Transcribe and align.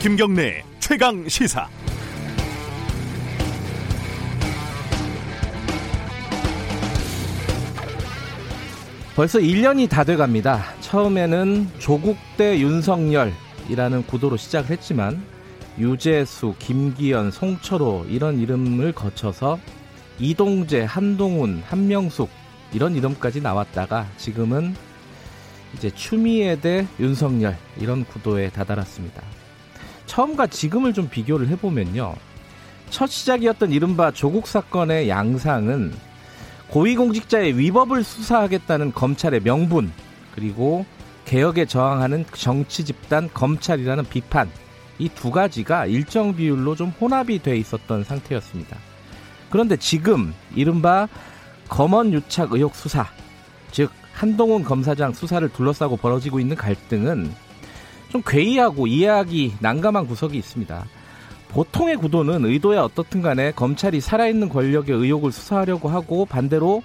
김경래 0.00 0.62
최강 0.78 1.28
시사. 1.28 1.68
벌써 9.16 9.40
1년이 9.40 9.88
다 9.88 10.04
돼갑니다. 10.04 10.62
처음에는 10.82 11.68
조국 11.80 12.16
대 12.36 12.60
윤석열이라는 12.60 14.04
구도로 14.06 14.36
시작을 14.36 14.70
했지만 14.70 15.20
유재수, 15.80 16.54
김기현, 16.60 17.32
송철호 17.32 18.06
이런 18.08 18.38
이름을 18.38 18.92
거쳐서 18.92 19.58
이동재, 20.20 20.84
한동훈, 20.84 21.60
한명숙 21.66 22.30
이런 22.72 22.94
이름까지 22.94 23.40
나왔다가 23.40 24.06
지금은 24.16 24.76
이제 25.76 25.90
추미애 25.90 26.60
대 26.60 26.86
윤석열 27.00 27.56
이런 27.80 28.04
구도에 28.04 28.50
다다랐습니다. 28.50 29.37
처음과 30.18 30.48
지금을 30.48 30.94
좀 30.94 31.08
비교를 31.08 31.46
해보면요. 31.46 32.12
첫 32.90 33.06
시작이었던 33.06 33.70
이른바 33.70 34.10
조국 34.10 34.48
사건의 34.48 35.08
양상은 35.08 35.94
고위공직자의 36.70 37.56
위법을 37.56 38.02
수사하겠다는 38.02 38.94
검찰의 38.94 39.42
명분 39.44 39.92
그리고 40.34 40.84
개혁에 41.24 41.66
저항하는 41.66 42.24
정치 42.32 42.84
집단 42.84 43.30
검찰이라는 43.32 44.06
비판 44.06 44.50
이 44.98 45.08
두 45.08 45.30
가지가 45.30 45.86
일정 45.86 46.34
비율로 46.34 46.74
좀 46.74 46.92
혼합이 47.00 47.40
돼 47.40 47.56
있었던 47.56 48.02
상태였습니다. 48.02 48.76
그런데 49.50 49.76
지금 49.76 50.34
이른바 50.52 51.06
검언 51.68 52.12
유착 52.12 52.52
의혹 52.52 52.74
수사 52.74 53.06
즉 53.70 53.92
한동훈 54.12 54.64
검사장 54.64 55.12
수사를 55.12 55.48
둘러싸고 55.48 55.96
벌어지고 55.96 56.40
있는 56.40 56.56
갈등은 56.56 57.32
좀 58.10 58.22
괴이하고 58.24 58.86
이해하기 58.86 59.54
난감한 59.60 60.06
구석이 60.06 60.36
있습니다. 60.38 60.84
보통의 61.48 61.96
구도는 61.96 62.44
의도야 62.44 62.82
어떻든 62.82 63.22
간에 63.22 63.52
검찰이 63.52 64.00
살아있는 64.00 64.48
권력의 64.48 64.94
의혹을 64.94 65.32
수사하려고 65.32 65.88
하고 65.88 66.26
반대로 66.26 66.82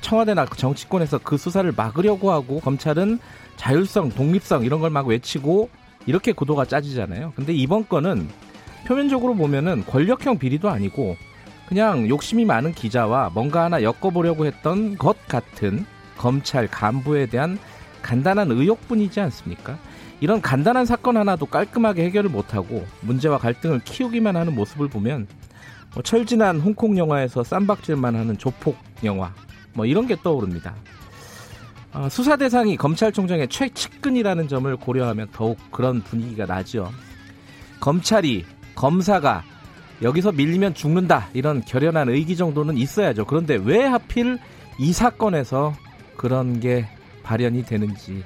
청와대나 0.00 0.46
정치권에서 0.46 1.18
그 1.18 1.36
수사를 1.36 1.70
막으려고 1.74 2.30
하고 2.32 2.60
검찰은 2.60 3.18
자율성, 3.56 4.10
독립성 4.10 4.64
이런 4.64 4.80
걸 4.80 4.90
막 4.90 5.06
외치고 5.06 5.68
이렇게 6.06 6.32
구도가 6.32 6.64
짜지잖아요. 6.64 7.32
근데 7.36 7.52
이번 7.52 7.86
건은 7.88 8.28
표면적으로 8.86 9.34
보면은 9.34 9.84
권력형 9.86 10.38
비리도 10.38 10.68
아니고 10.68 11.16
그냥 11.68 12.08
욕심이 12.08 12.44
많은 12.44 12.72
기자와 12.72 13.30
뭔가 13.32 13.64
하나 13.64 13.82
엮어보려고 13.82 14.44
했던 14.46 14.96
것 14.98 15.16
같은 15.28 15.86
검찰 16.18 16.66
간부에 16.66 17.26
대한 17.26 17.58
간단한 18.02 18.50
의혹뿐이지 18.50 19.20
않습니까? 19.20 19.78
이런 20.22 20.40
간단한 20.40 20.86
사건 20.86 21.16
하나도 21.16 21.46
깔끔하게 21.46 22.04
해결을 22.04 22.30
못하고 22.30 22.86
문제와 23.00 23.38
갈등을 23.38 23.80
키우기만 23.80 24.36
하는 24.36 24.54
모습을 24.54 24.86
보면 24.86 25.26
뭐 25.94 26.02
철진한 26.04 26.60
홍콩 26.60 26.96
영화에서 26.96 27.42
쌈박질만 27.42 28.14
하는 28.14 28.38
조폭 28.38 28.76
영화 29.02 29.34
뭐 29.72 29.84
이런 29.84 30.06
게 30.06 30.14
떠오릅니다. 30.14 30.76
어, 31.92 32.08
수사 32.08 32.36
대상이 32.36 32.76
검찰총장의 32.76 33.48
최측근이라는 33.48 34.46
점을 34.46 34.76
고려하면 34.76 35.26
더욱 35.32 35.58
그런 35.72 36.00
분위기가 36.02 36.46
나죠. 36.46 36.92
검찰이 37.80 38.44
검사가 38.76 39.42
여기서 40.02 40.30
밀리면 40.30 40.74
죽는다 40.74 41.30
이런 41.34 41.62
결연한 41.62 42.08
의기 42.08 42.36
정도는 42.36 42.76
있어야죠. 42.76 43.24
그런데 43.24 43.56
왜 43.56 43.82
하필 43.82 44.38
이 44.78 44.92
사건에서 44.92 45.74
그런 46.16 46.60
게 46.60 46.86
발현이 47.24 47.64
되는지 47.64 48.22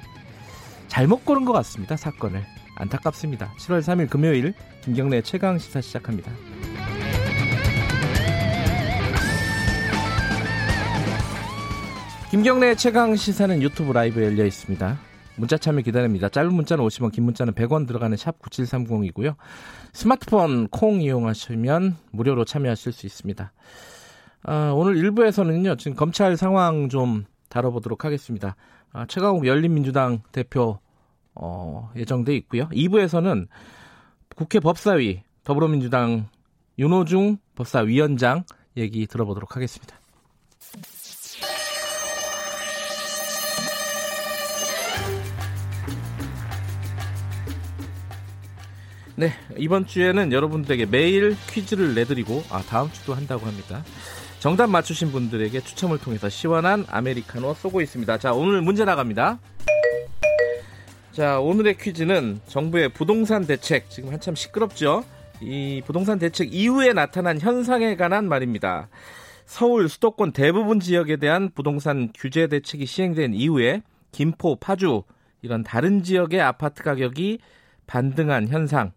잘못 0.97 1.25
고른 1.25 1.45
것 1.45 1.53
같습니다. 1.53 1.95
사건을 1.95 2.43
안타깝습니다. 2.73 3.53
7월 3.59 3.81
3일 3.81 4.09
금요일 4.09 4.55
김경래 4.81 5.21
최강 5.21 5.59
시사 5.59 5.79
시작합니다. 5.79 6.31
김경래 12.31 12.73
최강 12.73 13.15
시사는 13.15 13.61
유튜브 13.61 13.91
라이브 13.91 14.23
열려 14.23 14.43
있습니다. 14.43 14.97
문자 15.35 15.55
참여 15.59 15.81
기다립니다. 15.81 16.29
짧은 16.29 16.51
문자는 16.51 16.83
50원, 16.83 17.11
긴 17.11 17.25
문자는 17.25 17.53
100원 17.53 17.85
들어가는 17.85 18.17
샵 18.17 18.41
9730이고요. 18.41 19.35
스마트폰 19.93 20.67
콩 20.69 20.99
이용하시면 21.03 21.95
무료로 22.09 22.43
참여하실 22.43 22.91
수 22.91 23.05
있습니다. 23.05 23.51
아, 24.41 24.71
오늘 24.75 24.95
1부에서는요, 24.95 25.77
지금 25.77 25.95
검찰 25.95 26.35
상황 26.37 26.89
좀 26.89 27.25
다뤄보도록 27.49 28.03
하겠습니다. 28.03 28.55
아, 28.93 29.05
최강욱 29.05 29.45
열린민주당 29.45 30.23
대표 30.31 30.79
어, 31.39 31.91
예정돼 31.95 32.35
있고요. 32.37 32.67
2부에서는 32.69 33.47
국회 34.35 34.59
법사위 34.59 35.21
더불어민주당 35.43 36.29
윤호중 36.79 37.37
법사위원장 37.55 38.43
얘기 38.75 39.07
들어보도록 39.07 39.55
하겠습니다. 39.55 39.95
네, 49.15 49.31
이번 49.57 49.87
주에는 49.87 50.31
여러분들에게 50.31 50.85
매일 50.85 51.35
퀴즈를 51.49 51.95
내드리고, 51.95 52.43
아, 52.51 52.61
다음 52.61 52.91
주도 52.91 53.15
한다고 53.15 53.47
합니다. 53.47 53.83
정답 54.37 54.69
맞추신 54.69 55.11
분들에게 55.11 55.59
추첨을 55.61 55.97
통해서 55.97 56.29
시원한 56.29 56.85
아메리카노 56.87 57.55
쏘고 57.55 57.81
있습니다. 57.81 58.19
자, 58.19 58.33
오늘 58.33 58.61
문제 58.61 58.85
나갑니다. 58.85 59.39
자, 61.17 61.39
오늘의 61.39 61.77
퀴즈는 61.79 62.41
정부의 62.45 62.89
부동산 62.89 63.47
대책, 63.47 63.89
지금 63.89 64.11
한참 64.11 64.35
시끄럽죠? 64.35 65.03
이 65.41 65.81
부동산 65.83 66.19
대책 66.19 66.53
이후에 66.53 66.93
나타난 66.93 67.39
현상에 67.39 67.95
관한 67.95 68.29
말입니다. 68.29 68.87
서울 69.47 69.89
수도권 69.89 70.31
대부분 70.31 70.79
지역에 70.79 71.15
대한 71.15 71.49
부동산 71.49 72.11
규제 72.13 72.45
대책이 72.45 72.85
시행된 72.85 73.33
이후에 73.33 73.81
김포, 74.11 74.57
파주 74.57 75.05
이런 75.41 75.63
다른 75.63 76.03
지역의 76.03 76.39
아파트 76.39 76.83
가격이 76.83 77.39
반등한 77.87 78.49
현상. 78.49 78.91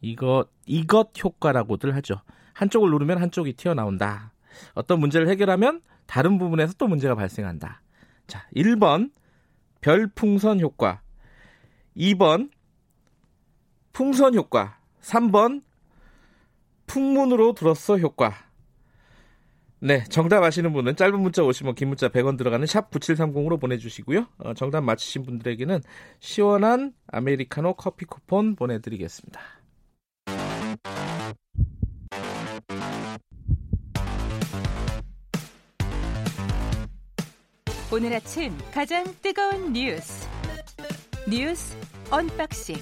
이것 0.00 0.48
이것 0.66 1.10
효과라고들 1.22 1.94
하죠. 1.94 2.16
한쪽을 2.52 2.90
누르면 2.90 3.22
한쪽이 3.22 3.52
튀어나온다. 3.52 4.32
어떤 4.74 4.98
문제를 4.98 5.28
해결하면 5.28 5.82
다른 6.06 6.36
부분에서 6.36 6.74
또 6.78 6.88
문제가 6.88 7.14
발생한다. 7.14 7.80
자, 8.26 8.48
1번 8.56 9.12
별풍선 9.82 10.58
효과. 10.58 11.02
2번 11.96 12.50
풍선 13.92 14.34
효과. 14.34 14.78
3번 15.00 15.62
풍문으로 16.86 17.54
들었어 17.54 17.98
효과. 17.98 18.34
네, 19.82 20.04
정답 20.04 20.42
아시는 20.42 20.74
분은 20.74 20.96
짧은 20.96 21.18
문자 21.18 21.42
오시면 21.42 21.74
긴 21.74 21.88
문자 21.88 22.08
100원 22.10 22.36
들어가는 22.36 22.66
샵 22.66 22.90
9730으로 22.90 23.58
보내주시고요. 23.58 24.26
어, 24.38 24.54
정답 24.54 24.82
맞히신 24.82 25.22
분들에게는 25.24 25.80
시원한 26.18 26.92
아메리카노 27.06 27.74
커피 27.74 28.04
쿠폰 28.04 28.56
보내드리겠습니다. 28.56 29.40
오늘 37.92 38.14
아침 38.14 38.56
가장 38.72 39.04
뜨거운 39.20 39.72
뉴스 39.72 40.29
뉴스 41.30 41.76
unboxing 42.10 42.76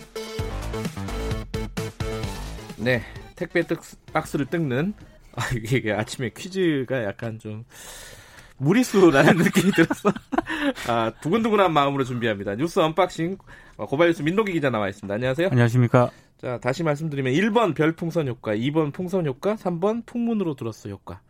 네, 2.79 3.03
택배 3.37 3.67
뜩, 3.67 3.79
박스를 4.11 4.47
뜯는 4.47 4.95
아, 5.35 5.43
이게 5.55 5.93
아침에 5.93 6.31
퀴즈가 6.31 7.05
약간 7.05 7.39
좀 7.39 7.67
무리수라는 8.57 9.37
느낌이 9.45 9.73
들어서 9.73 10.11
아, 10.89 11.13
두근두근한 11.21 11.75
마음으로 11.75 12.05
준비합니다. 12.05 12.55
뉴스 12.55 12.81
unboxing 12.81 13.37
어, 13.77 13.85
고발뉴스 13.87 14.23
민동기 14.23 14.53
기자 14.53 14.71
나와 14.71 14.89
있습니다. 14.89 15.15
안녕하세요. 15.15 15.49
안녕하십니까. 15.51 16.11
자, 16.41 16.59
다시 16.59 16.83
말씀드리면 16.83 17.35
1번 17.35 17.75
별풍선 17.75 18.29
효과, 18.29 18.55
2번 18.55 18.95
풍선 18.95 19.27
효과, 19.27 19.57
3번 19.57 20.07
풍문으로 20.07 20.55
들었어 20.55 20.89
효과. 20.89 21.21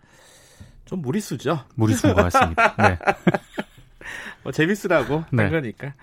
좀 0.84 1.02
무리수죠? 1.02 1.64
무리수인 1.74 2.14
것 2.14 2.22
같습니다. 2.30 2.76
네. 2.78 2.98
뭐 4.44 4.52
재밌으라고 4.52 5.24
네. 5.32 5.42
한 5.42 5.50
거니까. 5.52 5.94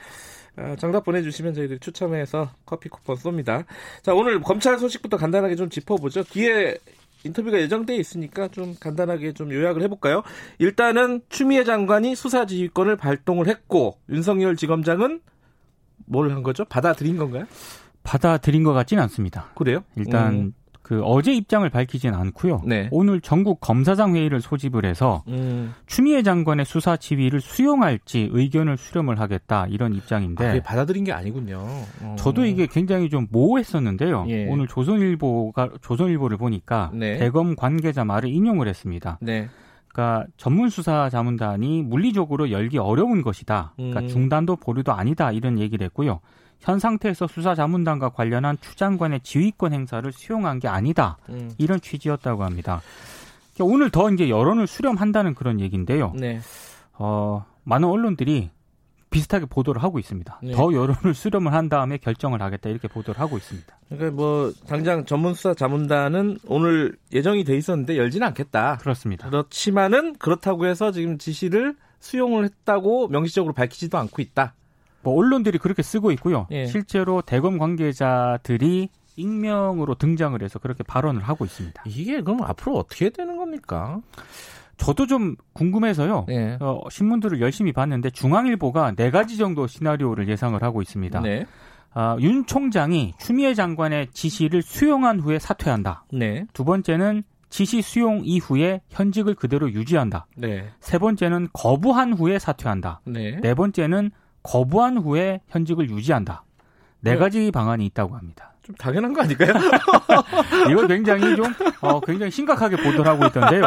어, 0.57 0.75
정답 0.79 1.03
보내주시면 1.03 1.53
저희들이 1.53 1.79
추첨해서 1.79 2.49
커피 2.65 2.89
쿠폰 2.89 3.15
쏩니다. 3.17 3.65
자, 4.01 4.13
오늘 4.13 4.39
검찰 4.41 4.77
소식부터 4.79 5.17
간단하게 5.17 5.55
좀 5.55 5.69
짚어보죠. 5.69 6.23
뒤에 6.23 6.77
인터뷰가 7.23 7.59
예정돼 7.59 7.95
있으니까 7.95 8.47
좀 8.49 8.75
간단하게 8.79 9.33
좀 9.33 9.51
요약을 9.51 9.81
해볼까요? 9.83 10.21
일단은 10.59 11.21
추미애 11.29 11.63
장관이 11.63 12.15
수사지휘권을 12.15 12.95
발동을 12.97 13.47
했고 13.47 13.97
윤석열 14.09 14.55
지검장은 14.55 15.21
뭘 16.05 16.31
한 16.31 16.43
거죠? 16.43 16.65
받아들인 16.65 17.17
건가요? 17.17 17.45
받아들인 18.03 18.63
것 18.63 18.73
같지는 18.73 19.01
않습니다. 19.03 19.51
그래요? 19.55 19.83
일단 19.95 20.33
음. 20.33 20.53
그 20.85 21.01
어제 21.03 21.33
입장을 21.33 21.67
밝히진 21.67 22.13
않고요. 22.13 22.61
네. 22.63 22.89
오늘 22.91 23.19
전국 23.19 23.59
검사장 23.59 24.15
회의를 24.15 24.39
소집을 24.39 24.85
해서 24.85 25.23
음. 25.27 25.73
추미애 25.87 26.21
장관의 26.21 26.63
수사 26.63 26.95
지휘를 26.95 27.41
수용할지 27.41 28.29
의견을 28.31 28.77
수렴을 28.77 29.19
하겠다 29.19 29.65
이런 29.67 29.95
입장인데 29.95 30.47
아, 30.47 30.61
받아들인 30.61 31.03
게 31.03 31.11
아니군요. 31.11 31.57
어. 32.01 32.15
저도 32.19 32.45
이게 32.45 32.67
굉장히 32.67 33.09
좀 33.09 33.25
모호했었는데요. 33.31 34.25
예. 34.27 34.45
오늘 34.45 34.67
조선일보가 34.67 35.69
조선일보를 35.81 36.37
보니까 36.37 36.91
네. 36.93 37.17
대검 37.17 37.55
관계자 37.55 38.05
말을 38.05 38.29
인용을 38.29 38.67
했습니다. 38.67 39.17
네. 39.21 39.49
그러니까 39.87 40.27
전문 40.37 40.69
수사 40.69 41.09
자문단이 41.09 41.81
물리적으로 41.81 42.51
열기 42.51 42.77
어려운 42.77 43.23
것이다. 43.23 43.73
그러니까 43.75 44.01
음. 44.01 44.07
중단도 44.07 44.57
보류도 44.57 44.91
아니다 44.91 45.31
이런 45.31 45.57
얘기를 45.57 45.83
했고요. 45.85 46.19
현 46.59 46.79
상태에서 46.79 47.27
수사 47.27 47.53
자문단과 47.55 48.09
관련한 48.09 48.57
추 48.59 48.75
장관의 48.75 49.21
지휘권 49.21 49.73
행사를 49.73 50.11
수용한 50.11 50.59
게 50.59 50.67
아니다. 50.67 51.17
음. 51.29 51.51
이런 51.57 51.79
취지였다고 51.79 52.43
합니다. 52.43 52.81
오늘 53.59 53.89
더 53.89 54.09
이제 54.11 54.29
여론을 54.29 54.67
수렴한다는 54.67 55.35
그런 55.35 55.59
얘기인데요. 55.59 56.13
네. 56.15 56.39
어, 56.93 57.45
많은 57.63 57.87
언론들이 57.87 58.49
비슷하게 59.15 59.45
보도를 59.45 59.81
하고 59.81 59.97
있습니다. 59.97 60.39
네. 60.43 60.51
더 60.51 60.73
여론을 60.73 61.13
수렴을 61.13 61.53
한 61.53 61.69
다음에 61.69 61.97
결정을 61.97 62.41
하겠다 62.41 62.69
이렇게 62.69 62.89
보도를 62.89 63.21
하고 63.21 63.37
있습니다. 63.37 63.77
그러니까 63.87 64.11
뭐 64.11 64.51
당장 64.67 65.05
전문수사 65.05 65.53
자문단은 65.53 66.39
오늘 66.47 66.97
예정이 67.13 67.45
돼 67.45 67.55
있었는데 67.55 67.97
열지는 67.97 68.27
않겠다. 68.27 68.77
그렇습니다. 68.77 69.29
그렇지만은 69.29 70.15
그렇다고 70.15 70.65
해서 70.65 70.91
지금 70.91 71.17
지시를 71.17 71.75
수용을 71.99 72.43
했다고 72.43 73.07
명시적으로 73.07 73.53
밝히지도 73.53 73.97
않고 73.97 74.21
있다. 74.21 74.53
뭐 75.05 75.15
언론들이 75.15 75.59
그렇게 75.59 75.83
쓰고 75.83 76.11
있고요. 76.13 76.47
예. 76.49 76.65
실제로 76.65 77.21
대검 77.21 77.59
관계자들이 77.59 78.89
익명으로 79.15 79.95
등장을 79.95 80.41
해서 80.41 80.59
그렇게 80.59 80.83
발언을 80.83 81.21
하고 81.21 81.45
있습니다. 81.45 81.83
이게 81.85 82.21
그럼 82.21 82.41
앞으로 82.41 82.75
어떻게 82.75 83.11
되는 83.11 83.37
겁니까? 83.37 84.01
저도 84.77 85.05
좀 85.05 85.35
궁금해서요. 85.53 86.25
네. 86.27 86.57
어, 86.59 86.81
신문들을 86.89 87.39
열심히 87.39 87.71
봤는데 87.71 88.09
중앙일보가 88.09 88.95
네 88.95 89.11
가지 89.11 89.37
정도 89.37 89.67
시나리오를 89.67 90.27
예상을 90.27 90.61
하고 90.61 90.81
있습니다. 90.81 91.21
네. 91.21 91.45
아, 91.93 92.17
윤 92.19 92.45
총장이 92.45 93.13
추미애 93.19 93.53
장관의 93.53 94.07
지시를 94.11 94.63
수용한 94.63 95.21
후에 95.21 95.39
사퇴한다. 95.39 96.05
네. 96.11 96.45
두 96.51 96.65
번째는 96.65 97.23
지시 97.49 97.81
수용 97.81 98.21
이후에 98.25 98.81
현직을 98.89 99.35
그대로 99.35 99.71
유지한다. 99.71 100.25
네. 100.35 100.67
세 100.81 100.97
번째는 100.97 101.49
거부한 101.53 102.13
후에 102.13 102.37
사퇴한다. 102.37 103.01
네. 103.05 103.39
네 103.39 103.53
번째는 103.53 104.11
거부한 104.45 104.97
후에 104.97 105.41
현직을 105.49 105.89
유지한다. 105.89 106.43
네 107.01 107.11
네. 107.11 107.17
가지 107.17 107.51
방안이 107.51 107.85
있다고 107.87 108.15
합니다. 108.15 108.53
좀 108.63 108.75
당연한 108.75 109.13
거 109.13 109.21
아닐까요? 109.21 109.53
이거 110.71 110.87
굉장히 110.87 111.35
좀, 111.35 111.45
어, 111.81 111.99
굉장히 111.99 112.31
심각하게 112.31 112.77
보도를 112.77 113.05
하고 113.05 113.27
있던데요. 113.27 113.63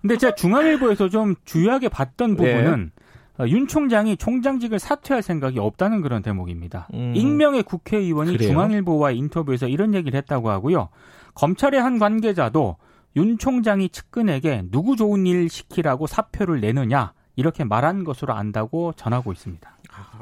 근데 0.00 0.16
제가 0.16 0.36
중앙일보에서 0.36 1.08
좀 1.08 1.34
주요하게 1.44 1.88
봤던 1.88 2.36
네. 2.36 2.54
부분은 2.54 2.92
어, 3.40 3.46
윤 3.48 3.66
총장이 3.66 4.16
총장직을 4.16 4.78
사퇴할 4.78 5.22
생각이 5.22 5.58
없다는 5.58 6.02
그런 6.02 6.22
대목입니다. 6.22 6.88
음. 6.94 7.12
익명의 7.16 7.62
국회의원이 7.64 8.36
그래요? 8.36 8.50
중앙일보와 8.50 9.12
인터뷰에서 9.12 9.66
이런 9.66 9.94
얘기를 9.94 10.16
했다고 10.16 10.50
하고요. 10.50 10.88
검찰의 11.34 11.80
한 11.80 11.98
관계자도 11.98 12.76
윤 13.16 13.38
총장이 13.38 13.88
측근에게 13.88 14.64
누구 14.70 14.96
좋은 14.96 15.26
일 15.26 15.48
시키라고 15.48 16.06
사표를 16.06 16.60
내느냐 16.60 17.12
이렇게 17.36 17.62
말한 17.64 18.02
것으로 18.04 18.34
안다고 18.34 18.92
전하고 18.94 19.32
있습니다. 19.32 19.77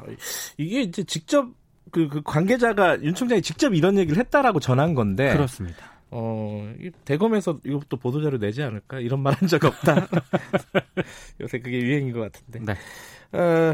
아, 0.07 0.15
이게 0.57 0.81
이제 0.81 1.03
직접 1.03 1.47
그, 1.91 2.07
그 2.09 2.21
관계자가 2.23 3.01
윤 3.03 3.13
총장이 3.15 3.41
직접 3.41 3.73
이런 3.73 3.97
얘기를 3.97 4.17
했다라고 4.19 4.59
전한 4.59 4.93
건데 4.93 5.31
그렇습니다. 5.33 5.91
어, 6.09 6.73
이 6.79 6.89
대검에서 7.05 7.59
이것도 7.65 7.97
보도자료 7.97 8.37
내지 8.39 8.63
않을까? 8.63 8.99
이런 8.99 9.21
말 9.21 9.33
한 9.35 9.47
적 9.49 9.63
없다. 9.65 10.07
요새 11.41 11.59
그게 11.59 11.79
유행인 11.81 12.13
것 12.13 12.21
같은데. 12.31 12.59
네. 12.59 13.37
어, 13.37 13.73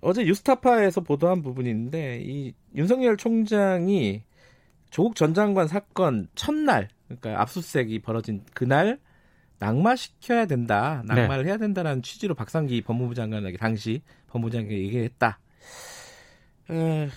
어제 0.00 0.24
유스타파에서 0.24 1.00
보도한 1.00 1.42
부분인데, 1.42 2.20
이 2.24 2.54
윤석열 2.76 3.16
총장이 3.16 4.22
조국 4.90 5.16
전 5.16 5.34
장관 5.34 5.66
사건 5.66 6.28
첫날, 6.36 6.88
그러니까 7.08 7.40
압수수색이 7.42 7.98
벌어진 8.00 8.44
그날, 8.54 9.00
낙마시켜야 9.58 10.46
된다. 10.46 11.02
낙마를 11.06 11.46
해야 11.46 11.56
된다라는 11.56 12.02
취지로 12.02 12.34
박상기 12.34 12.82
법무부 12.82 13.14
장관에게 13.14 13.56
당시 13.58 14.02
법무부 14.28 14.50
장관에게 14.52 14.82
얘기했다. 14.84 15.38
어, 16.68 17.08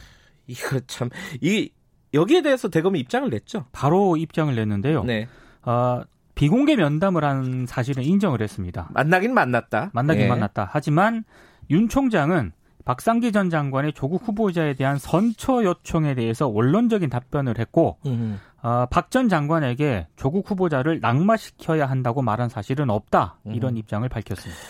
이거 0.47 0.79
참, 0.87 1.09
이, 1.41 1.69
여기에 2.13 2.41
대해서 2.41 2.69
대검이 2.69 2.99
입장을 2.99 3.29
냈죠. 3.29 3.65
바로 3.71 4.17
입장을 4.17 4.53
냈는데요. 4.53 5.03
네. 5.03 5.27
어, 5.63 6.01
비공개 6.35 6.75
면담을 6.75 7.23
한 7.23 7.65
사실은 7.65 8.03
인정을 8.03 8.41
했습니다. 8.41 8.89
만나긴 8.93 9.33
만났다. 9.33 9.91
만나긴 9.93 10.23
예. 10.23 10.27
만났다. 10.27 10.69
하지만 10.71 11.23
윤 11.69 11.87
총장은 11.89 12.51
박상기 12.83 13.31
전 13.31 13.49
장관의 13.49 13.93
조국 13.93 14.27
후보자에 14.27 14.75
대한 14.75 14.97
선처 14.97 15.63
요청에 15.63 16.13
대해서 16.13 16.47
원론적인 16.47 17.09
답변을 17.09 17.57
했고 17.57 17.97
음. 18.05 18.39
어, 18.61 18.85
박전 18.87 19.29
장관에게 19.29 20.07
조국 20.15 20.49
후보자를 20.49 20.99
낙마시켜야 20.99 21.87
한다고 21.87 22.21
말한 22.21 22.49
사실은 22.49 22.89
없다. 22.89 23.39
이런 23.45 23.73
음. 23.73 23.77
입장을 23.77 24.07
밝혔습니다. 24.07 24.61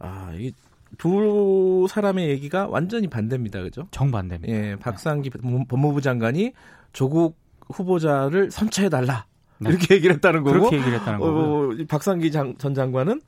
아, 0.00 0.32
이 0.34 0.52
두 0.98 1.86
사람의 1.88 2.28
얘기가 2.30 2.66
완전히 2.68 3.08
반대입니다. 3.08 3.62
그죠? 3.62 3.86
정반대입니다. 3.90 4.52
예, 4.52 4.76
박상기 4.76 5.30
법무- 5.30 5.66
법무부 5.68 6.00
장관이 6.00 6.52
조국 6.92 7.38
후보자를 7.72 8.50
선처해달라. 8.50 9.26
네. 9.58 9.70
이렇게 9.70 9.94
얘기를 9.94 10.14
했다는 10.16 10.42
거고. 10.42 10.58
그렇게 10.58 10.76
얘기를 10.78 10.98
했다는 10.98 11.20
거고요. 11.20 11.70
어, 11.70 11.72
이 11.74 11.86
박상기 11.86 12.30
장, 12.32 12.56
전 12.56 12.74
장관은 12.74 13.20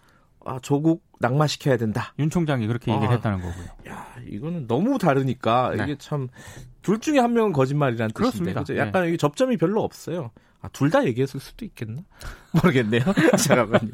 아, 0.44 0.58
조국 0.60 1.04
낙마시켜야 1.20 1.76
된다. 1.76 2.14
윤 2.18 2.28
총장이 2.28 2.66
그렇게 2.66 2.90
얘기를 2.90 3.08
아. 3.08 3.12
했다는 3.16 3.40
거고요. 3.40 3.64
야, 3.88 4.06
이거는 4.28 4.66
너무 4.66 4.98
다르니까 4.98 5.74
네. 5.76 5.84
이게 5.84 5.96
참 5.98 6.28
둘 6.82 6.98
중에 6.98 7.20
한 7.20 7.32
명은 7.32 7.52
거짓말이라는 7.52 8.08
뜻인데 8.12 8.18
그렇습니다. 8.18 8.60
그죠? 8.62 8.72
네. 8.72 8.80
약간 8.80 9.06
이게 9.06 9.16
접점이 9.16 9.56
별로 9.56 9.84
없어요. 9.84 10.32
아, 10.62 10.68
둘 10.72 10.90
다 10.90 11.04
얘기했을 11.04 11.40
수도 11.40 11.64
있겠나? 11.64 12.02
모르겠네요. 12.52 13.02
잠깐만요. 13.38 13.90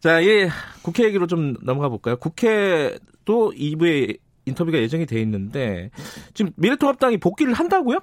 자, 0.00 0.24
예, 0.24 0.48
국회 0.82 1.04
얘기로 1.04 1.26
좀 1.26 1.54
넘어가 1.62 1.88
볼까요? 1.88 2.16
국회도 2.16 3.52
2부에 3.54 4.18
인터뷰가 4.46 4.78
예정이 4.78 5.04
돼 5.06 5.20
있는데 5.20 5.90
지금 6.32 6.52
미래통합당이 6.56 7.18
복귀를 7.18 7.52
한다고요? 7.52 7.98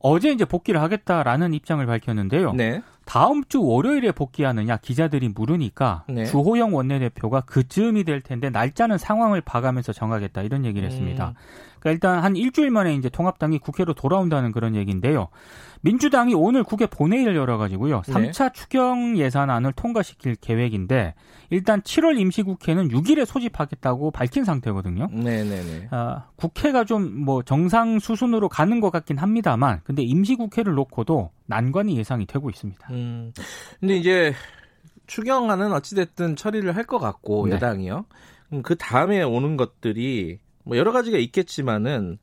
어제 0.00 0.30
이제 0.30 0.44
복귀를 0.44 0.80
하겠다라는 0.82 1.54
입장을 1.54 1.84
밝혔는데요. 1.86 2.52
네. 2.52 2.82
다음 3.04 3.44
주 3.48 3.62
월요일에 3.62 4.12
복귀하느냐 4.12 4.76
기자들이 4.76 5.28
물으니까 5.28 6.04
네. 6.08 6.24
주호영 6.24 6.74
원내대표가 6.74 7.42
그쯤이 7.42 8.04
될 8.04 8.20
텐데 8.20 8.50
날짜는 8.50 8.98
상황을 8.98 9.40
봐가면서 9.40 9.92
정하겠다 9.92 10.42
이런 10.42 10.64
얘기를 10.64 10.88
했습니다. 10.88 11.28
음. 11.28 11.34
그러니까 11.80 11.90
일단 11.90 12.22
한 12.24 12.36
일주일 12.36 12.70
만에 12.70 12.94
이제 12.94 13.08
통합당이 13.08 13.58
국회로 13.58 13.94
돌아온다는 13.94 14.52
그런 14.52 14.76
얘기인데요. 14.76 15.28
민주당이 15.80 16.32
오늘 16.34 16.62
국회 16.62 16.86
본회의를 16.86 17.34
열어가지고요. 17.34 18.02
네. 18.06 18.12
3차 18.12 18.54
추경 18.54 19.18
예산안을 19.18 19.72
통과시킬 19.72 20.36
계획인데 20.36 21.14
일단 21.50 21.82
7월 21.82 22.20
임시국회는 22.20 22.88
6일에 22.88 23.24
소집하겠다고 23.24 24.12
밝힌 24.12 24.44
상태거든요. 24.44 25.08
네네네. 25.12 25.88
아, 25.90 26.26
국회가 26.36 26.84
좀 26.84 27.22
뭐 27.22 27.42
정상 27.42 27.98
수순으로 27.98 28.48
가는 28.48 28.80
것 28.80 28.90
같긴 28.90 29.18
합니다만, 29.18 29.80
근데 29.84 30.02
임시국회를 30.02 30.74
놓고도 30.74 31.30
난관이 31.52 31.96
예상이 31.98 32.24
되고 32.26 32.48
있습니다. 32.48 32.88
음. 32.92 33.32
근데 33.80 33.96
이제 33.96 34.34
추경안은 35.06 35.72
어찌됐든 35.72 36.36
처리를 36.36 36.74
할 36.76 36.84
것 36.86 36.98
같고 36.98 37.46
네. 37.46 37.54
여당이요. 37.54 38.06
그럼 38.48 38.62
그 38.62 38.76
다음에 38.76 39.22
오는 39.22 39.56
것들이 39.56 40.38
뭐 40.64 40.76
여러 40.76 40.92
가지가 40.92 41.18
있겠지만은 41.18 42.18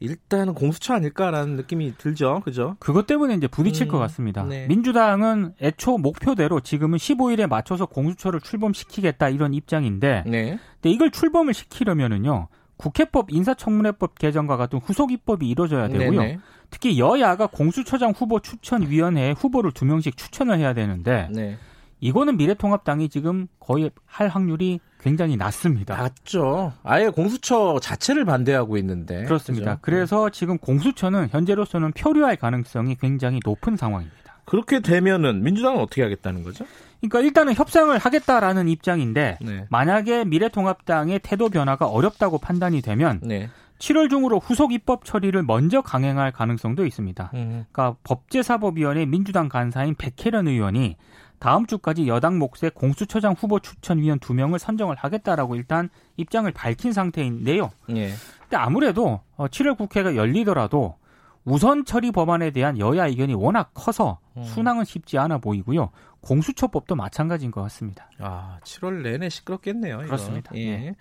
일단은 0.00 0.52
공수처 0.54 0.92
아닐까라는 0.94 1.56
느낌이 1.56 1.94
들죠. 1.96 2.42
그죠? 2.44 2.76
그것 2.80 3.06
때문에 3.06 3.34
이제 3.34 3.46
부딪힐 3.46 3.86
음, 3.86 3.88
것 3.88 3.98
같습니다. 3.98 4.42
네. 4.44 4.66
민주당은 4.66 5.54
애초 5.62 5.96
목표대로 5.96 6.60
지금은 6.60 6.98
15일에 6.98 7.46
맞춰서 7.46 7.86
공수처를 7.86 8.40
출범시키겠다 8.40 9.30
이런 9.30 9.54
입장인데, 9.54 10.24
네. 10.26 10.58
근데 10.74 10.90
이걸 10.90 11.10
출범을 11.10 11.54
시키려면은요. 11.54 12.48
국회법 12.76 13.30
인사청문회법 13.30 14.18
개정과 14.18 14.56
같은 14.56 14.78
후속 14.78 15.12
입법이 15.12 15.48
이루어져야 15.48 15.88
되고요. 15.88 16.20
네네. 16.20 16.38
특히 16.70 16.98
여야가 16.98 17.46
공수처장 17.46 18.10
후보 18.10 18.40
추천위원회에 18.40 19.32
후보를 19.32 19.72
두 19.72 19.84
명씩 19.84 20.16
추천을 20.16 20.58
해야 20.58 20.74
되는데 20.74 21.28
네. 21.32 21.56
이거는 22.00 22.36
미래통합당이 22.36 23.08
지금 23.08 23.46
거의 23.58 23.90
할 24.04 24.28
확률이 24.28 24.80
굉장히 25.00 25.36
낮습니다. 25.36 25.96
맞죠. 25.96 26.72
아예 26.82 27.08
공수처 27.08 27.78
자체를 27.80 28.24
반대하고 28.24 28.76
있는데. 28.78 29.24
그렇습니다. 29.24 29.76
그죠? 29.76 29.82
그래서 29.82 30.30
지금 30.30 30.58
공수처는 30.58 31.28
현재로서는 31.30 31.92
표류할 31.92 32.36
가능성이 32.36 32.96
굉장히 32.96 33.40
높은 33.44 33.76
상황입니다. 33.76 34.16
그렇게 34.44 34.80
되면은 34.80 35.42
민주당은 35.42 35.80
어떻게 35.80 36.02
하겠다는 36.02 36.42
거죠? 36.42 36.64
그러니까 37.00 37.20
일단은 37.20 37.54
협상을 37.54 37.96
하겠다라는 37.96 38.68
입장인데 38.68 39.38
네. 39.40 39.66
만약에 39.70 40.24
미래통합당의 40.24 41.20
태도 41.22 41.48
변화가 41.48 41.86
어렵다고 41.86 42.38
판단이 42.38 42.82
되면 42.82 43.20
네. 43.22 43.48
7월 43.78 44.08
중으로 44.08 44.38
후속 44.38 44.72
입법 44.72 45.04
처리를 45.04 45.42
먼저 45.42 45.82
강행할 45.82 46.32
가능성도 46.32 46.86
있습니다. 46.86 47.30
음. 47.34 47.66
그러니까 47.70 47.96
법제사법위원회 48.04 49.06
민주당 49.06 49.48
간사인 49.48 49.94
백혜련 49.96 50.48
의원이 50.48 50.96
다음 51.38 51.66
주까지 51.66 52.08
여당 52.08 52.38
몫의 52.38 52.70
공수처장 52.74 53.34
후보 53.38 53.60
추천위원 53.60 54.18
두 54.18 54.32
명을 54.32 54.58
선정을 54.58 54.96
하겠다라고 54.96 55.56
일단 55.56 55.90
입장을 56.16 56.50
밝힌 56.52 56.92
상태인데요. 56.92 57.70
예. 57.90 58.12
근데 58.40 58.56
아무래도 58.56 59.20
7월 59.36 59.72
어, 59.72 59.74
국회가 59.74 60.16
열리더라도 60.16 60.96
우선 61.44 61.84
처리 61.84 62.10
법안에 62.10 62.50
대한 62.50 62.78
여야 62.78 63.06
의견이 63.06 63.34
워낙 63.34 63.70
커서 63.74 64.18
음. 64.36 64.42
순항은 64.42 64.84
쉽지 64.84 65.18
않아 65.18 65.38
보이고요. 65.38 65.90
공수처법도 66.26 66.96
마찬가지인 66.96 67.50
것 67.52 67.62
같습니다. 67.62 68.10
아, 68.18 68.58
7월 68.64 69.02
내내 69.02 69.28
시끄럽겠네요. 69.28 69.98
이거. 69.98 70.06
그렇습니다. 70.06 70.50
예. 70.56 70.60
예. 70.60 70.94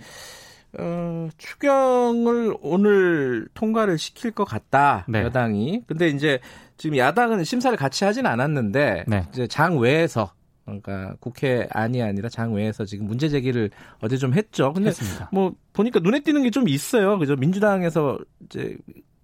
어, 0.77 1.29
추경을 1.37 2.55
오늘 2.61 3.47
통과를 3.53 3.97
시킬 3.97 4.31
것 4.31 4.43
같다. 4.43 5.05
네. 5.07 5.23
여당이. 5.23 5.83
근데 5.87 6.09
이제 6.09 6.39
지금 6.77 6.97
야당은 6.97 7.43
심사를 7.43 7.75
같이 7.77 8.03
하진 8.03 8.25
않았는데 8.25 9.05
네. 9.07 9.25
이제 9.31 9.47
장 9.47 9.79
외에서 9.79 10.33
그러니까 10.65 11.15
국회 11.19 11.67
안이 11.71 12.01
아니라 12.01 12.27
장 12.27 12.53
외에서 12.53 12.83
지금 12.85 13.07
문제 13.07 13.29
제기를 13.29 13.69
어제 14.01 14.17
좀 14.17 14.33
했죠. 14.33 14.73
근데 14.73 14.89
했습니다. 14.89 15.29
뭐 15.31 15.53
보니까 15.73 15.99
눈에 16.01 16.19
띄는 16.21 16.43
게 16.43 16.49
좀 16.49 16.67
있어요. 16.67 17.17
그죠? 17.17 17.35
민주당에서 17.35 18.17
이제 18.45 18.75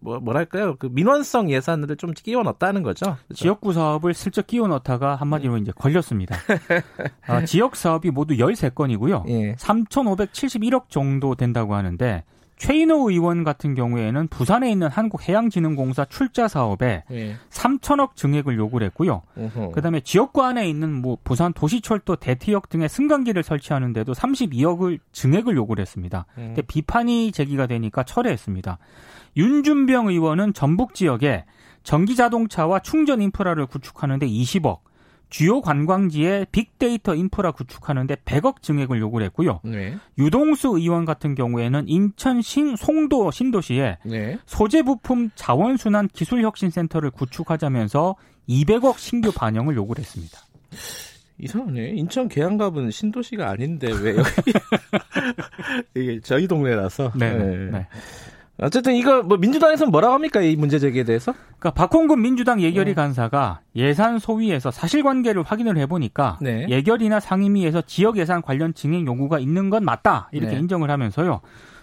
뭐 0.01 0.19
뭐랄까요? 0.19 0.75
그 0.77 0.89
민원성 0.91 1.51
예산을 1.51 1.95
좀 1.95 2.11
끼워 2.11 2.43
넣었다는 2.43 2.83
거죠. 2.83 3.17
그죠? 3.27 3.35
지역구 3.35 3.71
사업을 3.71 4.13
슬쩍 4.13 4.47
끼워 4.47 4.67
넣다가 4.67 5.15
한마디로 5.15 5.57
이제 5.57 5.71
걸렸습니다. 5.75 6.35
아, 7.27 7.45
지역 7.45 7.75
사업이 7.75 8.09
모두 8.09 8.35
13건이고요. 8.35 9.29
예. 9.29 9.55
3,571억 9.55 10.89
정도 10.89 11.35
된다고 11.35 11.75
하는데 11.75 12.23
최인호 12.61 13.09
의원 13.09 13.43
같은 13.43 13.73
경우에는 13.73 14.27
부산에 14.27 14.69
있는 14.69 14.87
한국해양진흥공사 14.87 16.05
출자 16.05 16.47
사업에 16.47 17.03
예. 17.09 17.35
3천억 17.49 18.15
증액을 18.15 18.55
요구를 18.55 18.85
했고요. 18.85 19.23
어허. 19.35 19.71
그다음에 19.71 19.99
지역구 20.01 20.43
안에 20.43 20.69
있는 20.69 20.93
뭐 20.93 21.17
부산 21.23 21.53
도시철도 21.53 22.17
대티역 22.17 22.69
등의 22.69 22.87
승강기를 22.87 23.41
설치하는데도 23.41 24.13
32억을 24.13 24.99
증액을 25.11 25.55
요구를 25.55 25.81
했습니다. 25.81 26.27
음. 26.37 26.49
근데 26.49 26.61
비판이 26.61 27.31
제기가 27.31 27.65
되니까 27.65 28.03
철회했습니다. 28.03 28.77
윤준병 29.37 30.09
의원은 30.09 30.53
전북 30.53 30.93
지역에 30.93 31.45
전기 31.81 32.15
자동차와 32.15 32.81
충전 32.81 33.23
인프라를 33.23 33.65
구축하는데 33.65 34.27
20억, 34.27 34.81
주요 35.31 35.61
관광지에 35.61 36.45
빅데이터 36.51 37.15
인프라 37.15 37.51
구축하는데 37.51 38.15
100억 38.15 38.61
증액을 38.61 38.99
요구를 38.99 39.25
했고요. 39.27 39.61
네. 39.63 39.97
유동수 40.19 40.77
의원 40.77 41.05
같은 41.05 41.33
경우에는 41.35 41.87
인천 41.87 42.41
신 42.41 42.75
송도 42.75 43.31
신도시에 43.31 43.97
네. 44.05 44.37
소재 44.45 44.83
부품 44.83 45.29
자원순환 45.35 46.09
기술혁신센터를 46.09 47.11
구축하자면서 47.11 48.15
200억 48.49 48.97
신규 48.97 49.31
반영을 49.31 49.75
요구를 49.75 50.01
했습니다. 50.01 50.37
이상하네. 51.39 51.93
인천 51.95 52.27
계양갑은 52.27 52.91
신도시가 52.91 53.49
아닌데 53.49 53.87
왜 53.91 54.15
여기 54.17 54.29
이게 55.95 56.19
저희 56.21 56.47
동네라서. 56.47 57.13
네. 57.17 57.33
네. 57.37 57.87
네. 58.61 58.65
어쨌든 58.67 58.95
이거 58.95 59.23
뭐 59.23 59.37
민주당에서는 59.37 59.91
뭐라고 59.91 60.13
합니까 60.13 60.41
이 60.41 60.55
문제 60.55 60.77
제기에 60.77 61.03
대해서? 61.03 61.33
그러니까 61.59 61.71
박홍근 61.71 62.21
민주당 62.21 62.61
예결위 62.61 62.91
네. 62.91 62.93
간사가 62.93 63.61
예산 63.75 64.19
소위에서 64.19 64.69
사실관계를 64.69 65.43
확인을 65.43 65.77
해보니까 65.77 66.37
네. 66.41 66.67
예결이나 66.69 67.19
상임위에서 67.19 67.81
지역 67.81 68.17
예산 68.17 68.41
관련 68.41 68.73
증액 68.73 69.05
요구가 69.07 69.39
있는 69.39 69.69
건 69.69 69.83
맞다 69.83 70.29
이렇게 70.31 70.53
네. 70.53 70.59
인정을 70.59 70.91
하면서요. 70.91 71.41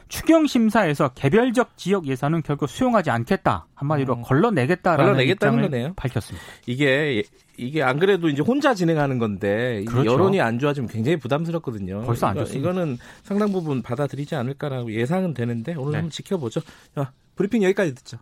추경 0.09 0.47
심사에서 0.47 1.09
개별적 1.09 1.77
지역 1.77 2.07
예산은 2.07 2.43
결국 2.43 2.69
수용하지 2.69 3.11
않겠다 3.11 3.67
한마디로 3.75 4.15
음. 4.15 4.23
걸러내겠다라는 4.23 5.05
걸러내겠다는 5.05 5.55
입장을 5.59 5.71
거네요. 5.71 5.93
밝혔습니다. 5.97 6.47
이게 6.67 7.25
이게 7.59 7.83
안 7.83 7.99
그래도 7.99 8.29
이제 8.29 8.41
혼자 8.41 8.73
진행하는 8.73 9.19
건데 9.19 9.85
그렇죠. 9.87 10.11
여론이 10.11 10.41
안 10.41 10.59
좋아지면 10.59 10.89
굉장히 10.89 11.17
부담스럽거든요. 11.19 12.03
벌써 12.03 12.27
안 12.29 12.37
이거- 12.37 12.45
좋습니다. 12.45 12.71
이거는 12.71 12.99
상당 13.25 13.53
부분 13.53 13.83
받아들이지 13.83 14.35
않을까라고 14.37 14.93
예상은 14.93 15.35
되는데 15.35 15.75
오늘 15.75 15.93
네. 15.93 15.97
한번 15.99 16.11
지켜보죠. 16.11 16.61
자, 16.95 17.13
브리핑 17.35 17.63
여기까지 17.65 17.95
듣죠. 17.97 18.19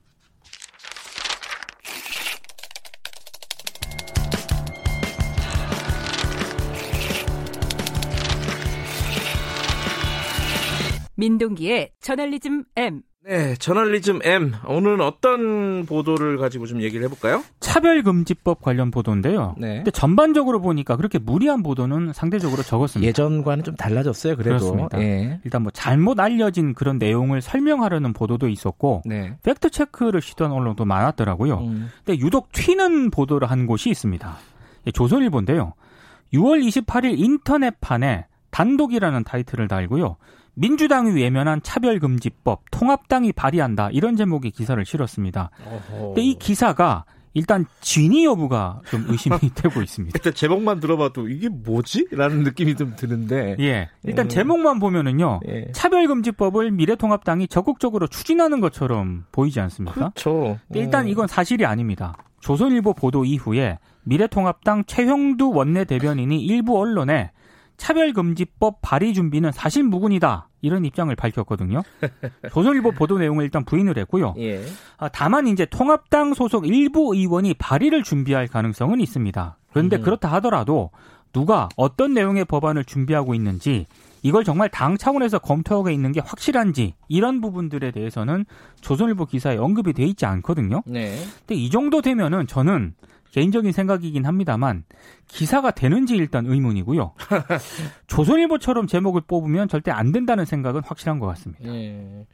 민동기의 11.17 11.93
저널리즘 12.01 12.65
M. 12.77 13.03
네, 13.29 13.57
저널리즘 13.57 14.21
M 14.23 14.55
오늘은 14.69 15.01
어떤 15.01 15.85
보도를 15.85 16.39
가지고 16.39 16.67
좀 16.67 16.81
얘기를 16.81 17.05
해볼까요? 17.07 17.43
차별금지법 17.59 18.63
관련 18.63 18.93
보도인데요. 18.93 19.57
네. 19.59 19.79
근데 19.79 19.91
전반적으로 19.91 20.61
보니까 20.61 20.95
그렇게 20.95 21.19
무리한 21.19 21.65
보도는 21.65 22.13
상대적으로 22.13 22.63
적었습니다. 22.63 23.05
예전과는 23.09 23.65
좀 23.65 23.75
달라졌어요. 23.75 24.37
그래도. 24.37 24.59
그렇습니다. 24.59 25.01
예. 25.01 25.41
일단 25.43 25.63
뭐 25.63 25.73
잘못 25.75 26.21
알려진 26.21 26.73
그런 26.73 26.99
내용을 26.99 27.43
설명하려는 27.43 28.13
보도도 28.13 28.49
있었고 28.49 29.03
네. 29.05 29.37
fact 29.43 29.71
check를 29.71 30.23
시도한 30.23 30.53
언론도 30.53 30.85
많았더라고요. 30.85 31.59
음. 31.59 31.91
근데 32.05 32.21
유독 32.21 32.53
튀는 32.53 33.11
보도를 33.11 33.51
한 33.51 33.67
곳이 33.67 33.91
있습니다. 33.91 34.37
예, 34.87 34.91
조선일보인데요. 34.93 35.73
6월 36.33 36.65
28일 36.65 37.19
인터넷판에 37.19 38.27
단독이라는 38.53 39.25
타이틀을 39.25 39.67
달고요. 39.67 40.17
민주당이 40.57 41.13
외면한 41.13 41.63
차별금지법 41.63 42.65
통합당이 42.71 43.33
발의한다 43.33 43.91
이런 43.93 44.17
제목의 44.17 44.51
기사를 44.51 44.83
실었습니다. 44.85 45.51
어허. 45.65 46.07
근데 46.09 46.23
이 46.23 46.35
기사가 46.35 47.05
일단 47.35 47.67
진위 47.83 48.25
여부가 48.25 48.81
좀 48.87 49.05
의심이 49.09 49.37
되고 49.55 49.83
있습니다. 49.83 50.17
일단 50.17 50.33
제목만 50.33 50.81
들어봐도 50.81 51.29
이게 51.29 51.51
뭐지? 51.51 52.09
라는 52.13 52.43
느낌이 52.43 52.77
좀 52.77 52.97
드는데. 52.97 53.57
예, 53.61 53.91
일단 54.05 54.25
음. 54.25 54.29
제목만 54.31 54.79
보면은요. 54.79 55.41
예. 55.47 55.71
차별금지법을 55.73 56.71
미래통합당이 56.71 57.49
적극적으로 57.49 58.07
추진하는 58.07 58.61
것처럼 58.61 59.27
보이지 59.33 59.61
않습니까? 59.61 60.13
그렇죠. 60.15 60.59
일단 60.75 61.05
음. 61.05 61.09
이건 61.11 61.27
사실이 61.27 61.67
아닙니다. 61.67 62.17
조선일보 62.41 62.95
보도 62.95 63.27
이후에 63.27 63.79
미래통합당 64.05 64.85
최형두 64.87 65.51
원내대변인이 65.51 66.43
일부 66.43 66.79
언론에 66.81 67.33
차별금지법 67.77 68.81
발의 68.83 69.15
준비는 69.15 69.53
사실 69.53 69.83
무근이다 69.85 70.49
이런 70.63 70.85
입장을 70.85 71.15
밝혔거든요. 71.15 71.83
조선일보 72.53 72.93
보도 72.93 73.19
내용을 73.19 73.45
일단 73.45 73.65
부인을 73.65 73.99
했고요. 73.99 74.35
예. 74.39 74.65
아, 74.99 75.09
다만 75.09 75.47
이제 75.47 75.65
통합당 75.67 76.35
소속 76.35 76.67
일부 76.67 77.15
의원이 77.15 77.55
발의를 77.55 78.03
준비할 78.03 78.49
가능성은 78.49 79.01
있습니다. 79.01 79.57
그런데 79.73 79.97
음. 79.97 80.03
그렇다 80.03 80.33
하더라도 80.35 80.91
누가 81.33 81.69
어떤 81.77 82.15
내용의 82.15 82.47
법안을 82.47 82.85
준비하고 82.85 83.35
있는지 83.35 83.87
이걸 84.23 84.43
정말 84.43 84.69
당 84.69 84.97
차원에서 84.97 85.39
검토하고 85.39 85.91
있는 85.91 86.11
게 86.11 86.21
확실한지 86.21 86.95
이런 87.09 87.41
부분들에 87.41 87.93
대해서는 87.93 88.45
조선일보 88.81 89.27
기사에 89.27 89.57
언급이 89.57 89.93
돼 89.93 90.05
있지 90.05 90.27
않거든요. 90.27 90.83
네. 90.87 91.17
근데 91.41 91.55
이 91.55 91.71
정도 91.71 92.01
되면은 92.03 92.47
저는 92.47 92.95
개인적인 93.37 93.71
생각이긴 93.71 94.25
합니다만 94.25 94.85
기사가 95.29 95.71
되는지 95.71 96.17
일단 96.17 96.47
의문이고요. 96.47 97.13
조선일보처럼 98.09 98.87
제목을 98.87 99.21
뽑으면 99.27 99.69
절대 99.69 99.91
안 99.91 100.11
된다는 100.11 100.47
생각은 100.47 100.81
확실한 100.83 101.19
것 101.19 101.27
같습니다. 101.27 101.63
예. 101.67 102.27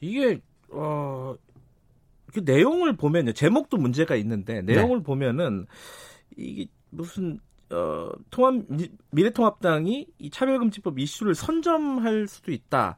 이게 0.00 0.40
어. 0.70 1.36
그 2.32 2.40
내용을 2.44 2.96
보면요. 2.96 3.32
제목도 3.32 3.76
문제가 3.76 4.16
있는데 4.16 4.60
내용을 4.62 5.04
보면은 5.04 5.66
이게 6.36 6.66
무슨 6.90 7.38
어 7.70 8.10
통합 8.30 8.64
미- 8.66 8.90
미래통합당이 9.12 10.08
이 10.18 10.30
차별금지법 10.30 10.98
이슈를 10.98 11.36
선점할 11.36 12.26
수도 12.26 12.50
있다. 12.50 12.96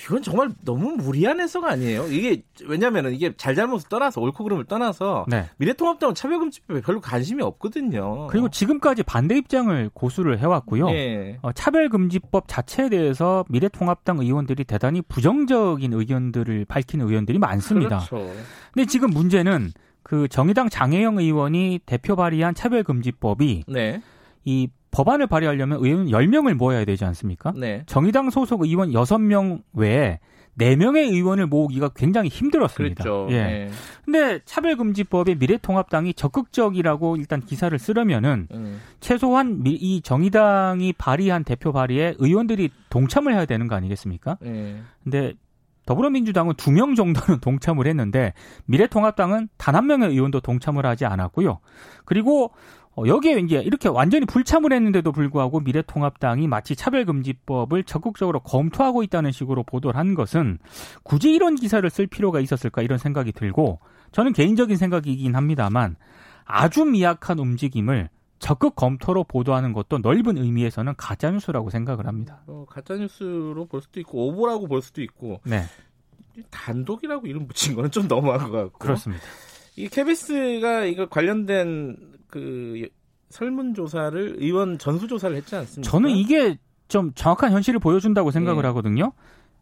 이건 0.00 0.22
정말 0.22 0.50
너무 0.64 0.96
무리한 0.96 1.40
해석 1.40 1.64
아니에요? 1.64 2.06
이게 2.08 2.42
왜냐면은 2.64 3.12
이게 3.12 3.32
잘잘못을 3.36 3.88
떠나서 3.88 4.20
옳고 4.20 4.44
그름을 4.44 4.64
떠나서 4.64 5.26
네. 5.28 5.48
미래통합당은 5.58 6.14
차별금지법에 6.14 6.80
별로 6.80 7.00
관심이 7.00 7.42
없거든요. 7.42 8.26
그리고 8.28 8.48
지금까지 8.48 9.02
반대 9.02 9.36
입장을 9.36 9.90
고수를 9.92 10.38
해왔고요. 10.38 10.90
예. 10.90 11.38
어, 11.42 11.52
차별금지법 11.52 12.48
자체에 12.48 12.88
대해서 12.88 13.44
미래통합당 13.48 14.18
의원들이 14.18 14.64
대단히 14.64 15.02
부정적인 15.02 15.92
의견들을 15.92 16.64
밝히는 16.66 17.06
의원들이 17.06 17.38
많습니다. 17.38 17.98
그렇죠. 17.98 18.32
근데 18.72 18.86
지금 18.86 19.10
문제는 19.10 19.70
그 20.02 20.28
정의당 20.28 20.68
장혜영 20.68 21.18
의원이 21.18 21.80
대표 21.86 22.16
발의한 22.16 22.54
차별금지법이 22.54 23.64
네. 23.68 24.02
이 24.44 24.68
법안을 24.92 25.26
발의하려면 25.26 25.78
의원 25.84 26.06
10명을 26.06 26.54
모아야 26.54 26.84
되지 26.84 27.04
않습니까? 27.06 27.52
네. 27.56 27.82
정의당 27.86 28.30
소속 28.30 28.62
의원 28.62 28.90
6명 28.92 29.62
외에 29.72 30.20
4명의 30.58 31.10
의원을 31.10 31.46
모으기가 31.46 31.88
굉장히 31.96 32.28
힘들었습니다. 32.28 33.02
그렇죠. 33.02 33.26
예. 33.32 33.36
예. 33.36 33.70
근데 34.04 34.40
차별금지법에 34.44 35.36
미래통합당이 35.36 36.12
적극적이라고 36.12 37.16
일단 37.16 37.40
기사를 37.40 37.76
쓰려면은 37.78 38.48
음. 38.52 38.78
최소한 39.00 39.62
미- 39.62 39.70
이 39.72 40.02
정의당이 40.02 40.92
발의한 40.92 41.44
대표 41.44 41.72
발의에 41.72 42.16
의원들이 42.18 42.68
동참을 42.90 43.32
해야 43.32 43.46
되는 43.46 43.66
거 43.66 43.74
아니겠습니까? 43.76 44.36
예. 44.44 44.76
근데 45.02 45.32
더불어민주당은 45.86 46.54
두명 46.58 46.94
정도는 46.94 47.40
동참을 47.40 47.86
했는데 47.86 48.34
미래통합당은 48.66 49.48
단 49.56 49.74
한 49.74 49.86
명의 49.86 50.10
의원도 50.10 50.40
동참을 50.40 50.84
하지 50.84 51.06
않았고요. 51.06 51.60
그리고 52.04 52.50
어, 52.94 53.04
여기에 53.06 53.40
이제 53.40 53.56
이렇게 53.60 53.88
완전히 53.88 54.26
불참을 54.26 54.72
했는데도 54.72 55.12
불구하고 55.12 55.60
미래통합당이 55.60 56.46
마치 56.46 56.76
차별금지법을 56.76 57.84
적극적으로 57.84 58.40
검토하고 58.40 59.02
있다는 59.02 59.32
식으로 59.32 59.62
보도를 59.62 59.98
한 59.98 60.14
것은 60.14 60.58
굳이 61.02 61.32
이런 61.32 61.54
기사를 61.54 61.88
쓸 61.88 62.06
필요가 62.06 62.40
있었을까 62.40 62.82
이런 62.82 62.98
생각이 62.98 63.32
들고 63.32 63.80
저는 64.12 64.34
개인적인 64.34 64.76
생각이긴 64.76 65.34
합니다만 65.34 65.96
아주 66.44 66.84
미약한 66.84 67.38
움직임을 67.38 68.10
적극 68.38 68.74
검토로 68.74 69.24
보도하는 69.24 69.72
것도 69.72 69.98
넓은 69.98 70.36
의미에서는 70.36 70.94
가짜뉴스라고 70.96 71.70
생각을 71.70 72.06
합니다. 72.06 72.42
어, 72.46 72.66
가짜뉴스로 72.68 73.66
볼 73.66 73.80
수도 73.80 74.00
있고 74.00 74.28
오보라고 74.28 74.66
볼 74.66 74.82
수도 74.82 75.00
있고 75.00 75.40
네. 75.44 75.62
단독이라고 76.50 77.26
이름 77.26 77.46
붙인 77.46 77.74
거는 77.74 77.90
좀 77.90 78.08
너무한 78.08 78.50
것 78.50 78.64
같고 78.64 78.78
그렇습니다. 78.78 79.22
이 79.76 79.88
KBS가 79.88 80.84
이거 80.84 81.06
관련된 81.08 81.96
그 82.32 82.88
설문조사를 83.28 84.36
의원 84.38 84.78
전수조사를 84.78 85.36
했지 85.36 85.54
않습니까? 85.54 85.90
저는 85.90 86.10
이게 86.10 86.56
좀 86.88 87.12
정확한 87.14 87.52
현실을 87.52 87.78
보여준다고 87.78 88.30
생각을 88.30 88.62
네. 88.62 88.68
하거든요. 88.68 89.12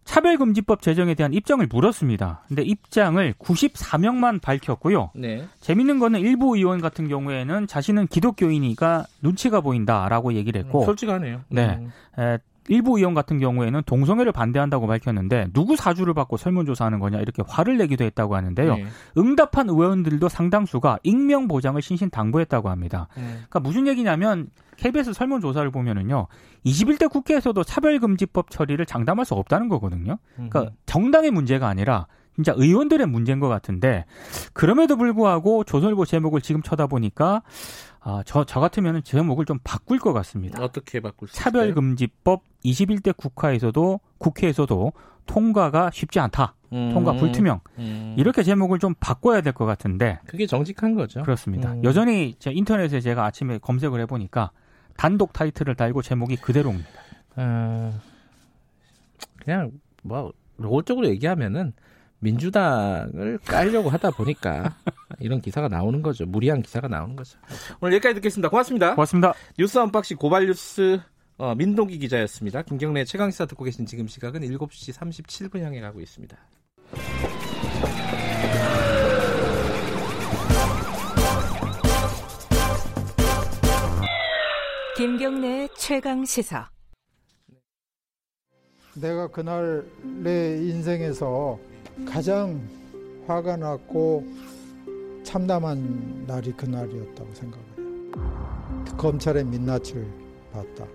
차별금지법 0.05 0.81
제정에 0.81 1.15
대한 1.15 1.35
입장을 1.35 1.65
물었습니다. 1.67 2.45
근데 2.49 2.63
입장을 2.63 3.35
94명만 3.35 4.41
밝혔고요. 4.41 5.11
네. 5.15 5.45
재밌는 5.61 5.99
거는 5.99 6.21
일부 6.21 6.57
의원 6.57 6.81
같은 6.81 7.09
경우에는 7.09 7.67
자신은 7.67 8.07
기독교인이가 8.07 9.07
눈치가 9.21 9.61
보인다라고 9.61 10.35
얘기를 10.35 10.63
했고, 10.65 10.85
솔직하네요. 10.85 11.43
네. 11.49 11.79
음. 11.81 11.93
에, 12.19 12.39
일부 12.71 12.97
의원 12.97 13.15
같은 13.15 13.41
경우에는 13.41 13.83
동성애를 13.85 14.31
반대한다고 14.31 14.87
밝혔는데 14.87 15.49
누구 15.53 15.77
사주를 15.77 16.15
받고 16.15 16.37
설문조사하는 16.37 17.01
거냐 17.01 17.19
이렇게 17.19 17.43
화를 17.47 17.77
내기도 17.77 18.05
했다고 18.05 18.37
하는데요. 18.37 18.77
네. 18.77 18.87
응답한 19.19 19.69
의원들도 19.69 20.29
상당수가 20.29 21.01
익명 21.03 21.49
보장을 21.49 21.83
신신 21.83 22.11
당부했다고 22.11 22.71
합니다. 22.71 23.09
네. 23.17 23.25
그러니까 23.25 23.61
무슨 23.61 23.89
얘기냐면 23.89 24.51
KBS 24.77 25.13
설문조사를 25.13 25.69
보면은요. 25.73 26.29
21대 26.65 27.11
국회에서도 27.11 27.63
차별금지법 27.65 28.51
처리를 28.51 28.87
장담할 28.87 29.27
수 29.27 29.35
없다는 29.35 29.69
거거든요. 29.69 30.19
그러니까 30.35 30.71
정당의 30.87 31.33
문제가 31.33 31.67
아니라 31.67 32.07
진짜 32.37 32.55
의원들의 32.57 33.07
문제인 33.09 33.41
것 33.41 33.49
같은데 33.49 34.05
그럼에도 34.53 34.97
불구하고 34.97 35.65
조선일보 35.65 36.07
제목을 36.07 36.41
지금 36.41 36.63
쳐다보니까 36.63 37.43
아, 38.03 38.23
저, 38.25 38.45
저 38.45 38.61
같으면 38.61 39.03
제목을 39.03 39.45
좀 39.45 39.59
바꿀 39.63 39.99
것 39.99 40.13
같습니다. 40.15 40.63
어떻게 40.63 41.01
바꿀 41.01 41.29
수 41.29 41.35
있을까요? 41.35 41.53
차별금지법 41.65 42.43
21대 42.65 43.15
국회에서도 43.17 44.01
국회에서도 44.19 44.93
통과가 45.27 45.91
쉽지 45.93 46.19
않다. 46.19 46.55
음. 46.73 46.91
통과 46.95 47.13
불투명. 47.15 47.61
음. 47.79 48.15
이렇게 48.17 48.43
제목을 48.43 48.79
좀 48.79 48.95
바꿔야 49.01 49.41
될 49.43 49.53
것 49.53 49.67
같은데 49.67 50.19
그게 50.27 50.47
정직한 50.47 50.95
거죠. 50.95 51.23
그렇습니다. 51.23 51.73
음. 51.73 51.85
여전히 51.85 52.35
제 52.39 52.51
인터넷에 52.53 53.01
제가 53.01 53.25
아침에 53.27 53.59
검색을 53.59 54.01
해보니까 54.01 54.51
단독 54.97 55.33
타이틀을 55.33 55.75
달고 55.75 56.03
제목이 56.03 56.37
그대로입니다. 56.37 56.89
어, 57.37 57.93
그냥 59.43 59.73
뭐 60.03 60.33
노골적으로 60.57 61.07
얘기하면은 61.09 61.73
민주당을 62.21 63.39
깔려고 63.45 63.89
하다 63.91 64.11
보니까 64.11 64.75
이런 65.21 65.41
기사가 65.41 65.69
나오는 65.69 66.03
거죠. 66.03 66.27
무리한 66.27 66.63
기사가 66.63 66.89
나오는 66.89 67.15
거죠. 67.15 67.39
오늘 67.81 67.95
여기까지 67.95 68.15
듣겠습니다. 68.17 68.49
고맙습니다. 68.49 68.95
고맙습니다. 68.95 69.35
뉴스 69.59 69.79
unboxing 69.79 70.17
고발 70.17 70.47
뉴스 70.47 71.01
어, 71.39 71.55
민동기 71.55 71.99
기자였습니다. 71.99 72.63
김경래 72.63 73.05
최강 73.05 73.31
시사 73.31 73.47
듣고 73.47 73.65
계신 73.65 73.87
지금 73.87 74.07
시각은 74.07 74.43
7시 74.43 74.93
37분 74.93 75.61
향해 75.61 75.81
가고 75.81 76.01
있습니다. 76.01 76.37
김경래의 84.97 85.71
최강 85.79 86.27
시사. 86.27 86.69
내가 89.01 89.29
그날 89.29 89.83
내 90.03 90.59
인생에서 90.59 91.59
가장 92.05 92.61
화가 93.27 93.57
났고 93.57 94.27
참담한 95.23 96.25
날이 96.27 96.53
그날이었다고 96.53 97.35
생각해요. 97.35 97.71
검찰의 98.97 99.45
민낯을 99.45 100.07
봤다. 100.53 100.87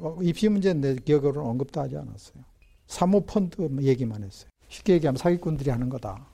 어, 0.00 0.18
입시 0.22 0.48
문제는 0.48 0.80
내 0.80 0.94
기억으로는 0.96 1.48
언급도 1.50 1.80
하지 1.80 1.96
않았어요. 1.96 2.42
사모펀드 2.86 3.68
얘기만 3.82 4.24
했어요. 4.24 4.50
쉽게 4.68 4.94
얘기하면 4.94 5.18
사기꾼들이 5.18 5.70
하는 5.70 5.88
거다. 5.88 6.26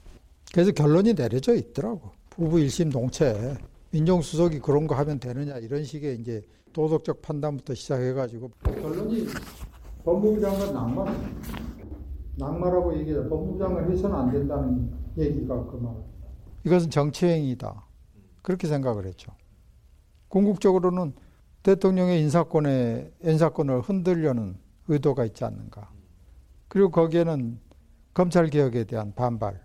그래서 0.53 0.71
결론이 0.71 1.13
내려져 1.13 1.53
있더라고. 1.53 2.11
부부 2.29 2.59
일심 2.59 2.89
동체. 2.89 3.57
민정수석이 3.91 4.59
그런 4.59 4.87
거 4.87 4.95
하면 4.95 5.19
되느냐 5.19 5.57
이런 5.57 5.83
식의 5.83 6.19
이제 6.19 6.43
도덕적 6.73 7.21
판단부터 7.21 7.73
시작해가지고 7.73 8.51
결론이 8.63 9.27
법무부 10.03 10.39
장관 10.39 10.73
낙마 10.73 11.05
낙마라고 12.35 12.97
얘기해 12.99 13.27
법무부 13.27 13.57
장관 13.57 13.91
해서는 13.91 14.15
안 14.15 14.31
된다는 14.31 14.91
얘기가 15.17 15.65
그 15.65 15.77
말. 15.77 15.95
이것은 16.63 16.89
정치행위다 16.89 17.85
그렇게 18.41 18.67
생각을 18.67 19.05
했죠. 19.05 19.31
궁극적으로는 20.29 21.13
대통령의 21.63 22.21
인사권에 22.21 23.11
인사권을 23.23 23.81
흔들려는 23.81 24.57
의도가 24.87 25.25
있지 25.25 25.43
않는가. 25.43 25.89
그리고 26.67 26.89
거기에는 26.89 27.59
검찰 28.13 28.47
개혁에 28.47 28.85
대한 28.85 29.13
반발 29.13 29.61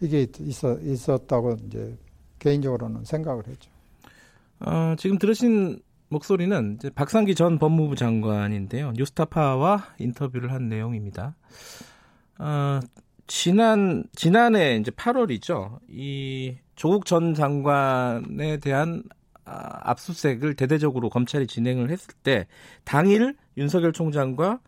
이게 0.00 0.26
있어, 0.40 0.78
있었다고 0.78 1.56
이제 1.66 1.96
개인적으로는 2.38 3.04
생각을 3.04 3.46
했죠. 3.46 3.70
어, 4.60 4.94
지금 4.96 5.18
들으신 5.18 5.80
목소리는 6.08 6.76
이제 6.76 6.90
박상기 6.90 7.34
전 7.34 7.58
법무부 7.58 7.96
장관인데요. 7.96 8.92
뉴스타파와 8.92 9.94
인터뷰를 9.98 10.52
한 10.52 10.68
내용입니다. 10.68 11.34
어, 12.38 12.80
지난 13.28 14.04
지난해 14.14 14.76
이제 14.76 14.90
8월이죠. 14.90 15.78
이 15.90 16.56
조국 16.74 17.04
전 17.04 17.34
장관에 17.34 18.56
대한 18.56 19.04
아, 19.44 19.90
압수수색을 19.90 20.54
대대적으로 20.54 21.08
검찰이 21.08 21.46
진행을 21.46 21.90
했을 21.90 22.12
때 22.22 22.46
당일 22.84 23.36
윤석열 23.56 23.92
총장과 23.92 24.60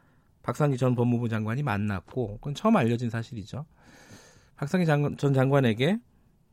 박상기 0.43 0.77
전 0.77 0.95
법무부 0.95 1.29
장관이 1.29 1.63
만났고 1.63 2.35
그건 2.35 2.55
처음 2.55 2.77
알려진 2.77 3.11
사실이죠. 3.11 3.67
박상기 4.57 4.87
장관, 4.87 5.17
전 5.17 5.35
장관에게 5.35 5.99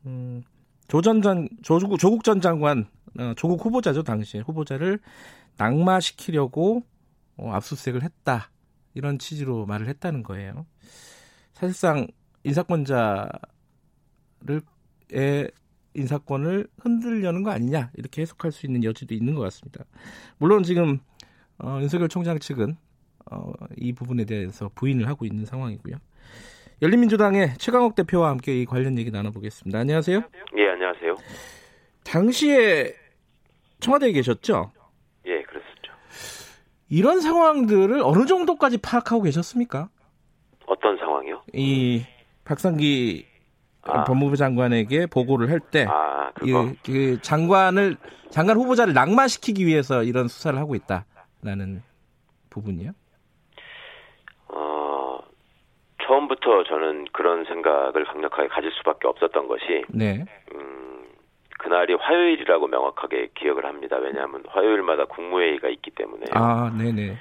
음, 0.06 0.42
조전 0.88 1.22
전 1.22 1.48
조국, 1.62 1.98
조국 1.98 2.24
전 2.24 2.40
장관 2.40 2.86
어, 3.18 3.34
조국 3.36 3.64
후보자죠 3.64 4.02
당시에 4.02 4.40
후보자를 4.40 5.00
낙마시키려고 5.56 6.84
어, 7.36 7.50
압수수색을 7.52 8.02
했다 8.02 8.50
이런 8.94 9.18
취지로 9.18 9.66
말을 9.66 9.88
했다는 9.88 10.22
거예요. 10.22 10.66
사실상 11.58 12.06
인사권자를 12.44 13.30
의 15.10 15.50
인사권을 15.94 16.68
흔들려는 16.78 17.42
거 17.42 17.50
아니냐 17.50 17.90
이렇게 17.96 18.22
해석할 18.22 18.52
수 18.52 18.64
있는 18.66 18.84
여지도 18.84 19.12
있는 19.12 19.34
것 19.34 19.40
같습니다. 19.42 19.84
물론 20.38 20.62
지금 20.62 21.00
어, 21.58 21.78
윤석열 21.80 22.08
총장 22.08 22.38
측은 22.38 22.76
어, 23.32 23.52
이 23.76 23.92
부분에 23.92 24.24
대해서 24.24 24.70
부인을 24.76 25.08
하고 25.08 25.24
있는 25.24 25.44
상황이고요. 25.44 25.96
열린민주당의 26.80 27.58
최강욱 27.58 27.96
대표와 27.96 28.30
함께 28.30 28.60
이 28.60 28.64
관련 28.64 28.96
얘기 28.96 29.10
나눠보겠습니다. 29.10 29.80
안녕하세요. 29.80 30.22
예, 30.58 30.68
안녕하세요. 30.68 31.16
당시에 32.04 32.94
청와대에 33.80 34.12
계셨죠? 34.12 34.70
예, 35.26 35.42
그랬었죠. 35.42 35.92
이런 36.88 37.20
상황들을 37.20 38.00
어느 38.04 38.26
정도까지 38.26 38.78
파악하고 38.78 39.22
계셨습니까? 39.22 39.88
상황이요? 41.28 41.42
이 41.52 42.04
박상기 42.44 43.26
아. 43.82 44.04
법무부 44.04 44.36
장관에게 44.36 45.06
보고를 45.06 45.50
할 45.50 45.60
때 45.60 45.86
아, 45.88 46.30
이, 46.42 46.52
그거. 46.52 46.72
그 46.84 47.20
장관을 47.22 47.96
장관 48.30 48.56
후보자를 48.56 48.92
낙마시키기 48.94 49.66
위해서 49.66 50.02
이런 50.02 50.28
수사를 50.28 50.58
하고 50.58 50.74
있다라는 50.74 51.82
부분이요. 52.50 52.92
어, 54.48 55.18
처음부터 56.02 56.64
저는 56.64 57.06
그런 57.12 57.44
생각을 57.44 58.04
강력하게 58.04 58.48
가질 58.48 58.70
수밖에 58.72 59.08
없었던 59.08 59.48
것이, 59.48 59.84
네. 59.88 60.24
음, 60.54 61.04
그날이 61.58 61.94
화요일이라고 61.94 62.66
명확하게 62.66 63.30
기억을 63.34 63.64
합니다. 63.64 63.96
왜냐하면 63.96 64.42
화요일마다 64.48 65.06
국무회의가 65.06 65.68
있기 65.68 65.90
때문에요. 65.92 66.28
아, 66.32 66.70
네네. 66.76 67.16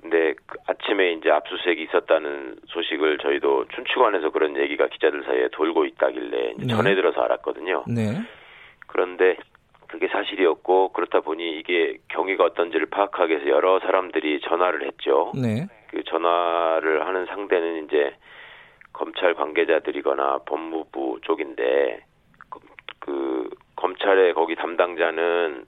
근데 0.00 0.34
그 0.46 0.58
아침에 0.66 1.12
이제 1.12 1.30
압수수색이 1.30 1.82
있었다는 1.84 2.56
소식을 2.66 3.18
저희도 3.18 3.66
춘추관에서 3.74 4.30
그런 4.30 4.56
얘기가 4.56 4.88
기자들 4.88 5.24
사이에 5.24 5.48
돌고 5.52 5.86
있다길래 5.86 6.54
네. 6.56 6.66
전해 6.68 6.94
들어서 6.94 7.20
알았거든요. 7.22 7.84
네. 7.88 8.22
그런데 8.86 9.36
그게 9.88 10.06
사실이었고 10.08 10.92
그렇다 10.92 11.20
보니 11.20 11.58
이게 11.58 11.98
경위가 12.08 12.44
어떤지를 12.44 12.86
파악하기 12.86 13.32
위해서 13.32 13.48
여러 13.48 13.80
사람들이 13.80 14.40
전화를 14.42 14.86
했죠. 14.86 15.32
네. 15.34 15.66
그 15.90 16.04
전화를 16.04 17.06
하는 17.06 17.26
상대는 17.26 17.86
이제 17.86 18.14
검찰 18.92 19.34
관계자들이거나 19.34 20.40
법무부 20.46 21.20
쪽인데 21.22 22.04
그, 22.50 22.60
그 23.00 23.50
검찰의 23.76 24.34
거기 24.34 24.54
담당자는 24.54 25.66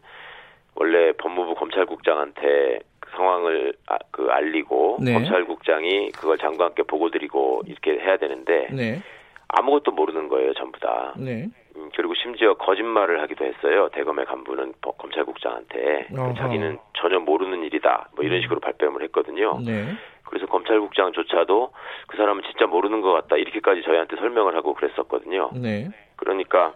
원래 0.74 1.12
법무부 1.12 1.54
검찰국장한테 1.54 2.80
그 2.80 2.89
상황을 3.10 3.72
아, 3.88 3.96
그 4.10 4.28
알리고 4.30 4.98
네. 5.02 5.12
검찰국장이 5.14 6.10
그걸 6.10 6.38
장관께 6.38 6.82
보고드리고 6.84 7.62
이렇게 7.66 7.92
해야 7.98 8.16
되는데 8.16 8.68
네. 8.72 9.00
아무것도 9.48 9.92
모르는 9.92 10.28
거예요 10.28 10.52
전부 10.54 10.78
다. 10.80 11.12
네. 11.18 11.46
음, 11.76 11.88
그리고 11.96 12.14
심지어 12.14 12.54
거짓말을 12.54 13.20
하기도 13.22 13.44
했어요. 13.44 13.88
대검의 13.92 14.26
간부는 14.26 14.74
법- 14.80 14.98
검찰국장한테 14.98 16.06
그 16.14 16.20
어허. 16.20 16.34
자기는 16.34 16.78
전혀 16.94 17.18
모르는 17.20 17.62
일이다. 17.64 18.10
뭐 18.16 18.24
이런 18.24 18.40
식으로 18.42 18.60
발뺌을 18.60 19.02
했거든요. 19.04 19.58
네. 19.64 19.86
그래서 20.24 20.46
검찰국장조차도 20.46 21.72
그 22.06 22.16
사람은 22.16 22.42
진짜 22.44 22.66
모르는 22.66 23.00
것 23.00 23.12
같다. 23.12 23.36
이렇게까지 23.36 23.82
저희한테 23.82 24.16
설명을 24.16 24.54
하고 24.56 24.74
그랬었거든요. 24.74 25.50
네. 25.54 25.88
그러니까 26.16 26.74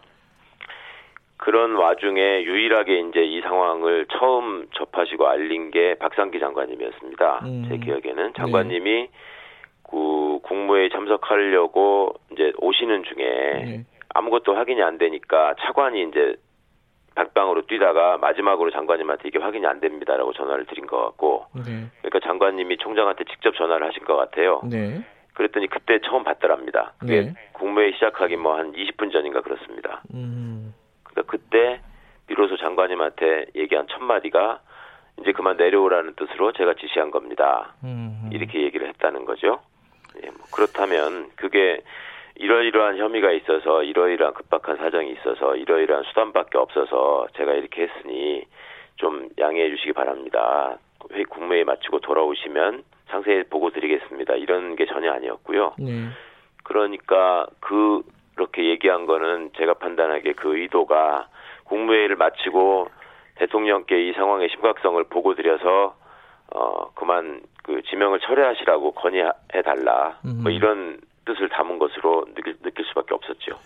그런 1.37 1.75
와중에 1.75 2.43
유일하게 2.45 3.01
이제 3.01 3.25
이 3.25 3.41
상황을 3.43 4.07
처음 4.07 4.67
접하시고 4.73 5.27
알린 5.27 5.71
게 5.71 5.95
박상기 5.95 6.39
장관님이었습니다. 6.41 7.41
음. 7.45 7.67
제 7.69 7.77
기억에는 7.79 8.35
장관님이 8.35 9.09
그 9.83 10.39
국무회의 10.43 10.91
참석하려고 10.91 12.15
이제 12.33 12.53
오시는 12.59 13.05
중에 13.05 13.25
네. 13.25 13.85
아무것도 14.15 14.55
확인이 14.55 14.83
안 14.83 14.97
되니까 14.99 15.55
차관이 15.61 16.03
이제 16.05 16.37
박방으로 17.15 17.67
뛰다가 17.67 18.19
마지막으로 18.19 18.71
장관님한테 18.71 19.29
이게 19.29 19.39
확인이 19.39 19.67
안 19.67 19.81
됩니다라고 19.81 20.33
전화를 20.33 20.67
드린 20.67 20.87
것 20.87 20.99
같고 20.99 21.47
네. 21.55 21.87
그러니까 22.03 22.21
장관님이 22.27 22.77
총장한테 22.79 23.25
직접 23.25 23.55
전화를 23.55 23.87
하신 23.87 24.05
것 24.05 24.17
같아요. 24.17 24.63
네. 24.65 25.05
그랬더니 25.35 25.67
그때 25.69 25.99
처음 26.05 26.23
받더랍니다. 26.25 26.95
그게 26.99 27.21
네. 27.23 27.35
국무회의 27.53 27.93
시작하기 27.95 28.37
뭐 28.37 28.57
한 28.57 28.73
20분 28.73 29.13
전인가 29.13 29.41
그렇습니다. 29.43 30.03
음. 30.15 30.73
그러니까 31.15 31.23
그때 31.31 31.81
비로소 32.27 32.57
장관님한테 32.57 33.47
얘기한 33.55 33.87
첫 33.89 34.03
마디가 34.03 34.61
이제 35.21 35.33
그만 35.33 35.57
내려오라는 35.57 36.15
뜻으로 36.15 36.53
제가 36.53 36.75
지시한 36.75 37.11
겁니다. 37.11 37.75
음. 37.85 38.29
이렇게 38.33 38.63
얘기를 38.63 38.89
했다는 38.89 39.25
거죠. 39.25 39.61
예, 40.23 40.31
뭐 40.31 40.47
그렇다면 40.53 41.31
그게 41.37 41.81
이러이러한 42.37 42.99
혐의가 42.99 43.31
있어서 43.33 43.85
이러이러한 43.85 44.35
급박한 44.35 44.77
사정이 44.77 45.13
있어서 45.13 45.55
이러이러한 45.55 46.05
수단밖에 46.05 46.59
없어서 46.59 47.29
제가 47.37 47.53
이렇게 47.53 47.83
했으니 47.83 48.45
좀 48.97 49.29
양해해 49.39 49.71
주시기 49.71 49.93
바랍니다. 49.93 50.79
회의 51.13 51.25
국무회의 51.25 51.65
마치고 51.65 52.01
돌아오시면 52.01 52.83
상세히 53.09 53.45
보고 53.45 53.71
드리겠습니다. 53.71 54.35
이런 54.35 54.75
게 54.75 54.87
전혀 54.87 55.13
아니었고요. 55.13 55.75
네. 55.79 56.09
그러니까 56.65 57.47
그 57.61 58.03
그렇게 58.35 58.69
얘기한 58.71 59.07
거는 59.07 59.51
제가 59.57 59.75
판단하기에 59.75 60.33
그 60.35 60.57
의도가 60.59 61.29
국무회의를 61.65 62.17
마치고 62.17 62.89
대통령께 63.37 64.09
이 64.09 64.13
상황의 64.13 64.49
심각성을 64.51 65.03
보고 65.05 65.35
드려서 65.35 65.97
어 66.55 66.91
그만 66.95 67.43
그 67.63 67.83
지명을 67.89 68.21
철회하시라고 68.21 68.93
건의해 68.93 69.31
달라 69.65 70.19
뭐 70.23 70.33
음. 70.47 70.51
이런 70.51 71.01
뜻을 71.25 71.49
담은 71.49 71.79
것으로 71.79 72.27
느낄, 72.35 72.57
느낄 72.63 72.85
수밖에 72.87 73.15
없었죠. 73.15 73.59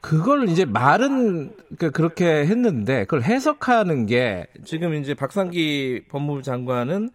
그걸 0.00 0.48
이제 0.48 0.64
말은 0.64 1.52
그- 1.78 1.92
그렇게 1.92 2.24
했는데 2.26 3.04
그걸 3.04 3.22
해석하는 3.22 4.06
게 4.06 4.46
지금 4.64 4.94
이제 4.94 5.14
박상기 5.14 6.06
법무부 6.10 6.42
장관은 6.42 7.10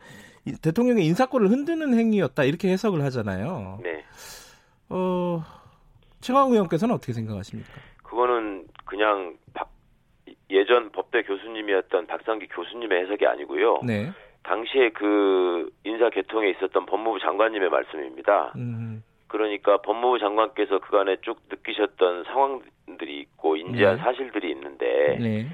이 0.45 0.53
대통령의 0.61 1.05
인사권을 1.05 1.49
흔드는 1.49 1.93
행위였다 1.93 2.45
이렇게 2.45 2.69
해석을 2.69 3.03
하잖아요. 3.03 3.79
네, 3.83 4.05
어, 4.89 5.43
최강 6.21 6.49
의원께서는 6.51 6.95
어떻게 6.95 7.13
생각하십니까? 7.13 7.71
그거는 8.03 8.65
그냥 8.85 9.37
박- 9.53 9.69
예전 10.49 10.91
법대 10.91 11.23
교수님이었던 11.23 12.07
박상기 12.07 12.47
교수님의 12.47 13.03
해석이 13.03 13.25
아니고요. 13.27 13.81
네. 13.85 14.11
당시에 14.43 14.89
그 14.91 15.69
인사 15.83 16.09
개통에 16.09 16.49
있었던 16.51 16.85
법무부 16.85 17.19
장관님의 17.19 17.69
말씀입니다. 17.69 18.53
음, 18.55 19.03
그러니까 19.27 19.77
법무부 19.81 20.19
장관께서 20.19 20.79
그간에 20.79 21.17
쭉 21.21 21.37
느끼셨던 21.49 22.23
상황들이 22.23 23.19
있고 23.19 23.57
인지한 23.57 23.97
네. 23.97 24.01
사실들이 24.01 24.49
있는데 24.51 25.17
네. 25.19 25.47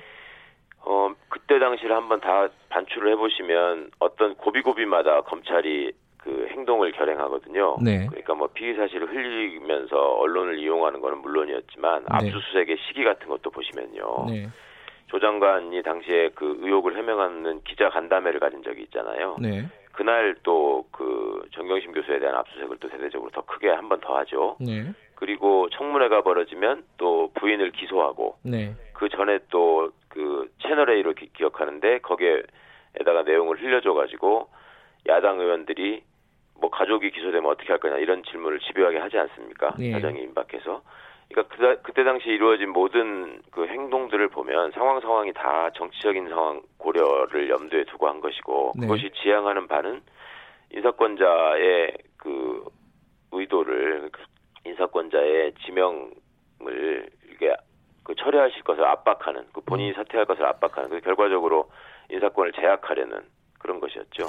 어 0.86 1.10
그때 1.30 1.58
당시를 1.58 1.96
한번 1.96 2.20
다 2.20 2.50
반출을 2.70 3.12
해보시면 3.14 3.90
어떤 4.00 4.36
고비고비마다 4.36 5.22
검찰이 5.22 5.92
그 5.92 5.98
행동을 6.64 6.92
결행하거든요. 6.94 7.78
네. 7.82 8.08
그러니까 8.08 8.34
뭐 8.34 8.48
피의 8.48 8.76
사실을 8.76 9.10
흘리면서 9.10 9.96
언론을 9.98 10.60
이용하는 10.60 11.02
거는 11.02 11.20
물론이었지만 11.20 12.00
네. 12.02 12.06
압수수색의 12.10 12.78
시기 12.88 13.04
같은 13.04 13.28
것도 13.28 13.52
보시면요. 13.52 14.26
네. 14.30 14.48
조 15.08 15.20
장관이 15.20 15.84
당시에 15.84 16.30
그 16.34 16.58
의혹을 16.62 16.98
해명하는 16.98 17.62
기자 17.66 17.90
간담회를 17.90 18.40
가진 18.40 18.64
적이 18.64 18.84
있잖아요. 18.84 19.36
네. 19.40 19.66
그날 19.92 20.36
또 20.44 20.86
그 20.92 21.44
정경심 21.54 21.92
교수에 21.92 22.20
대한 22.20 22.36
압수수색을 22.36 22.78
또 22.80 22.90
대대적으로 22.90 23.30
더 23.32 23.42
크게 23.42 23.70
한 23.70 23.90
번 23.90 24.00
더 24.00 24.16
하죠. 24.20 24.56
네. 24.60 24.92
그리고 25.16 25.70
청문회가 25.70 26.22
벌어지면 26.22 26.84
또 26.98 27.32
부인을 27.36 27.72
기소하고 27.72 28.38
네. 28.44 28.74
그 28.94 29.10
전에 29.10 29.40
또 29.50 29.92
그 30.10 30.48
채널 30.62 30.92
A로 30.92 31.14
기, 31.14 31.28
기억하는데 31.34 32.00
거기에다가 32.00 33.24
내용을 33.26 33.60
흘려줘 33.60 33.94
가지고 33.94 34.48
야당 35.08 35.40
의원들이 35.40 36.04
뭐 36.60 36.70
가족이 36.70 37.12
기소되면 37.12 37.50
어떻게 37.50 37.70
할 37.70 37.80
거냐 37.80 37.98
이런 37.98 38.24
질문을 38.24 38.60
집요하게 38.60 39.00
하지 39.00 39.18
않습니까? 39.18 39.76
예. 39.80 39.92
사정이 39.92 40.22
임박해서. 40.22 40.82
그러니까 41.30 41.56
그다, 41.56 41.82
그때 41.82 42.04
당시 42.04 42.30
이루어진 42.30 42.70
모든 42.70 43.42
그 43.52 43.66
행동들을 43.66 44.28
보면 44.30 44.72
상황 44.72 45.00
상황이 45.02 45.34
다 45.34 45.70
정치적인 45.76 46.30
상황 46.30 46.62
고려를 46.78 47.50
염두에 47.50 47.86
두고 47.86 48.08
한 48.08 48.22
것이고 48.22 48.74
네. 48.76 48.88
그것이 48.88 49.12
지향하는 49.22 49.68
바는 49.68 50.02
인사권자의 50.72 51.98
그 52.18 52.64
의도를 53.32 54.10
인사권자의 54.66 55.54
지명을 55.66 57.10
이게 57.32 57.56
그 58.04 58.16
철회하실 58.16 58.64
것을 58.64 58.84
압박하는 58.86 59.46
그 59.54 59.62
본인이 59.62 59.94
사퇴할 59.94 60.26
것을 60.26 60.46
압박하는 60.46 60.90
그 60.90 61.02
결과적으로 61.02 61.70
인사권을 62.10 62.52
제약하려는 62.54 63.22
그런 63.60 63.80
것이었죠. 63.80 64.28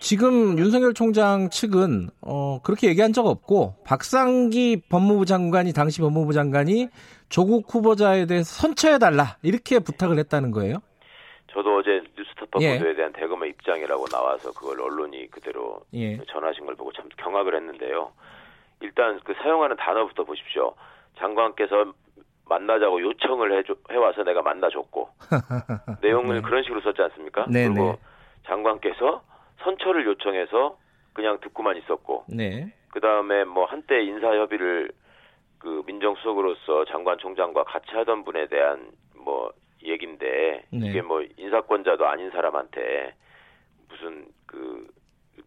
지금 0.00 0.58
윤석열 0.58 0.94
총장 0.94 1.50
측은 1.50 2.08
어, 2.22 2.60
그렇게 2.62 2.88
얘기한 2.88 3.12
적 3.12 3.26
없고 3.26 3.74
박상기 3.84 4.84
법무부 4.88 5.26
장관이 5.26 5.74
당시 5.74 6.00
법무부 6.00 6.32
장관이 6.32 6.88
조국 7.28 7.72
후보자에 7.72 8.24
대해서 8.24 8.46
선처해달라 8.62 9.36
이렇게 9.42 9.78
부탁을 9.78 10.18
했다는 10.18 10.52
거예요. 10.52 10.78
저도 11.52 11.76
어제 11.76 12.02
뉴스타파 12.16 12.60
예. 12.62 12.78
보도에 12.78 12.94
대한 12.94 13.12
대검의 13.12 13.50
입장이라고 13.50 14.06
나와서 14.06 14.52
그걸 14.52 14.80
언론이 14.80 15.30
그대로 15.30 15.80
예. 15.92 16.16
전하신 16.28 16.64
걸 16.64 16.76
보고 16.76 16.92
참 16.92 17.06
경악을 17.18 17.54
했는데요. 17.54 18.10
일단 18.80 19.20
그 19.22 19.34
사용하는 19.42 19.76
단어부터 19.76 20.24
보십시오. 20.24 20.74
장관께서 21.18 21.92
만나자고 22.48 23.02
요청을 23.02 23.58
해줘, 23.58 23.74
해와서 23.90 24.24
내가 24.24 24.40
만나줬고 24.40 25.08
내용을 26.00 26.36
네. 26.36 26.40
그런 26.40 26.62
식으로 26.62 26.80
썼지 26.80 27.02
않습니까? 27.02 27.44
네, 27.50 27.68
그리고 27.68 27.92
네. 27.92 27.98
장관께서 28.46 29.22
선처를 29.62 30.06
요청해서 30.06 30.78
그냥 31.12 31.38
듣고만 31.40 31.76
있었고 31.76 32.24
네. 32.28 32.72
그 32.88 33.00
다음에 33.00 33.44
뭐 33.44 33.64
한때 33.64 34.02
인사 34.02 34.34
협의를 34.34 34.92
그 35.58 35.82
민정수석으로서 35.86 36.86
장관 36.86 37.18
총장과 37.18 37.64
같이 37.64 37.90
하던 37.90 38.24
분에 38.24 38.46
대한 38.46 38.90
뭐 39.14 39.52
얘긴데 39.84 40.64
네. 40.70 40.86
이게 40.86 41.02
뭐 41.02 41.22
인사권자도 41.36 42.06
아닌 42.06 42.30
사람한테 42.30 43.14
무슨 43.88 44.26
그 44.46 44.86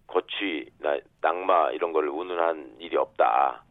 거취나 0.08 1.00
낙마 1.22 1.72
이런 1.72 1.94
걸 1.94 2.08
운운한 2.08 2.76
일이 2.80 2.96
없다 2.98 3.64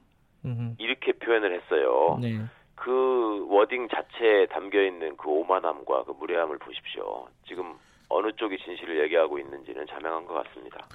음, 0.45 0.77
이렇게 0.79 1.13
표현을 1.13 1.55
했어요. 1.55 2.19
네. 2.21 2.41
그 2.75 3.47
워딩 3.49 3.89
자체에 3.89 4.47
담겨 4.47 4.83
있는 4.83 5.17
그 5.17 5.29
오만함과 5.29 6.05
그 6.05 6.13
무례함을 6.13 6.59
보십시오. 6.59 7.29
지금 7.47 7.75
어느 8.13 8.31
쪽이 8.37 8.57
진실을 8.65 9.03
얘기하고 9.05 9.39
있는지는 9.39 9.87
자명한 9.87 10.27
것 10.27 10.35
같습니다. 10.35 10.87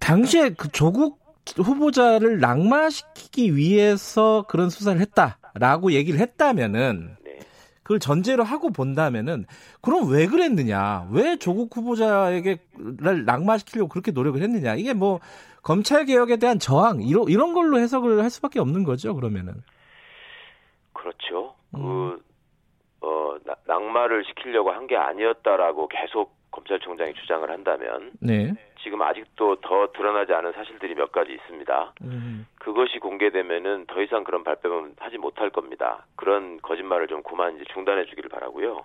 당시에 0.00 0.50
그 0.50 0.68
조국 0.68 1.20
후보자를 1.56 2.40
낙마시키기 2.40 3.56
위해서 3.56 4.44
그런 4.48 4.70
수사를 4.70 5.00
했다라고 5.00 5.92
얘기를 5.92 6.20
했다면은 6.20 7.16
네. 7.24 7.38
그걸 7.82 7.98
전제로 7.98 8.44
하고 8.44 8.70
본다면은 8.70 9.46
그럼 9.80 10.10
왜 10.10 10.26
그랬느냐? 10.26 11.08
왜 11.10 11.36
조국 11.36 11.74
후보자에게를 11.76 13.24
낙마시키려고 13.24 13.88
그렇게 13.88 14.12
노력을 14.12 14.40
했느냐? 14.40 14.74
이게 14.74 14.92
뭐 14.92 15.20
검찰 15.62 16.04
개혁에 16.04 16.36
대한 16.36 16.58
저항 16.58 17.02
이런 17.02 17.24
이런 17.28 17.54
걸로 17.54 17.78
해석을 17.78 18.22
할 18.22 18.30
수밖에 18.30 18.60
없는 18.60 18.84
거죠. 18.84 19.14
그러면은 19.14 19.54
그렇죠. 20.92 21.54
음. 21.74 21.80
그, 21.80 22.27
어, 23.00 23.36
나- 23.44 23.54
낙마를 23.66 24.24
시키려고 24.24 24.70
한 24.72 24.86
게 24.86 24.96
아니었다라고 24.96 25.88
계속 25.88 26.36
검찰총장이 26.50 27.12
주장을 27.14 27.48
한다면, 27.50 28.10
네, 28.20 28.52
지금 28.82 29.02
아직도 29.02 29.56
더 29.56 29.88
드러나지 29.92 30.32
않은 30.32 30.52
사실들이 30.52 30.94
몇 30.94 31.12
가지 31.12 31.32
있습니다. 31.32 31.92
음. 32.02 32.46
그것이 32.58 32.98
공개되면은 32.98 33.84
더 33.86 34.00
이상 34.02 34.24
그런 34.24 34.42
발뺌은 34.44 34.94
하지 34.98 35.18
못할 35.18 35.50
겁니다. 35.50 36.06
그런 36.16 36.58
거짓말을 36.62 37.06
좀 37.06 37.22
그만 37.22 37.54
이제 37.56 37.64
중단해 37.72 38.06
주기를 38.06 38.30
바라고요. 38.30 38.84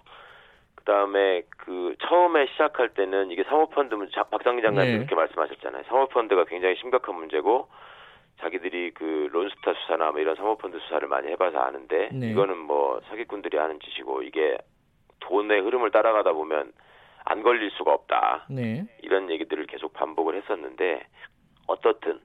그다음에 0.76 1.44
그 1.58 1.96
처음에 2.02 2.48
시작할 2.48 2.90
때는 2.90 3.32
이게 3.32 3.44
사모펀드 3.44 3.96
문제 3.96 4.14
박상기 4.30 4.62
장관님 4.62 4.92
네. 4.92 4.98
이렇게 5.00 5.16
말씀하셨잖아요. 5.16 5.84
사모펀드가 5.88 6.44
굉장히 6.46 6.76
심각한 6.76 7.16
문제고 7.16 7.70
자기들이 8.40 8.92
그 8.92 9.30
론스타 9.32 9.74
수사나 9.74 10.12
뭐 10.12 10.20
이런 10.20 10.36
사모펀드 10.36 10.80
수사를 10.80 11.08
많이 11.08 11.30
해봐서 11.30 11.60
아는데 11.60 12.10
네. 12.12 12.32
이거는 12.32 12.58
뭐 12.58 13.00
사기꾼들이 13.10 13.58
하는 13.58 13.80
짓이고 13.80 14.24
이게 14.24 14.58
돈의 15.20 15.62
흐름을 15.62 15.92
따라가다 15.92 16.34
보면 16.34 16.74
안 17.26 17.42
걸릴 17.42 17.72
수가 17.72 17.94
없다. 17.94 18.48
네. 18.50 18.86
이런 19.02 19.32
얘기들을 19.32 19.66
계속 19.68 19.94
반복을 19.94 20.36
했었는데 20.36 21.06
어떻든 21.68 22.20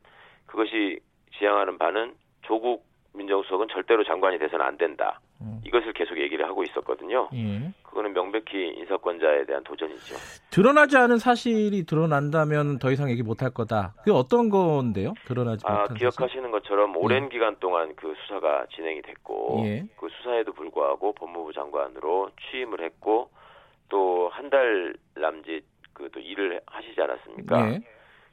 그것이 0.46 0.98
지향하는 1.38 1.78
바는 1.78 2.14
조국 2.42 2.84
민정수석은 3.14 3.68
절대로 3.68 4.04
장관이 4.04 4.38
돼서는 4.38 4.64
안 4.64 4.76
된다. 4.76 5.20
음. 5.40 5.60
이것을 5.64 5.92
계속 5.92 6.18
얘기를 6.18 6.44
하고 6.46 6.62
있었거든요. 6.64 7.28
예. 7.34 7.72
그거는 7.82 8.12
명백히 8.12 8.68
인사권자에 8.78 9.44
대한 9.46 9.62
도전이죠. 9.64 10.16
드러나지 10.50 10.96
않은 10.96 11.18
사실이 11.18 11.84
드러난다면 11.86 12.78
더 12.78 12.90
이상 12.90 13.10
얘기 13.10 13.22
못할 13.22 13.50
거다. 13.50 13.94
그게 13.98 14.10
어떤 14.10 14.50
건데요? 14.50 15.14
드러나지 15.26 15.64
아, 15.66 15.82
못한 15.82 15.96
기억하시는 15.96 16.50
것처럼 16.50 16.96
오랜 16.96 17.28
기간 17.28 17.56
동안 17.60 17.94
그 17.96 18.14
수사가 18.26 18.66
진행이 18.74 19.02
됐고 19.02 19.62
예. 19.66 19.84
그 19.96 20.08
수사에도 20.10 20.52
불구하고 20.52 21.12
법무부 21.12 21.52
장관으로 21.52 22.30
취임을 22.50 22.82
했고 22.84 23.30
또 23.88 24.28
한 24.30 24.50
달 24.50 24.94
남짓 25.14 25.64
그 25.94 26.08
또 26.12 26.20
일을 26.20 26.60
하시지 26.66 27.00
않았습니까? 27.00 27.58
사실. 27.60 27.82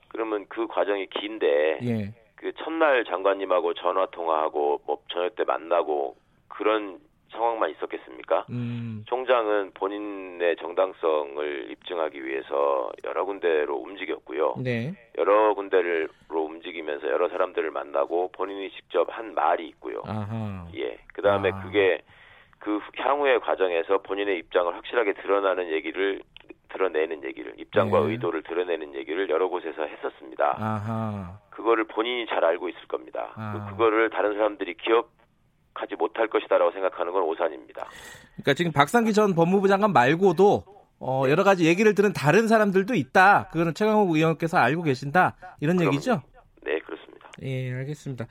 그러면 0.09 0.45
그 0.49 0.67
과정이 0.67 1.07
긴데 1.07 1.79
예. 1.83 1.87
예. 1.87 2.13
그 2.35 2.51
첫날 2.63 3.03
장관님하고 3.05 3.73
전화 3.75 4.05
통화하고 4.07 4.81
뭐 4.85 4.97
저녁 5.11 5.35
때 5.35 5.43
만나고 5.45 6.15
그런 6.57 6.99
상황만 7.31 7.71
있었겠습니까? 7.71 8.45
음. 8.49 9.03
총장은 9.07 9.71
본인의 9.73 10.55
정당성을 10.57 11.71
입증하기 11.71 12.25
위해서 12.25 12.91
여러 13.03 13.25
군데로 13.25 13.75
움직였고요. 13.75 14.55
네. 14.59 14.93
여러 15.17 15.53
군데로 15.53 16.07
움직이면서 16.29 17.07
여러 17.07 17.27
사람들을 17.29 17.71
만나고 17.71 18.31
본인이 18.31 18.69
직접 18.71 19.07
한 19.09 19.33
말이 19.33 19.67
있고요. 19.67 20.01
아하. 20.05 20.67
예. 20.75 20.97
그 21.13 21.21
다음에 21.21 21.51
아. 21.51 21.61
그게 21.61 22.01
그 22.59 22.79
향후의 22.97 23.41
과정에서 23.41 23.99
본인의 23.99 24.39
입장을 24.39 24.73
확실하게 24.73 25.13
드러나는 25.13 25.71
얘기를 25.71 26.21
드러내는 26.69 27.23
얘기를 27.23 27.53
입장과 27.57 28.01
네. 28.01 28.11
의도를 28.11 28.43
드러내는 28.43 28.95
얘기를 28.95 29.29
여러 29.29 29.47
곳에서 29.47 29.83
했었습니다. 29.83 30.57
아하. 30.59 31.39
그거를 31.51 31.85
본인이 31.85 32.25
잘 32.27 32.43
알고 32.43 32.69
있을 32.69 32.87
겁니다. 32.87 33.33
아. 33.35 33.67
그, 33.69 33.77
거를 33.77 34.09
다른 34.09 34.33
사람들이 34.33 34.75
기억 34.75 35.09
하지 35.75 35.95
못할 35.95 36.27
것이다라고 36.27 36.71
생각하는 36.71 37.11
건 37.11 37.23
오산입니다. 37.23 37.87
그러니까 38.35 38.53
지금 38.53 38.71
박상기 38.71 39.13
전 39.13 39.35
법무부 39.35 39.67
장관 39.67 39.93
말고도 39.93 40.63
어, 40.99 41.23
여러 41.27 41.43
가지 41.43 41.65
얘기를 41.65 41.93
들은 41.93 42.13
다른 42.13 42.47
사람들도 42.47 42.95
있다. 42.95 43.49
그거는 43.51 43.73
최강욱 43.73 44.15
의원께서 44.15 44.57
알고 44.57 44.83
계신다. 44.83 45.35
이런. 45.59 45.79
얘기죠? 45.81 46.21
네, 46.63 46.79
그렇습니다. 46.79 47.29
예, 47.43 47.73
알겠습니다. 47.73 48.25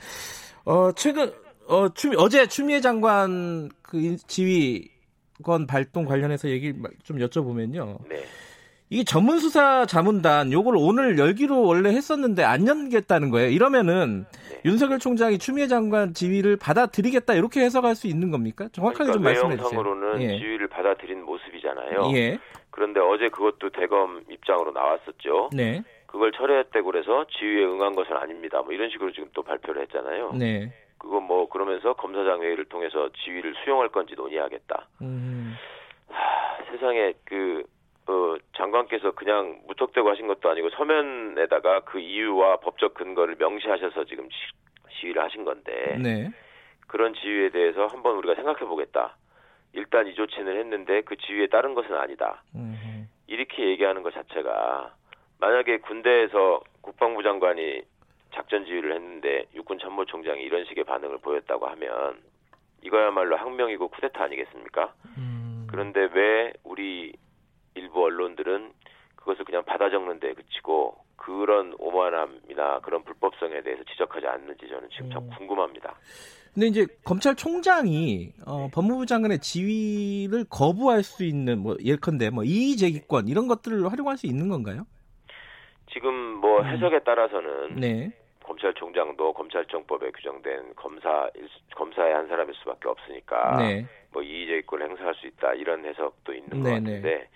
어, 0.64 0.92
최근 0.92 1.33
어, 1.68 1.88
추미, 1.90 2.16
어제 2.18 2.46
추미애 2.46 2.80
장관 2.80 3.68
그 3.83 3.98
인- 4.00 4.16
지휘권 4.26 5.66
발동 5.66 6.04
관련해서 6.07 6.48
얘기 6.48 6.72
좀 7.02 7.18
여쭤보면요. 7.18 7.98
네. 8.09 8.24
이게 8.94 9.02
전문 9.02 9.40
수사 9.40 9.87
자문단 9.87 10.52
요걸 10.52 10.76
오늘 10.78 11.18
열기로 11.18 11.64
원래 11.64 11.88
했었는데 11.88 12.44
안 12.44 12.68
연겠다는 12.68 13.30
거예요. 13.30 13.48
이러면은 13.48 14.24
네. 14.48 14.61
윤석열 14.64 15.00
총장이 15.00 15.38
추미애 15.38 15.66
장관 15.66 16.14
지휘를 16.14 16.57
받아들이겠다 16.57 17.35
이렇게 17.35 17.62
해석할 17.62 17.96
수 17.96 18.07
있는 18.07 18.30
겁니까? 18.30 18.68
정확하게 18.70 19.11
좀 19.11 19.22
그러니까 19.22 19.46
말씀해 19.48 19.57
주세요. 19.57 19.80
외형상으로는 19.80 20.22
예. 20.22 20.38
지위를 20.38 20.68
받아들인 20.68 21.24
모습이잖아요. 21.24 22.12
예. 22.14 22.38
그런데 22.70 23.00
어제 23.00 23.30
그것도 23.30 23.70
대검 23.70 24.22
입장으로 24.30 24.70
나왔었죠. 24.70 25.50
네. 25.52 25.83
그걸 26.07 26.30
철회했다고 26.30 26.87
그래서 26.87 27.26
지위에 27.37 27.64
응한 27.64 27.96
것은 27.96 28.12
아닙니다. 28.12 28.62
뭐 28.62 28.72
이런 28.72 28.90
식으로 28.90 29.11
지금 29.11 29.28
또 29.35 29.42
발표를 29.42 29.83
했잖아요. 29.83 30.35
네. 30.38 30.72
그거 30.98 31.18
뭐 31.18 31.48
그러면서 31.48 31.94
검사장 31.94 32.42
회의를 32.42 32.66
통해서 32.66 33.11
지위를 33.24 33.54
수용할 33.64 33.88
건지 33.88 34.14
논의하겠다. 34.16 34.87
음. 35.02 35.57
하, 36.09 36.70
세상에 36.70 37.12
그 37.24 37.64
어, 38.07 38.37
장관께서 38.57 39.12
그냥 39.12 39.62
무턱대고 39.67 40.11
하신 40.11 40.27
것도 40.27 40.51
아니고 40.51 40.71
서면에다가 40.71 41.81
그 41.81 41.99
이유와 41.99 42.59
법적 42.59 42.95
근거를 42.95 43.37
명시하셔서 43.38 44.05
지금 44.05 44.29
지, 44.29 44.37
지휘를 45.01 45.23
하신 45.23 45.45
건데 45.45 45.99
네. 46.03 46.31
그런 46.87 47.14
지위에 47.14 47.51
대해서 47.51 47.87
한번 47.87 48.17
우리가 48.17 48.35
생각해 48.35 48.61
보겠다. 48.61 49.17
일단 49.73 50.07
이 50.07 50.14
조치는 50.14 50.57
했는데 50.59 51.01
그 51.03 51.17
지위에 51.17 51.49
따른 51.49 51.75
것은 51.75 51.95
아니다. 51.95 52.43
음. 52.55 53.09
이렇게 53.27 53.69
얘기하는 53.71 54.03
것 54.03 54.12
자체가 54.12 54.95
만약에 55.40 55.79
군대에서 55.79 56.62
국방부 56.83 57.23
장관이 57.23 57.83
작전 58.33 58.64
지휘를 58.67 58.95
했는데 58.95 59.47
육군 59.55 59.79
참모총장이 59.79 60.43
이런 60.43 60.64
식의 60.67 60.85
반응을 60.85 61.19
보였다고 61.19 61.67
하면 61.67 62.21
이거야말로 62.83 63.37
항명이고 63.37 63.88
쿠데타 63.88 64.25
아니겠습니까? 64.25 64.93
음. 65.17 65.67
그런데 65.71 66.09
왜 66.12 66.53
우리 66.62 67.14
일부 67.75 68.05
언론들은 68.05 68.73
그것을 69.17 69.45
그냥 69.45 69.65
받아 69.65 69.91
적는 69.91 70.21
데 70.21 70.33
그치고 70.35 70.97
그런 71.17 71.75
오만함이나 71.79 72.81
그런 72.81 73.03
불법성에 73.05 73.63
대해서 73.63 73.83
지적하지 73.85 74.27
않는지 74.27 74.69
저는 74.69 74.89
지금 74.91 75.11
참 75.11 75.23
음. 75.23 75.31
궁금합니다. 75.37 75.95
근데 76.53 76.67
이제 76.69 76.87
검찰총장이 77.05 78.33
어, 78.47 78.69
법무부 78.73 79.07
장관의 79.07 79.41
지위를 79.41 80.45
거부할 80.49 81.03
수 81.03 81.25
있는 81.25 81.59
뭐 81.59 81.77
예컨대 81.83 82.31
뭐 82.31 82.45
이의제기권 82.45 83.29
이런 83.29 83.49
것들을 83.49 83.91
활용할 83.91 84.17
수 84.17 84.27
있는 84.27 84.49
건가요? 84.49 84.87
지금 85.93 86.15
뭐 86.15 86.61
음. 86.61 86.67
해석에 86.67 87.01
따라서는 87.01 87.77
네. 87.77 88.13
검찰총장도 88.45 89.33
검찰청법에 89.33 90.11
규정된 90.11 90.75
검사 90.77 91.31
검사의 91.75 92.15
한 92.15 92.29
사람일 92.29 92.55
수밖에 92.57 92.89
없으니까 92.89 93.57
네. 93.57 93.87
뭐 94.13 94.23
이의제기권을 94.23 94.91
행사할 94.91 95.15
수 95.15 95.27
있다 95.27 95.55
이런 95.55 95.85
해석도 95.85 96.35
있는 96.35 96.61
것 96.61 96.69
네네. 96.69 96.81
같은데 96.81 97.29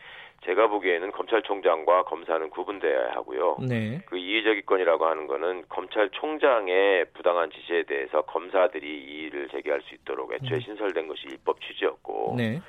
제가 0.49 0.69
보기에는 0.69 1.13
검찰총장과 1.13 2.05
검사는 2.05 2.49
구분되어야 2.49 3.11
하고요. 3.17 3.59
네. 3.69 4.01
그 4.07 4.17
이의제기권이라고 4.17 5.05
하는 5.05 5.27
거는 5.27 5.65
검찰총장의 5.69 7.05
부당한 7.13 7.51
지시에 7.51 7.83
대해서 7.83 8.23
검사들이 8.23 8.87
이의를 8.87 9.49
제기할 9.49 9.83
수 9.83 9.95
있도록 9.95 10.33
애초에 10.33 10.57
음. 10.57 10.61
신설된 10.61 11.07
것이 11.07 11.27
입법 11.31 11.61
취지였고 11.61 12.37
네. 12.39 12.63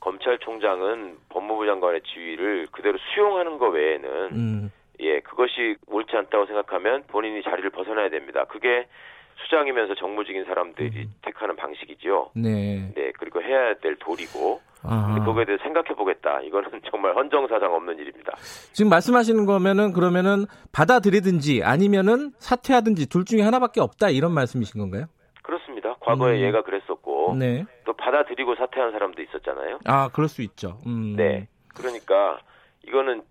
검찰총장은 0.00 1.18
법무부 1.28 1.66
장관의 1.66 2.00
지위를 2.02 2.66
그대로 2.72 2.96
수용하는 3.12 3.58
것 3.58 3.68
외에는 3.68 4.10
음. 4.32 4.72
예 5.00 5.20
그것이 5.20 5.76
옳지 5.86 6.16
않다고 6.16 6.46
생각하면 6.46 7.04
본인이 7.08 7.42
자리를 7.42 7.68
벗어나야 7.68 8.08
됩니다. 8.08 8.46
그게 8.46 8.86
수장이면서 9.44 9.94
정무직인 9.94 10.44
사람들이 10.44 11.04
음. 11.04 11.14
택하는 11.22 11.56
방식이죠. 11.56 12.32
네. 12.34 12.92
네 12.94 13.12
그리고 13.18 13.42
해야 13.42 13.74
될 13.74 13.96
도리고 13.96 14.60
아. 14.82 15.06
근데 15.06 15.24
그거에 15.24 15.44
대해서 15.44 15.62
생각해 15.62 15.94
보겠다. 15.94 16.40
이거는 16.40 16.70
정말 16.90 17.14
헌정사상 17.14 17.72
없는 17.72 17.98
일입니다. 17.98 18.32
지금 18.72 18.88
말씀하시는 18.90 19.46
거면은 19.46 19.92
그러면은 19.92 20.46
받아들이든지 20.72 21.62
아니면은 21.64 22.32
사퇴하든지 22.38 23.08
둘 23.08 23.24
중에 23.24 23.42
하나밖에 23.42 23.80
없다 23.80 24.10
이런 24.10 24.32
말씀이신 24.32 24.80
건가요? 24.80 25.06
그렇습니다. 25.42 25.94
과거에 26.00 26.40
음. 26.40 26.46
얘가 26.46 26.62
그랬었고 26.62 27.36
네. 27.38 27.64
또 27.84 27.94
받아들이고 27.94 28.54
사퇴한 28.56 28.92
사람도 28.92 29.22
있었잖아요. 29.22 29.78
아, 29.86 30.08
그럴 30.12 30.28
수 30.28 30.42
있죠. 30.42 30.78
음. 30.86 31.16
네. 31.16 31.48
그러니까 31.74 32.40
이거는 32.86 33.22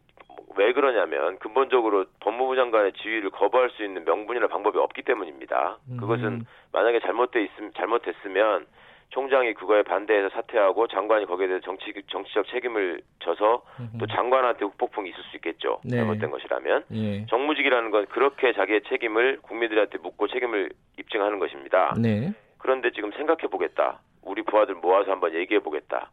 왜 0.56 0.74
그러냐면 0.74 1.38
근본적으로 1.40 2.06
법무부 2.20 2.56
장관의 2.56 2.94
지위를 2.94 3.30
거부할 3.32 3.70
수 3.72 3.84
있는 3.84 4.06
명분이나 4.06 4.48
방법이 4.48 4.78
없기 4.78 5.04
때문입니다. 5.04 5.78
음. 5.90 5.98
그것은 5.98 6.46
만약에 6.72 7.00
잘못돼 7.02 7.44
있음 7.44 7.72
잘못됐으면 7.74 8.66
총장이 9.10 9.54
그거에 9.54 9.84
반대해서 9.84 10.30
사퇴하고 10.30 10.88
장관이 10.88 11.26
거기에 11.26 11.48
대해서 11.48 11.64
정치 11.64 11.94
정치적 12.08 12.48
책임을 12.48 13.02
져서. 13.20 13.64
또 14.00 14.06
장관한테 14.08 14.66
후폭풍이 14.66 15.10
있을 15.10 15.24
수 15.24 15.38
있겠죠. 15.38 15.80
네. 15.84 15.98
잘못된 15.98 16.30
것이라면 16.30 16.84
예. 16.92 17.26
정무직이라는 17.28 17.92
건 17.92 18.06
그렇게 18.08 18.54
자기의 18.54 18.82
책임을 18.90 19.40
국민들한테 19.42 19.98
묻고 20.00 20.28
책임을 20.28 20.72
입증하는 21.00 21.40
것입니다. 21.40 21.94
네. 21.98 22.34
그런데 22.58 22.92
지금 22.92 23.12
생각해 23.12 23.48
보겠다. 23.50 24.00
우리 24.24 24.42
부하들 24.42 24.76
모아서 24.76 25.12
한번 25.12 25.34
얘기해 25.34 25.62
보겠다. 25.62 26.12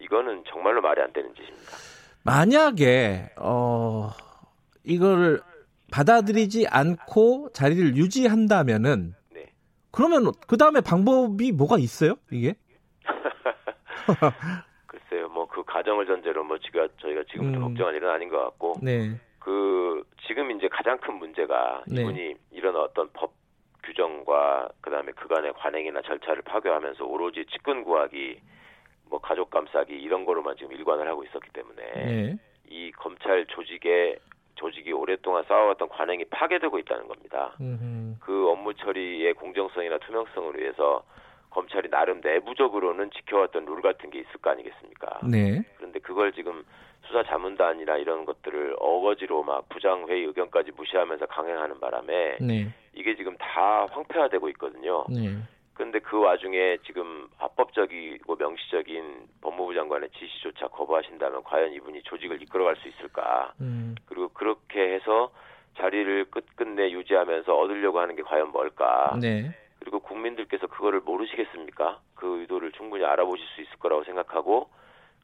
이거는 0.00 0.44
정말로 0.48 0.80
말이 0.80 1.00
안 1.00 1.12
되는 1.12 1.34
짓입니다. 1.34 1.97
만약에 2.28 3.30
어 3.36 4.10
이거를 4.84 5.40
받아들이지 5.90 6.66
않고 6.68 7.50
자리를 7.52 7.96
유지한다면은 7.96 9.14
네. 9.32 9.46
그러면 9.90 10.32
그 10.46 10.56
다음에 10.56 10.80
방법이 10.80 11.52
뭐가 11.52 11.78
있어요? 11.78 12.16
이게? 12.30 12.54
글쎄요, 14.86 15.28
뭐 15.28 15.48
그 15.58 15.64
가정을 15.64 16.06
전제로 16.06 16.44
뭐 16.44 16.58
지가 16.58 16.86
저희가 17.00 17.24
지금부터 17.30 17.58
음. 17.58 17.62
걱정할 17.68 17.94
일은 17.96 18.08
아닌 18.08 18.28
것 18.28 18.38
같고 18.38 18.74
네. 18.80 19.20
그 19.40 20.04
지금 20.26 20.50
이제 20.52 20.68
가장 20.68 20.98
큰 20.98 21.14
문제가 21.14 21.82
네. 21.88 22.02
이분이 22.02 22.34
이런 22.52 22.76
어떤 22.76 23.08
법 23.12 23.32
규정과 23.82 24.68
그다음에 24.80 25.12
그간의 25.12 25.54
관행이나 25.54 26.02
절차를 26.02 26.42
파괴하면서 26.42 27.04
오로지 27.04 27.44
측근 27.50 27.82
구하기, 27.82 28.40
뭐 29.08 29.20
가족 29.20 29.50
감싸기 29.50 29.94
이런 29.94 30.24
거로만 30.24 30.56
지금 30.56 30.72
일관을 30.72 31.08
하고 31.08 31.24
있었기 31.24 31.50
때문에 31.52 31.82
네. 31.94 32.36
이 32.68 32.92
검찰 32.92 33.46
조직의 33.46 34.18
조직이 34.54 34.92
오랫동안 34.92 35.44
쌓아왔던 35.44 35.88
관행이 35.88 36.24
파괴되고 36.26 36.78
있다는 36.80 37.06
겁니다. 37.08 37.54
음흠. 37.60 38.16
그 38.20 38.48
업무 38.50 38.74
처리의 38.74 39.34
공정성이나 39.34 39.98
투명성을 39.98 40.58
위해서 40.58 41.04
검찰이 41.50 41.88
나름 41.88 42.20
내부적으로는 42.20 43.10
지켜왔던 43.12 43.64
룰 43.64 43.80
같은 43.80 44.10
게 44.10 44.18
있을 44.18 44.32
거 44.42 44.50
아니겠습니까? 44.50 45.20
네. 45.24 45.62
그런데 45.76 45.98
그걸 46.00 46.32
지금 46.32 46.64
수사 47.06 47.22
자문단이나 47.22 47.96
이런 47.96 48.24
것들을 48.26 48.76
어거지로 48.78 49.42
막 49.42 49.68
부장회의 49.70 50.24
의견까지 50.26 50.72
무시하면서 50.72 51.26
강행하는 51.26 51.80
바람에 51.80 52.38
네. 52.40 52.68
이게 52.92 53.16
지금 53.16 53.36
다 53.38 53.86
황폐화되고 53.90 54.48
있거든요. 54.50 55.04
네. 55.08 55.36
그런데 55.78 56.00
그 56.00 56.18
와중에 56.18 56.78
지금 56.84 57.28
합법적이고 57.36 58.34
명시적인 58.34 59.28
법무부 59.40 59.74
장관의 59.74 60.10
지시조차 60.10 60.66
거부하신다면 60.66 61.44
과연 61.44 61.72
이분이 61.72 62.02
조직을 62.02 62.42
이끌어갈 62.42 62.74
수 62.78 62.88
있을까? 62.88 63.52
음. 63.60 63.94
그리고 64.06 64.28
그렇게 64.30 64.94
해서 64.94 65.30
자리를 65.76 66.32
끝끝내 66.32 66.90
유지하면서 66.90 67.56
얻으려고 67.56 68.00
하는 68.00 68.16
게 68.16 68.22
과연 68.22 68.50
뭘까? 68.50 69.16
네. 69.20 69.54
그리고 69.78 70.00
국민들께서 70.00 70.66
그거를 70.66 70.98
모르시겠습니까? 70.98 72.00
그 72.16 72.40
의도를 72.40 72.72
충분히 72.72 73.04
알아보실 73.04 73.46
수 73.54 73.60
있을 73.60 73.78
거라고 73.78 74.02
생각하고 74.02 74.70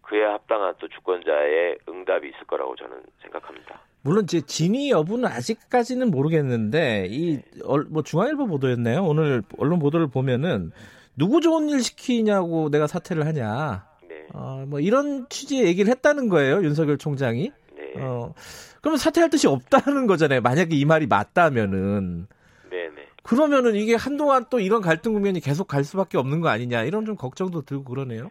그에 0.09 0.23
합당한 0.25 0.75
또 0.79 0.89
주권자의 0.89 1.79
응답이 1.89 2.29
있을 2.29 2.47
거라고 2.47 2.77
저는 2.77 3.03
생각합니다. 3.23 3.81
물론 4.03 4.27
제 4.27 4.43
진위 4.43 4.91
여부는 4.91 5.27
아직까지는 5.27 6.11
모르겠는데 6.11 7.07
이뭐 7.11 8.03
중앙일보 8.05 8.47
보도였네요. 8.47 9.03
오늘 9.03 9.43
언론 9.59 9.79
보도를 9.79 10.09
보면은 10.09 10.73
누구 11.17 11.41
좋은 11.41 11.71
일 11.71 11.83
시키냐고 11.83 12.71
내가 12.71 12.87
사퇴를 12.87 13.25
하냐. 13.27 13.87
네, 14.09 14.27
어, 14.35 14.65
뭐 14.67 14.81
이런 14.81 15.27
취지의 15.31 15.65
얘기를 15.67 15.91
했다는 15.91 16.29
거예요. 16.29 16.63
윤석열 16.63 16.99
총장이. 16.99 17.51
네, 17.75 17.93
어. 18.03 18.35
그러면 18.83 18.99
사퇴할 18.99 19.31
뜻이 19.31 19.47
없다는 19.47 20.07
거잖아요. 20.07 20.43
만약에 20.43 20.77
이 20.77 20.85
말이 20.85 21.07
맞다면은. 21.07 22.27
네, 22.71 22.89
네. 22.95 23.07
그러면은 23.23 23.75
이게 23.75 23.95
한동안 23.95 24.45
또 24.51 24.61
이런 24.61 24.83
갈등 24.83 25.15
국면이 25.15 25.41
계속 25.41 25.67
갈 25.67 25.83
수밖에 25.83 26.19
없는 26.19 26.43
거 26.43 26.49
아니냐. 26.49 26.83
이런 26.83 27.07
좀 27.07 27.17
걱정도 27.17 27.63
들고 27.63 27.85
그러네요. 27.85 28.31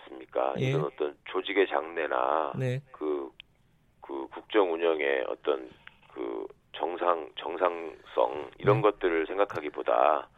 않습니까? 0.00 0.54
예. 0.58 0.70
이런 0.70 0.84
어떤 0.84 1.16
조직의 1.26 1.68
장래나 1.68 2.52
네. 2.58 2.80
그, 2.92 3.30
그 4.00 4.26
국정 4.28 4.72
운영의 4.72 5.26
어떤 5.28 5.70
그 6.12 6.46
정상, 6.72 7.28
정상성 7.36 8.50
이런 8.58 8.76
네. 8.76 8.82
것들을 8.82 9.26
생각하기보다 9.26 10.28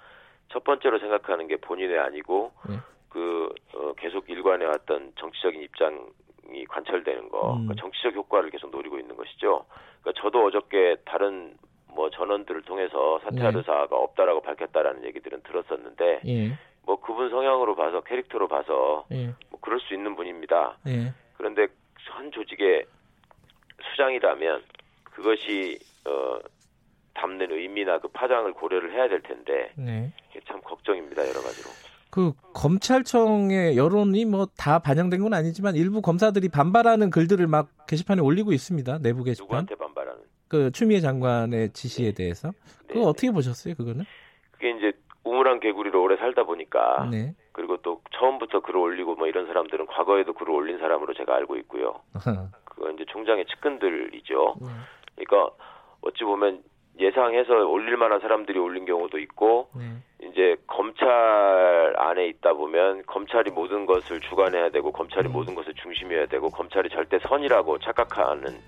첫 0.51 0.64
번째로 0.64 0.99
생각하는 0.99 1.47
게 1.47 1.57
본인의 1.57 1.99
아니고 1.99 2.53
네. 2.68 2.77
그 3.09 3.53
어, 3.75 3.92
계속 3.94 4.29
일관해왔던 4.29 5.12
정치적인 5.16 5.62
입장이 5.62 6.64
관철되는 6.68 7.29
거, 7.29 7.55
음. 7.55 7.66
그러니까 7.66 7.75
정치적 7.81 8.14
효과를 8.14 8.51
계속 8.51 8.71
노리고 8.71 8.99
있는 8.99 9.16
것이죠. 9.16 9.64
그러니까 10.01 10.23
저도 10.23 10.47
어저께 10.47 10.97
다른 11.05 11.57
뭐 11.94 12.11
전원들을 12.11 12.62
통해서 12.62 13.18
사퇴할 13.25 13.53
네. 13.53 13.59
의사가 13.59 13.97
없다라고 13.97 14.40
밝혔다라는 14.42 15.05
얘기들은 15.07 15.42
들었었는데 15.42 16.21
예. 16.27 16.59
뭐 16.88 16.98
그분 16.98 17.29
성향으로 17.29 17.77
봐서 17.77 18.01
캐릭터로 18.01 18.48
봐서 18.48 19.05
예. 19.12 19.27
뭐 19.51 19.61
그럴 19.61 19.79
수 19.79 19.92
있는 19.92 20.16
분입니다. 20.16 20.79
예. 20.87 21.12
그런데 21.37 21.66
현 21.98 22.33
조직의 22.33 22.87
수장이라면 23.90 24.62
그것이 25.05 25.79
어 26.07 26.38
담는 27.12 27.53
의미나 27.53 27.98
그 27.98 28.09
파장을 28.09 28.51
고려를 28.55 28.94
해야 28.94 29.07
될 29.07 29.20
텐데 29.20 29.70
네. 29.77 30.14
이게 30.31 30.40
참 30.48 30.62
걱정입니다 30.62 31.29
여러 31.29 31.42
가지로. 31.42 31.68
그 32.11 32.33
검찰청의 32.55 33.77
여론이 33.77 34.24
뭐 34.24 34.46
다 34.57 34.79
반영된 34.79 35.20
건 35.20 35.35
아니지만 35.35 35.77
일부 35.77 36.01
검사들이 36.01 36.48
반발하는 36.48 37.11
글들을 37.11 37.46
막 37.48 37.68
게시판에 37.87 38.22
올리고 38.22 38.53
있습니다. 38.55 39.01
내부 39.03 39.24
게시판. 39.24 39.44
누구한테 39.44 39.74
반발하는? 39.74 40.22
그 40.48 40.70
추미애 40.72 41.01
장관의 41.01 41.74
지시에 41.74 42.12
대해서. 42.12 42.53
그거 42.87 43.01
네, 43.01 43.05
어떻게 43.05 43.31
보셨어요, 43.31 43.74
그거는? 43.74 44.07
그게 44.53 44.70
이제 44.70 44.92
우물한 45.29 45.61
개구리로 45.61 46.03
오래 46.03 46.17
살다 46.17 46.45
보니까 46.45 47.09
네. 47.11 47.35
그리고 47.53 47.77
또 47.79 48.01
처음부터 48.19 48.61
글을 48.61 48.79
올리고 48.81 49.14
뭐 49.14 49.27
이런 49.27 49.47
사람들은 49.47 49.87
과거에도 49.87 50.33
글을 50.33 50.53
올린 50.55 50.79
사람으로 50.79 51.14
제가 51.14 51.35
알고 51.35 51.57
있고요. 51.57 52.01
그거 52.64 52.91
이제 52.91 53.05
총장의 53.09 53.47
측근들이죠. 53.47 54.57
그러니까 55.17 55.55
어찌 56.01 56.25
보면 56.25 56.62
예상해서 56.99 57.55
올릴 57.67 57.97
만한 57.97 58.21
사람들이 58.21 58.59
올린 58.59 58.85
경우도 58.85 59.19
있고 59.19 59.69
네. 59.77 60.29
이제 60.29 60.57
검찰 60.67 61.95
안에 61.97 62.27
있다 62.29 62.55
보면 62.55 63.05
검찰이 63.07 63.51
모든 63.51 63.87
것을 63.87 64.21
주관해야 64.21 64.71
되고 64.71 64.91
검찰이 64.91 65.29
음. 65.29 65.33
모든 65.33 65.55
것을 65.55 65.75
중심이어야 65.75 66.27
되고 66.27 66.51
검찰이 66.51 66.88
절대 66.91 67.19
선이라고 67.21 67.79
착각하는 67.79 68.59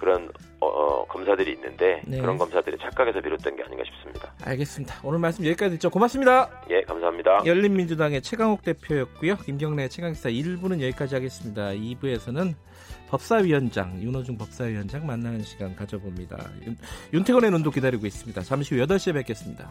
그런 0.00 0.30
어, 0.60 0.66
어, 0.66 1.06
검사들이 1.06 1.52
있는데 1.52 2.02
네. 2.06 2.20
그런 2.20 2.38
검사들의 2.38 2.78
착각에서 2.80 3.20
비롯된 3.20 3.54
게 3.54 3.62
아닌가 3.62 3.84
싶습니다. 3.84 4.32
알겠습니다. 4.42 5.00
오늘 5.04 5.18
말씀 5.18 5.44
여기까지 5.44 5.76
듣죠. 5.76 5.90
고맙습니다. 5.90 6.48
예, 6.70 6.80
감사합니다. 6.82 7.42
열린민주당의 7.44 8.22
최강욱 8.22 8.62
대표였고요. 8.62 9.36
김경래 9.36 9.88
최강기사 9.88 10.30
1부는 10.30 10.80
여기까지 10.80 11.14
하겠습니다. 11.14 11.68
2부에서는 11.68 12.54
법사위원장, 13.10 14.00
윤호중 14.00 14.38
법사위원장 14.38 15.06
만나는 15.06 15.42
시간 15.42 15.76
가져봅니다. 15.76 16.38
윤, 16.66 16.76
윤태곤의 17.12 17.50
눈도 17.50 17.70
기다리고 17.70 18.06
있습니다. 18.06 18.40
잠시 18.42 18.74
후 18.74 18.86
8시에 18.86 19.12
뵙겠습니다. 19.12 19.68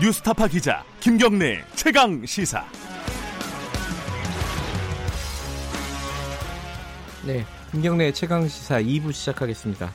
뉴스타파 0.00 0.46
기자 0.46 0.84
김경래 1.00 1.64
최강 1.74 2.24
시사. 2.24 2.64
네, 7.26 7.44
김경래 7.72 8.12
최강 8.12 8.46
시사 8.46 8.80
2부 8.80 9.12
시작하겠습니다. 9.12 9.90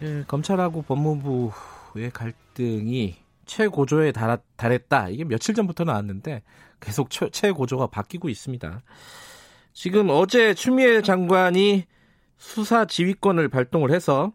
예, 0.00 0.24
검찰하고 0.26 0.80
법무부의 0.80 2.10
갈등이 2.14 3.16
최고조에 3.44 4.12
달, 4.12 4.38
달했다. 4.56 5.10
이게 5.10 5.24
며칠 5.24 5.54
전부터 5.54 5.84
나왔는데 5.84 6.42
계속 6.80 7.10
최, 7.10 7.28
최고조가 7.28 7.88
바뀌고 7.88 8.30
있습니다. 8.30 8.82
지금 9.74 10.08
어제 10.08 10.54
추미애 10.54 11.02
장관이 11.02 11.84
수사 12.38 12.86
지휘권을 12.86 13.50
발동을 13.50 13.90
해서 13.90 14.32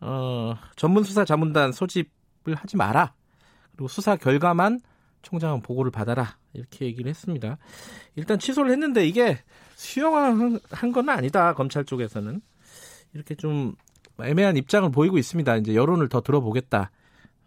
어, 0.00 0.54
전문 0.76 1.02
수사 1.02 1.24
자문단 1.24 1.72
소집을 1.72 2.54
하지 2.54 2.76
마라. 2.76 3.12
그리고 3.74 3.88
수사 3.88 4.16
결과만 4.16 4.80
총장은 5.22 5.62
보고를 5.62 5.90
받아라. 5.90 6.36
이렇게 6.52 6.86
얘기를 6.86 7.08
했습니다. 7.08 7.58
일단 8.14 8.38
취소를 8.38 8.70
했는데 8.70 9.06
이게 9.06 9.38
수용한 9.74 10.60
건 10.92 11.08
아니다. 11.08 11.54
검찰 11.54 11.84
쪽에서는 11.84 12.40
이렇게 13.14 13.34
좀 13.34 13.74
애매한 14.22 14.56
입장을 14.56 14.90
보이고 14.90 15.18
있습니다. 15.18 15.56
이제 15.56 15.74
여론을 15.74 16.08
더 16.08 16.20
들어보겠다. 16.20 16.90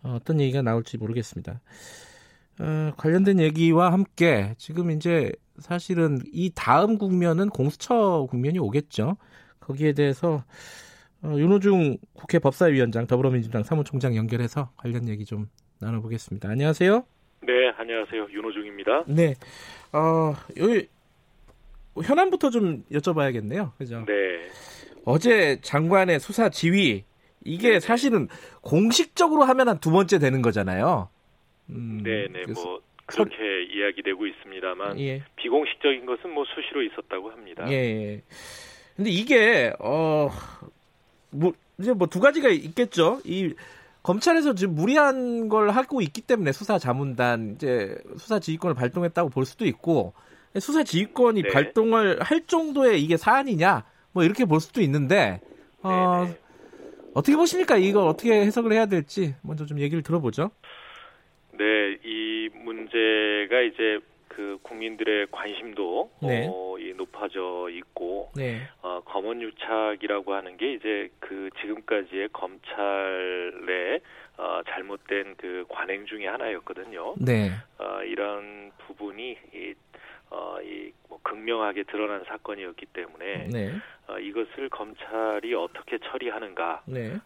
어, 0.04 0.20
떤 0.24 0.42
얘기가 0.42 0.62
나올지 0.62 0.98
모르겠습니다. 0.98 1.62
어, 2.60 2.92
관련된 2.98 3.40
얘기와 3.40 3.92
함께 3.92 4.56
지금 4.58 4.92
이제 4.92 5.32
사실은 5.60 6.20
이 6.32 6.52
다음 6.54 6.98
국면은 6.98 7.50
공수처 7.50 8.28
국면이 8.30 8.60
오겠죠. 8.60 9.18
거기에 9.60 9.94
대해서 9.94 10.44
어, 11.22 11.34
윤호중 11.38 11.98
국회 12.14 12.40
법사위원장 12.40 13.08
더불어민주당 13.08 13.64
사무총장 13.64 14.16
연결해서 14.16 14.72
관련 14.78 15.08
얘기 15.08 15.26
좀 15.26 15.48
나눠보겠습니다. 15.80 16.50
안녕하세요. 16.50 17.04
네, 17.42 17.54
안녕하세요. 17.78 18.28
윤호중입니다. 18.32 19.04
네. 19.08 19.36
어, 19.94 20.34
여기 20.58 20.88
현안부터 22.04 22.50
좀 22.50 22.84
여쭤봐야겠네요. 22.92 23.72
그죠? 23.78 24.04
네. 24.06 24.14
어제 25.06 25.60
장관의 25.62 26.20
수사 26.20 26.50
지휘 26.50 27.04
이게 27.46 27.80
사실은 27.80 28.28
공식적으로 28.62 29.44
하면 29.44 29.70
한 29.70 29.80
두 29.80 29.92
번째 29.92 30.20
되는 30.20 30.42
거잖아요. 30.42 31.10
음, 31.70 32.02
네, 32.04 32.28
네. 32.32 32.44
뭐 32.54 32.82
그렇게 33.06 33.36
이야기되고 33.74 34.26
있습니다만 34.28 35.00
예, 35.00 35.24
비공식적인 35.38 36.06
것은 36.06 36.30
뭐 36.34 36.44
수시로 36.54 36.84
있었다고 36.84 37.30
합니다. 37.32 37.66
예, 37.70 37.74
예. 37.74 38.22
근데 38.98 39.10
이게 39.12 39.72
어, 39.80 40.30
뭐 41.30 41.54
이제 41.78 41.94
뭐 41.94 42.08
두 42.08 42.20
가지가 42.20 42.50
있겠죠. 42.50 43.22
이 43.24 43.54
검찰에서 44.08 44.56
지금 44.56 44.74
무리한 44.74 45.50
걸 45.50 45.70
하고 45.70 46.02
있기 46.02 46.22
때문에 46.22 46.54
수사 46.54 46.80
자문단 46.80 47.56
이제 47.56 47.98
수사 48.18 48.40
지휘권을 48.40 48.74
발동했다고 48.74 49.30
볼 49.30 49.44
수도 49.44 49.66
있고 49.66 50.14
수사 50.58 50.86
지휘권이 50.86 51.42
네. 51.42 51.50
발동을 51.50 52.22
할 52.22 52.46
정도의 52.48 53.04
이게 53.04 53.18
사안이냐 53.18 53.84
뭐 54.14 54.24
이렇게 54.24 54.46
볼 54.46 54.62
수도 54.62 54.80
있는데 54.80 55.42
어, 55.82 56.24
네, 56.26 56.32
네. 56.32 56.40
어떻게 57.16 57.36
보십니까? 57.36 57.76
이걸 57.76 58.08
어떻게 58.08 58.32
해석을 58.32 58.72
해야 58.72 58.86
될지 58.86 59.36
먼저 59.42 59.66
좀 59.66 59.78
얘기를 59.82 60.02
들어보죠. 60.02 60.52
네, 61.58 61.66
이 62.06 62.48
문제가 62.64 63.28
문제가 63.48 63.62
이제 63.62 64.00
그 64.38 64.60
국민들의 64.62 65.30
관심도 65.32 66.12
네. 66.22 66.48
어, 66.48 66.78
이 66.78 66.94
높아져 66.94 67.70
있고 67.72 68.30
네. 68.36 68.62
어, 68.84 69.02
검언 69.04 69.42
유착이라고 69.42 70.32
하는 70.32 70.58
게 70.58 70.74
이제 70.74 71.10
그 71.20 71.50
지금까지의 71.60 72.30
검찰의 72.34 74.00
어, 74.38 74.62
잘못된 74.68 75.34
그 75.38 75.66
관행 75.68 76.06
중에 76.06 76.28
하나였거든요. 76.28 77.16
네. 77.18 77.50
어, 77.80 78.04
이런 78.04 78.72
부분이 78.86 79.38
이, 79.56 79.74
어, 80.30 80.58
이 80.62 80.92
뭐 81.10 81.20
극명하게 81.24 81.84
드러난 81.84 82.24
사건이었기 82.26 82.86
때문에 82.88 83.48
네. 83.52 83.72
어, 84.08 84.20
이것을 84.20 84.70
검찰이 84.70 85.54
어떻게 85.56 85.98
처리하는가가 85.98 86.84
네. 86.86 87.18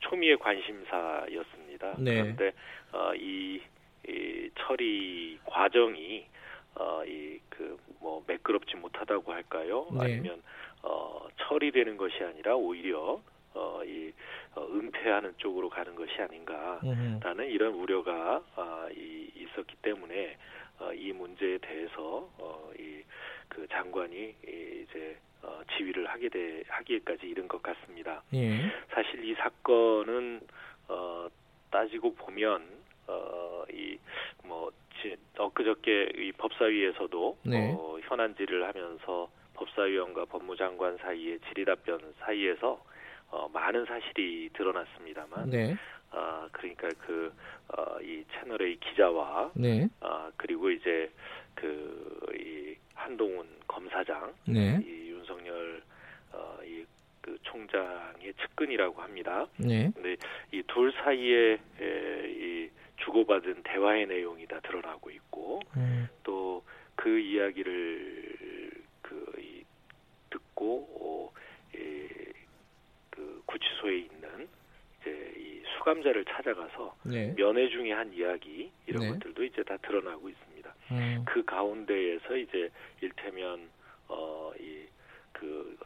초미의 0.00 0.38
관심사였습니다. 0.38 1.96
네. 1.98 2.22
그런데 2.22 2.52
어, 2.92 3.12
이, 3.14 3.60
이 4.08 4.50
처리 4.58 5.38
과정이 5.44 6.26
어, 6.76 7.02
이 7.06 7.40
그 7.50 7.76
뭐 8.00 8.22
매끄럽지 8.26 8.76
못하다고 8.76 9.32
할까요? 9.32 9.88
네. 9.92 9.98
아니면 10.02 10.42
어, 10.82 11.26
처리되는 11.38 11.96
것이 11.96 12.22
아니라 12.22 12.54
오히려 12.54 13.20
어, 13.54 13.80
이 13.84 14.12
어, 14.54 14.64
은폐하는 14.66 15.34
쪽으로 15.38 15.68
가는 15.70 15.94
것이 15.96 16.12
아닌가. 16.20 16.78
음흠. 16.84 17.20
라는 17.24 17.48
이런 17.48 17.72
우려가 17.74 18.42
아, 18.54 18.88
이, 18.94 19.30
있었기 19.34 19.76
때문에 19.82 20.36
어, 20.78 20.92
이 20.92 21.12
문제에 21.12 21.58
대해서 21.58 22.28
어, 22.38 22.70
이 22.78 23.02
그 23.48 23.66
장관이 23.68 24.34
이, 24.46 24.84
이제 24.88 25.16
어, 25.42 25.60
지휘를 25.76 26.06
하게 26.08 26.28
돼 26.28 26.62
하기에까지 26.68 27.26
이른 27.26 27.46
것 27.48 27.62
같습니다. 27.62 28.22
예. 28.34 28.58
사실 28.90 29.24
이 29.24 29.34
사건은 29.34 30.40
어, 30.88 31.28
따지고 31.70 32.14
보면 32.14 32.62
어, 33.08 33.64
이뭐 33.72 34.70
엊그저께 35.38 36.12
이 36.16 36.32
법사위에서도 36.32 37.38
네. 37.44 37.72
어, 37.76 37.98
현안질을 38.02 38.66
하면서 38.66 39.30
법사위원과 39.54 40.26
법무장관 40.26 40.98
사이의 40.98 41.38
질의답변 41.48 42.14
사이에서 42.20 42.82
어, 43.30 43.48
많은 43.52 43.84
사실이 43.86 44.50
드러났습니다만 44.54 45.50
네. 45.50 45.76
아, 46.12 46.48
그러니까 46.52 46.88
그, 47.00 47.32
어, 47.68 48.00
이 48.00 48.24
채널의 48.32 48.78
기자와, 48.78 49.50
네. 49.54 49.88
아, 50.00 50.30
그리고 50.36 50.70
이제 50.70 51.10
그, 51.54 52.20
이 52.38 52.76
한동훈 52.94 53.46
검사장, 53.66 54.32
네. 54.46 54.80
이 54.86 55.10
윤석열, 55.10 55.82
어, 56.32 56.58
이, 56.64 56.84
그 57.20 57.36
총장의 57.42 58.32
측근이라고 58.40 59.02
합니다. 59.02 59.46
네. 59.58 59.90
근데 59.94 60.16
이 60.52 60.62
둘 60.68 60.92
사이에, 60.92 61.58
에, 61.80 62.28
이 62.30 62.70
주고받은 62.98 63.62
대화의 63.62 64.06
내용이 64.06 64.46
다 64.46 64.60
드러나고 64.60 65.10
있고, 65.10 65.60
음. 65.76 66.08
또그 66.22 67.18
이야기를, 67.18 68.70
그, 69.02 69.32
이, 69.38 69.64
듣고, 70.30 70.88
어, 71.00 71.32
이, 71.74 72.08
그 73.10 73.42
구치소에 73.46 73.98
있는 73.98 74.48
이제 75.00 75.32
이 75.38 75.62
수감자를 75.76 76.24
찾아가서 76.24 76.96
네. 77.04 77.34
면회 77.36 77.68
중에 77.68 77.92
한 77.92 78.12
이야기 78.12 78.70
이런 78.86 79.02
네. 79.02 79.10
것들도 79.12 79.44
이제 79.44 79.62
다 79.62 79.76
드러나고 79.78 80.28
있습니다. 80.28 80.74
음. 80.90 81.24
그 81.26 81.44
가운데에서 81.44 82.36
이제 82.36 82.70
일테면 83.00 83.68
어이 84.08 84.86
그 85.32 85.76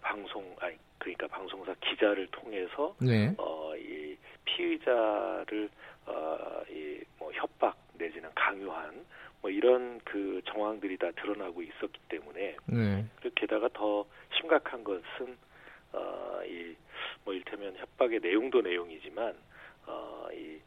방송 0.00 0.54
아니 0.60 0.76
그러니까 0.98 1.26
방송사 1.28 1.74
기자를 1.80 2.26
통해서 2.28 2.94
네. 3.00 3.34
어이 3.36 4.16
피의자를 4.44 5.68
어 6.06 6.62
이뭐 6.70 7.32
협박 7.32 7.76
내지는 7.94 8.30
강요한 8.34 9.04
뭐 9.40 9.50
이런 9.50 10.00
그 10.04 10.40
정황들이 10.46 10.96
다 10.98 11.10
드러나고 11.12 11.62
있었기 11.62 12.00
때문에 12.08 12.56
네. 12.66 13.04
그리고 13.16 13.34
게다가 13.34 13.68
더 13.72 14.06
심각한 14.36 14.82
것은 14.84 15.36
어, 15.94 16.40
이, 16.44 16.74
뭐, 17.24 17.32
일테면 17.32 17.76
협박의 17.76 18.20
내용도 18.20 18.60
내용이지만, 18.60 19.34
어, 19.86 20.26
이, 20.32 20.58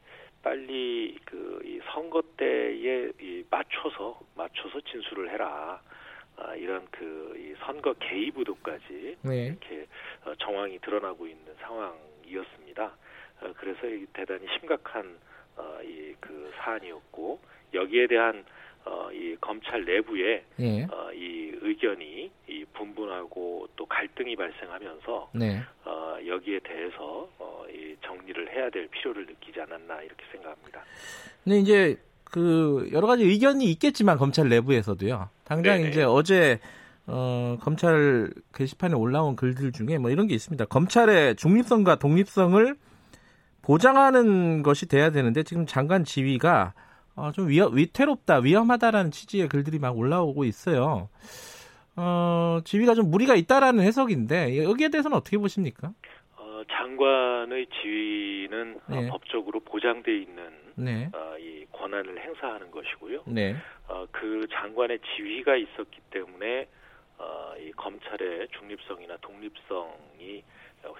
빨리 0.41 1.17
그, 1.25 1.61
이 1.65 1.79
선거 1.91 2.21
때에 2.38 3.11
이 3.19 3.43
맞춰서, 3.49 4.19
맞춰서 4.35 4.79
진술을 4.81 5.31
해라. 5.31 5.81
아, 6.38 6.55
이런 6.55 6.88
그, 6.91 7.33
이 7.38 7.55
선거 7.65 7.93
개입 7.93 8.38
의도까지 8.38 9.17
네. 9.23 9.47
이렇게 9.47 9.88
어, 10.23 10.35
정황이 10.35 10.79
드러나고 10.79 11.27
있는 11.27 11.55
상황이었습니다. 11.59 12.85
어, 13.41 13.53
그래서 13.57 13.88
이 13.88 14.05
대단히 14.13 14.47
심각한 14.59 15.19
어, 15.57 15.79
이그 15.83 16.51
사안이었고 16.57 17.39
여기에 17.73 18.07
대한 18.07 18.45
어, 18.85 19.11
이 19.11 19.35
검찰 19.41 19.83
내부에 19.83 20.43
예. 20.59 20.83
어, 20.85 21.11
이 21.13 21.51
의견이 21.61 22.31
이 22.47 22.65
분분하고 22.73 23.67
또 23.75 23.85
갈등이 23.85 24.35
발생하면서 24.35 25.31
네. 25.33 25.61
어, 25.83 26.17
여기에 26.25 26.59
대해서 26.59 27.29
어, 27.37 27.65
이 27.69 27.95
정리를 28.01 28.53
해야 28.53 28.69
될 28.69 28.87
필요를 28.87 29.25
느끼지 29.25 29.59
않았나 29.59 30.01
이렇게 30.01 30.23
생각합니다. 30.31 30.83
근데 31.43 31.59
이제 31.59 31.97
그 32.23 32.89
여러 32.93 33.07
가지 33.07 33.23
의견이 33.23 33.65
있겠지만 33.71 34.17
검찰 34.17 34.47
내부에서도요. 34.49 35.29
당장 35.43 35.77
네네. 35.77 35.89
이제 35.89 36.03
어제 36.03 36.59
어, 37.07 37.57
검찰 37.61 38.29
게시판에 38.53 38.93
올라온 38.95 39.35
글들 39.35 39.71
중에 39.71 39.97
뭐 39.97 40.11
이런 40.11 40.27
게 40.27 40.35
있습니다. 40.35 40.65
검찰의 40.65 41.35
중립성과 41.37 41.95
독립성을 41.99 42.75
보장하는 43.68 44.63
것이 44.63 44.88
돼야 44.88 45.11
되는데 45.11 45.43
지금 45.43 45.65
장관 45.65 46.05
지위가 46.05 46.74
어, 47.18 47.32
좀 47.34 47.49
위험, 47.49 47.76
위태롭다, 47.76 48.38
위험하다라는 48.38 49.11
취지의 49.11 49.49
글들이 49.49 49.78
막 49.78 49.97
올라오고 49.97 50.45
있어요. 50.45 51.09
어, 51.97 52.59
지위가 52.63 52.93
좀 52.93 53.11
무리가 53.11 53.36
있다라는 53.36 53.84
해석인데 53.84 54.63
여기에 54.63 54.89
대해서는 54.89 55.18
어떻게 55.18 55.38
보십니까? 55.38 55.91
어, 56.38 56.61
장관의 56.70 57.68
지위는 57.82 58.80
어, 58.88 58.95
네. 58.95 59.09
법적으로 59.09 59.59
보장돼 59.59 60.15
있는 60.15 60.43
네, 60.76 61.09
어, 61.13 61.36
이 61.38 61.65
권한을 61.74 62.22
행사하는 62.22 62.72
것이고요. 62.72 63.24
네, 63.26 63.55
어, 63.89 64.05
그 64.11 64.47
장관의 64.49 64.99
지위가 64.99 65.57
있었기 65.57 65.99
때문에 66.11 66.68
어, 67.18 67.53
이 67.59 67.72
검찰의 67.72 68.47
중립성이나 68.57 69.18
독립성이 69.18 70.43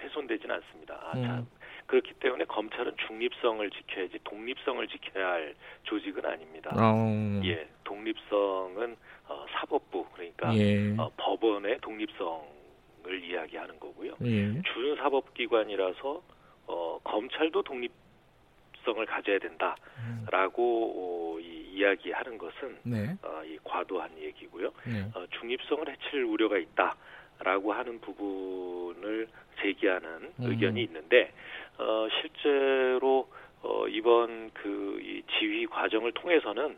훼손되지는 0.02 0.54
않습니다. 0.56 0.94
아, 1.00 1.12
음. 1.16 1.46
참. 1.88 2.00
그렇기 2.00 2.14
때문에 2.20 2.44
검찰은 2.44 2.92
중립성을 3.06 3.68
지켜야지 3.70 4.18
독립성을 4.24 4.86
지켜야 4.88 5.28
할 5.28 5.54
조직은 5.84 6.24
아닙니다. 6.24 6.70
어, 6.76 7.40
예, 7.44 7.66
독립성은 7.84 8.96
어, 9.28 9.46
사법부 9.52 10.06
그러니까 10.12 10.54
예, 10.54 10.94
어, 10.96 11.10
법원의 11.16 11.78
독립성을 11.80 13.24
이야기하는 13.24 13.80
거고요. 13.80 14.12
예, 14.22 14.62
준사법기관이라서 14.62 16.22
어, 16.66 17.00
검찰도 17.02 17.62
독립성을 17.62 19.06
가져야 19.06 19.38
된다라고 19.38 20.92
어, 20.96 21.40
이, 21.40 21.70
이야기하는 21.72 22.36
것은 22.38 22.78
네, 22.84 23.16
어, 23.22 23.42
이 23.44 23.58
과도한 23.64 24.18
얘기고요. 24.18 24.70
네, 24.86 25.10
어, 25.14 25.26
중립성을 25.38 25.88
해칠 25.88 26.24
우려가 26.24 26.58
있다 26.58 26.96
라고 27.40 27.72
하는 27.72 28.00
부분을 28.00 29.28
제기하는 29.60 30.08
음. 30.08 30.32
의견이 30.38 30.82
있는데 30.84 31.32
어, 31.78 32.08
실제로 32.20 33.28
어, 33.62 33.86
이번 33.88 34.50
그 34.52 34.98
이 35.00 35.22
지휘 35.38 35.66
과정을 35.66 36.12
통해서는 36.12 36.76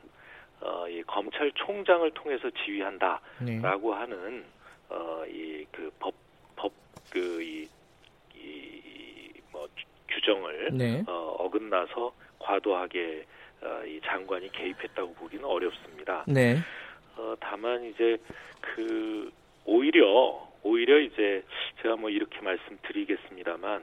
어, 0.60 0.88
이 0.88 1.02
검찰총장을 1.02 2.10
통해서 2.12 2.50
지휘한다라고 2.50 3.92
네, 3.94 3.98
하는 3.98 4.44
어, 4.90 5.22
이 5.26 5.64
그 5.72 5.90
법 5.98 6.14
법 6.56 6.72
그이 7.10 7.66
이뭐 8.34 9.68
규정을 10.08 10.68
네, 10.72 11.02
어, 11.06 11.36
어긋나서 11.38 12.12
과도하게 12.38 13.24
어, 13.62 13.82
이 13.86 14.00
장관이 14.04 14.50
개입했다고 14.52 15.14
보기는 15.14 15.44
어렵습니다. 15.44 16.24
네, 16.26 16.56
어, 17.16 17.34
다만 17.40 17.84
이제 17.84 18.16
그 18.60 19.30
오히려 19.64 20.48
오히려 20.62 20.98
이제 20.98 21.42
제가 21.82 21.96
뭐 21.96 22.10
이렇게 22.10 22.40
말씀드리겠습니다만 22.40 23.82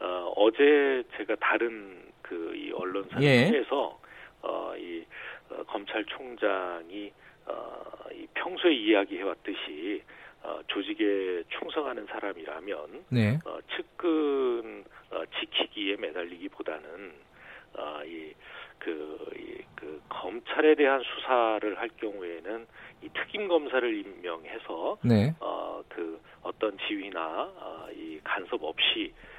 어, 0.00 0.32
어제 0.36 1.02
제가 1.16 1.36
다른 1.36 2.04
그 2.22 2.44
이 2.54 2.72
언론사를 2.72 3.22
예. 3.22 3.46
통해서 3.46 4.00
어, 4.42 4.74
이 4.76 5.04
어, 5.50 5.62
검찰총장이 5.64 7.12
어, 7.46 7.82
이 8.12 8.26
평소에 8.34 8.72
이야기해 8.72 9.22
왔듯이 9.22 10.02
어, 10.42 10.60
조직에 10.66 11.42
충성하는 11.58 12.06
사람이라면 12.06 13.04
네, 13.10 13.38
어, 13.44 13.58
측근 13.76 14.84
어, 15.10 15.22
지키기에 15.38 15.96
매달리기보다는 15.96 17.12
어, 17.76 18.00
이, 18.04 18.32
그, 18.78 19.18
이, 19.36 19.62
그 19.74 20.00
검찰에 20.08 20.74
대한 20.74 21.02
수사를 21.02 21.78
할 21.78 21.88
경우에는 21.96 22.66
이 23.02 23.08
특임 23.14 23.48
검사를 23.48 23.94
임명해서 23.94 24.98
네, 25.02 25.34
어, 25.40 25.82
그 25.88 26.20
어떤 26.42 26.76
지위나 26.86 27.52
어, 27.56 27.88
이 27.94 28.20
간섭 28.22 28.62
없이 28.62 29.12
어, 29.12 29.33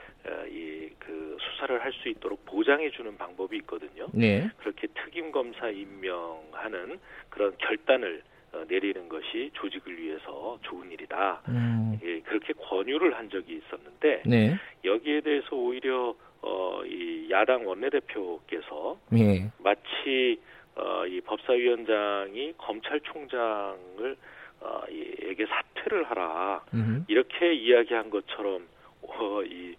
이그 0.50 1.38
수사를 1.40 1.82
할 1.84 1.92
수 1.94 2.10
있도록 2.10 2.44
보장해 2.46 2.90
주는 2.92 3.18
방법이 3.18 3.56
있거든요. 3.58 4.08
네. 4.14 4.50
그렇게 4.58 4.88
특임 4.88 5.32
검사 5.32 5.70
임명하는 5.70 7.00
그런 7.30 7.56
결단을 7.58 8.22
어, 8.54 8.64
내리는 8.68 9.08
것이 9.10 9.50
조직을 9.54 9.98
위해서 10.02 10.58
좋은 10.64 10.90
일이다. 10.92 11.42
음, 11.50 12.00
예, 12.04 12.20
그렇게 12.22 12.54
권유를 12.54 13.16
한 13.18 13.30
적이 13.30 13.56
있었는데 13.66 14.24
네. 14.26 14.56
여기에 14.84 15.22
대해서 15.22 15.56
오히려 15.56 16.16
어, 16.42 16.82
이 16.86 17.28
야당 17.32 17.66
원내대표께서 17.68 19.00
예. 19.18 19.50
마치 19.60 20.40
어, 20.76 21.06
이 21.08 21.22
법사위원장이 21.22 22.54
검찰총장을 22.58 24.18
어, 24.62 24.82
이- 24.90 25.16
에게 25.22 25.46
사퇴를 25.46 26.04
하라 26.06 26.64
음, 26.74 27.06
이렇게 27.08 27.54
이야기한 27.54 28.10
것처럼 28.10 28.68
어, 29.02 29.42
이 29.44 29.76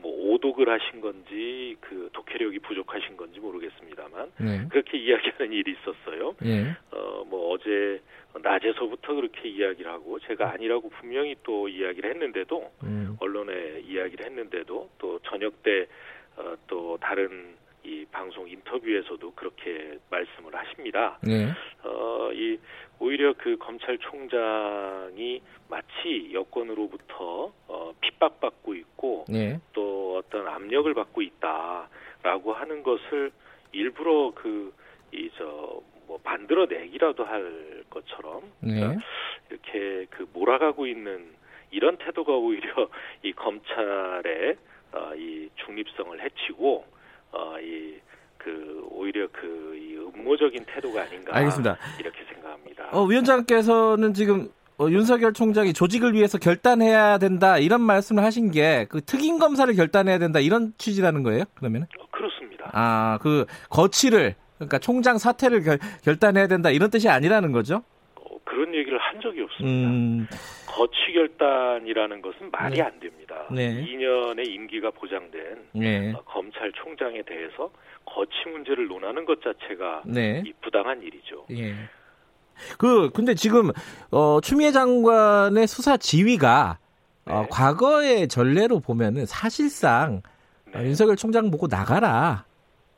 뭐 0.00 0.32
오독을 0.32 0.68
하신 0.68 1.00
건지 1.00 1.76
그 1.80 2.08
독해력이 2.12 2.58
부족하신 2.60 3.16
건지 3.16 3.40
모르겠습니다만 3.40 4.32
네. 4.38 4.66
그렇게 4.68 4.98
이야기하는 4.98 5.52
일이 5.52 5.72
있었어요. 5.72 6.34
예. 6.44 6.76
어, 6.90 7.24
뭐 7.26 7.52
어제 7.52 8.00
낮에서부터 8.40 9.14
그렇게 9.14 9.48
이야기를 9.48 9.90
하고 9.90 10.18
제가 10.20 10.52
아니라고 10.52 10.90
분명히 10.90 11.34
또 11.42 11.68
이야기를 11.68 12.10
했는데도 12.10 12.72
음, 12.84 13.16
언론에 13.20 13.80
이야기를 13.80 14.26
했는데도 14.26 14.90
또 14.98 15.18
저녁 15.24 15.62
때 15.62 15.86
어, 16.36 16.54
또 16.66 16.98
다른 17.00 17.56
이 17.88 18.04
방송 18.12 18.48
인터뷰에서도 18.48 19.32
그렇게 19.32 19.98
말씀을 20.10 20.54
하십니다. 20.54 21.18
네. 21.22 21.48
어, 21.84 22.30
이 22.32 22.58
오히려 22.98 23.32
그 23.38 23.56
검찰총장이 23.58 25.40
마치 25.68 26.30
여권으로부터 26.32 27.52
어, 27.66 27.92
핍박받고 28.00 28.74
있고 28.74 29.24
네. 29.28 29.58
또 29.72 30.18
어떤 30.18 30.46
압력을 30.48 30.92
받고 30.92 31.22
있다라고 31.22 32.52
하는 32.52 32.82
것을 32.82 33.32
일부러 33.72 34.32
그 34.34 34.72
이 35.12 35.30
저 35.38 35.82
뭐 36.08 36.18
만들어내기라도 36.24 37.24
할 37.24 37.84
것처럼 37.90 38.50
네. 38.60 38.96
이렇게 39.50 40.06
그 40.10 40.26
몰아가고 40.32 40.86
있는 40.86 41.34
이런 41.70 41.98
태도가 41.98 42.32
오히려 42.32 42.88
이 43.22 43.32
검찰의 43.32 44.56
어, 44.92 45.12
이 45.14 45.50
중립성을 45.56 46.18
해치고 46.20 46.86
어, 47.32 47.54
이 47.60 47.98
그 48.38 48.86
오히려 48.90 49.26
그 49.32 49.74
이 49.76 49.96
음모적인 49.96 50.64
태도가 50.66 51.02
아닌가 51.02 51.36
알겠습니다. 51.36 51.76
이렇게 51.98 52.18
생각합니다. 52.32 52.88
어, 52.92 53.04
위원장께서는 53.04 54.14
지금 54.14 54.48
어, 54.78 54.88
윤석열 54.88 55.32
총장이 55.32 55.72
조직을 55.72 56.14
위해서 56.14 56.38
결단해야 56.38 57.18
된다 57.18 57.58
이런 57.58 57.80
말씀을 57.82 58.22
하신 58.24 58.50
게 58.52 58.86
그 58.88 59.00
특임 59.04 59.38
검사를 59.38 59.72
결단해야 59.74 60.18
된다 60.18 60.38
이런 60.40 60.72
취지라는 60.78 61.22
거예요? 61.24 61.44
그러면? 61.54 61.86
어, 61.98 62.06
그렇습니다. 62.10 62.70
아, 62.72 63.18
그 63.20 63.44
거취를 63.70 64.34
그러니까 64.56 64.78
총장 64.78 65.18
사퇴를 65.18 65.62
결, 65.62 65.78
결단해야 66.04 66.46
된다 66.46 66.70
이런 66.70 66.90
뜻이 66.90 67.08
아니라는 67.08 67.52
거죠? 67.52 67.82
어, 68.16 68.22
그런 68.44 68.72
얘기를 68.74 68.98
한 68.98 69.20
적이 69.20 69.42
없습니다. 69.42 69.88
음, 69.88 70.26
거취 70.78 71.12
결단이라는 71.12 72.22
것은 72.22 72.50
말이 72.52 72.76
네. 72.76 72.82
안 72.82 73.00
됩니다. 73.00 73.46
네. 73.50 73.84
2년의 73.84 74.48
임기가 74.48 74.92
보장된 74.92 75.68
네, 75.72 76.12
어, 76.12 76.22
검찰총장에 76.24 77.22
대해서 77.22 77.70
거취 78.04 78.48
문제를 78.48 78.86
논하는 78.86 79.24
것 79.24 79.40
자체가 79.42 80.02
네, 80.06 80.42
이 80.46 80.52
부당한 80.62 81.02
일이죠. 81.02 81.46
예. 81.50 81.74
그 82.78 83.10
근데 83.10 83.34
지금 83.34 83.70
어, 84.12 84.40
추미애 84.40 84.70
장관의 84.70 85.66
수사 85.66 85.96
지휘가 85.96 86.78
어, 87.26 87.42
네. 87.42 87.48
과거의 87.50 88.28
전례로 88.28 88.78
보면은 88.78 89.26
사실상 89.26 90.22
어, 90.72 90.78
네. 90.78 90.84
윤석열 90.84 91.16
총장 91.16 91.50
보고 91.50 91.66
나가라. 91.66 92.44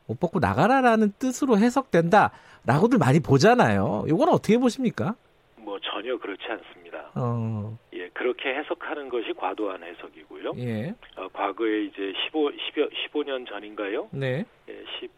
옷 0.06 0.18
벗고 0.18 0.38
나가라라는 0.40 1.12
뜻으로 1.18 1.56
해석된다라고들 1.56 2.98
많이 2.98 3.20
보잖아요. 3.20 4.04
이건 4.08 4.28
어떻게 4.28 4.58
보십니까? 4.58 5.14
뭐 5.56 5.78
전혀 5.80 6.18
그렇지 6.18 6.42
않습니다. 6.42 6.79
어, 7.14 7.78
예, 7.92 8.08
그렇게 8.10 8.54
해석하는 8.54 9.08
것이 9.08 9.32
과도한 9.32 9.82
해석이고요. 9.82 10.52
예, 10.58 10.94
어, 11.16 11.28
과거에 11.28 11.84
이제 11.84 12.12
15, 12.26 12.50
10여, 12.50 12.90
15년 12.92 13.48
전인가요? 13.48 14.08
네, 14.12 14.44
예, 14.68 14.84
10, 15.00 15.10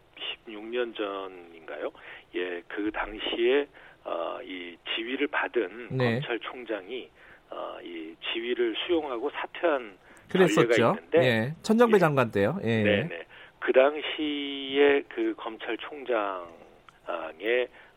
16년 0.47 0.95
전인가요? 0.95 1.91
예, 2.35 2.61
그 2.67 2.91
당시에 2.91 3.67
어, 4.05 4.39
이 4.43 4.75
지위를 4.95 5.27
받은 5.27 5.89
네. 5.91 6.19
검찰총장이 6.19 7.09
어, 7.51 7.77
이 7.83 8.15
지위를 8.33 8.75
수용하고 8.85 9.29
사퇴한 9.31 9.97
그랬었죠. 10.29 10.95
있는데 10.97 11.19
예, 11.23 11.53
천정배 11.61 11.95
예. 11.95 11.99
장관 11.99 12.31
때요. 12.31 12.57
예, 12.63 12.83
네 12.83 13.03
네. 13.07 13.25
그 13.59 13.71
당시에 13.71 15.03
그 15.09 15.33
검찰총장의 15.37 16.47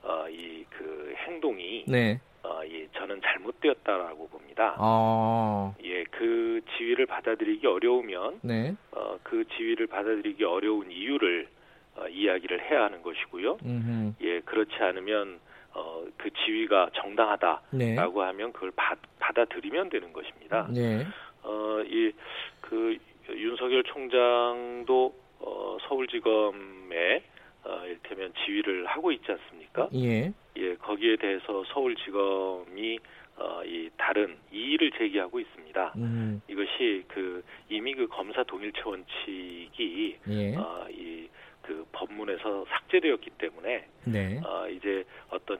어, 0.02 0.26
이 0.28 0.56
그 0.78 1.14
행동이 1.26 1.84
네, 1.88 2.20
어, 2.46 2.64
이 2.64 2.86
저는 2.94 3.20
잘못되었다라고 3.22 4.28
봅니다. 4.28 4.76
어, 4.78 5.74
예, 5.82 6.04
그 6.04 6.60
지위를 6.76 7.06
받아들이기 7.06 7.66
어려우면 7.66 8.40
네, 8.42 8.74
어, 8.92 9.18
그 9.22 9.44
지위를 9.56 9.88
받아들이기 9.88 10.44
어려운 10.44 10.90
이유를 10.90 11.48
어, 11.96 12.06
이야기를 12.06 12.70
해야 12.70 12.84
하는 12.84 13.02
것이고요. 13.02 13.58
음, 13.64 14.14
예, 14.20 14.40
그렇지 14.40 14.74
않으면 14.78 15.40
어, 15.74 16.04
그 16.16 16.30
지위가 16.44 16.90
정당하다라고 16.94 17.64
네, 17.72 17.96
하면 17.96 18.52
그걸 18.52 18.70
받, 18.76 18.98
받아들이면 19.18 19.90
되는 19.90 20.12
것입니다. 20.12 20.68
네, 20.70 21.04
어, 21.42 21.80
이, 21.84 22.12
그, 22.60 22.96
윤석열 23.28 23.82
총장도, 23.82 25.14
어, 25.40 25.76
서울지검에, 25.88 27.22
어, 27.66 27.84
일테면 27.86 28.32
지휘를 28.44 28.86
하고 28.86 29.10
있지 29.10 29.30
않습니까? 29.30 29.88
예, 29.94 30.32
예, 30.56 30.74
거기에 30.76 31.16
대해서 31.16 31.64
서울지검이, 31.72 32.98
어, 33.38 33.62
이 33.64 33.90
다른 33.96 34.36
이의를 34.52 34.92
제기하고 34.92 35.40
있습니다. 35.40 35.92
음, 35.96 36.40
이것이 36.48 37.04
그, 37.08 37.42
이미 37.68 37.94
그 37.94 38.06
검사 38.06 38.42
동일체 38.44 38.80
원칙이, 38.84 40.16
예, 40.28 40.54
어, 40.56 40.86
이, 40.90 41.28
그 41.62 41.84
법문에서 41.92 42.64
삭제되었기 42.68 43.30
때문에, 43.38 43.86
네, 44.04 44.40
어, 44.44 44.68
이제 44.68 45.04
어떤 45.30 45.58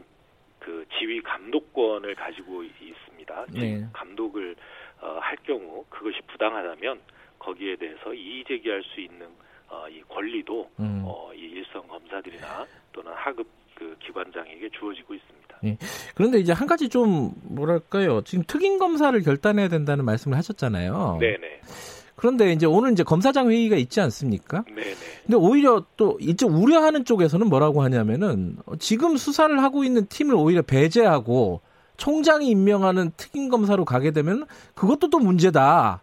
그 0.61 0.86
지휘 0.98 1.20
감독권을 1.22 2.14
가지고 2.14 2.62
이- 2.62 2.70
있습니다. 2.80 3.46
네. 3.52 3.84
감독을 3.92 4.57
어, 5.00 5.18
할 5.20 5.36
경우 5.44 5.84
그것이 5.90 6.20
부당하다면 6.28 7.00
거기에 7.38 7.76
대해서 7.76 8.14
이의 8.14 8.44
제기할 8.44 8.82
수 8.82 9.00
있는 9.00 9.28
어, 9.69 9.87
이 9.89 10.03
권리도 10.09 10.71
음. 10.81 11.03
어, 11.05 11.31
이 11.35 11.39
일선 11.39 11.87
검사들이나 11.89 12.67
또는 12.93 13.12
하급 13.14 13.47
그 13.75 13.97
기관장에게 14.05 14.71
주어지고 14.71 15.14
있습니다. 15.14 15.37
그런데 16.14 16.39
이제 16.39 16.53
한 16.53 16.67
가지 16.67 16.89
좀 16.89 17.33
뭐랄까요? 17.43 18.23
지금 18.23 18.45
특임 18.47 18.79
검사를 18.79 19.19
결단해야 19.21 19.69
된다는 19.69 20.05
말씀을 20.05 20.37
하셨잖아요. 20.39 21.19
네네, 21.21 21.61
그런데 22.14 22.53
이제 22.53 22.67
오늘 22.67 22.93
이제 22.93 23.03
검사장 23.03 23.51
회의가 23.51 23.77
있지 23.77 24.01
않습니까? 24.01 24.64
네네, 24.67 24.95
근데 25.25 25.37
오히려 25.37 25.85
또 25.97 26.17
이쪽 26.21 26.53
우려하는 26.53 27.05
쪽에서는 27.05 27.49
뭐라고 27.49 27.83
하냐면은 27.83 28.57
어, 28.67 28.77
지금 28.77 29.17
수사를 29.17 29.62
하고 29.62 29.85
있는 29.85 30.07
팀을 30.07 30.35
오히려 30.35 30.62
배제하고 30.62 31.61
총장이 31.97 32.49
임명하는 32.49 33.12
특임 33.17 33.49
검사로 33.49 33.85
가게 33.85 34.11
되면 34.11 34.47
그것도 34.75 35.11
또 35.11 35.19
문제다. 35.19 36.03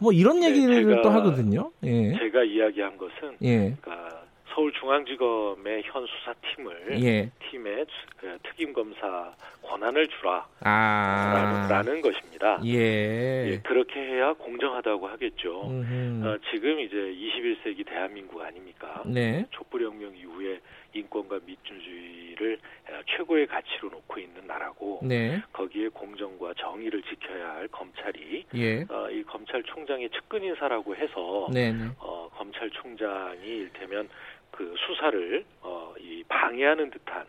뭐 0.00 0.12
이런 0.12 0.40
네, 0.40 0.50
얘기를 0.50 0.84
제가- 0.96 1.02
또 1.02 1.10
하거든요. 1.10 1.70
예. 1.84 2.16
제가 2.18 2.42
이야기한 2.44 2.96
것은 2.98 3.36
예. 3.42 3.74
그러니까 3.80 4.22
서울중앙지검의 4.54 5.82
현 5.86 6.06
수사팀을 6.06 7.02
예. 7.02 7.30
팀에 7.50 7.84
수- 7.84 8.26
어, 8.26 8.36
특임 8.44 8.72
검사 8.72 9.32
권한을 9.62 10.06
주라 10.08 10.46
아. 10.60 11.66
라는 11.70 12.00
것입니다. 12.00 12.60
예. 12.64 13.50
예, 13.50 13.60
그렇게 13.64 13.98
해야 14.00 14.32
공정하다고 14.34 15.06
하겠죠. 15.08 15.60
어, 15.62 16.36
지금 16.52 16.78
이제 16.80 16.94
21세기 16.96 17.84
대한민국 17.86 18.40
아닙니까? 18.42 19.02
네. 19.06 19.44
촛불혁명 19.50 20.14
이후에 20.16 20.60
인권과 20.94 21.40
민주주의를 21.44 22.58
어, 22.90 23.00
최고의 23.16 23.46
가치로 23.48 23.88
놓고 23.90 24.20
있는 24.20 24.46
나라고 24.46 25.00
네. 25.02 25.42
거기에 25.52 25.88
공정과 25.88 26.54
정의를 26.56 27.02
지켜야 27.02 27.54
할 27.54 27.68
검찰이 27.68 28.44
예. 28.54 28.82
어, 28.82 29.03
측근 30.34 30.42
인사라고 30.42 30.96
해서 30.96 31.48
네, 31.52 31.70
네. 31.70 31.88
어, 32.00 32.28
검찰총장이 32.34 33.46
일테면 33.46 34.08
그 34.50 34.74
수사를 34.76 35.44
어, 35.62 35.94
이 36.00 36.24
방해하는 36.28 36.90
듯한 36.90 37.24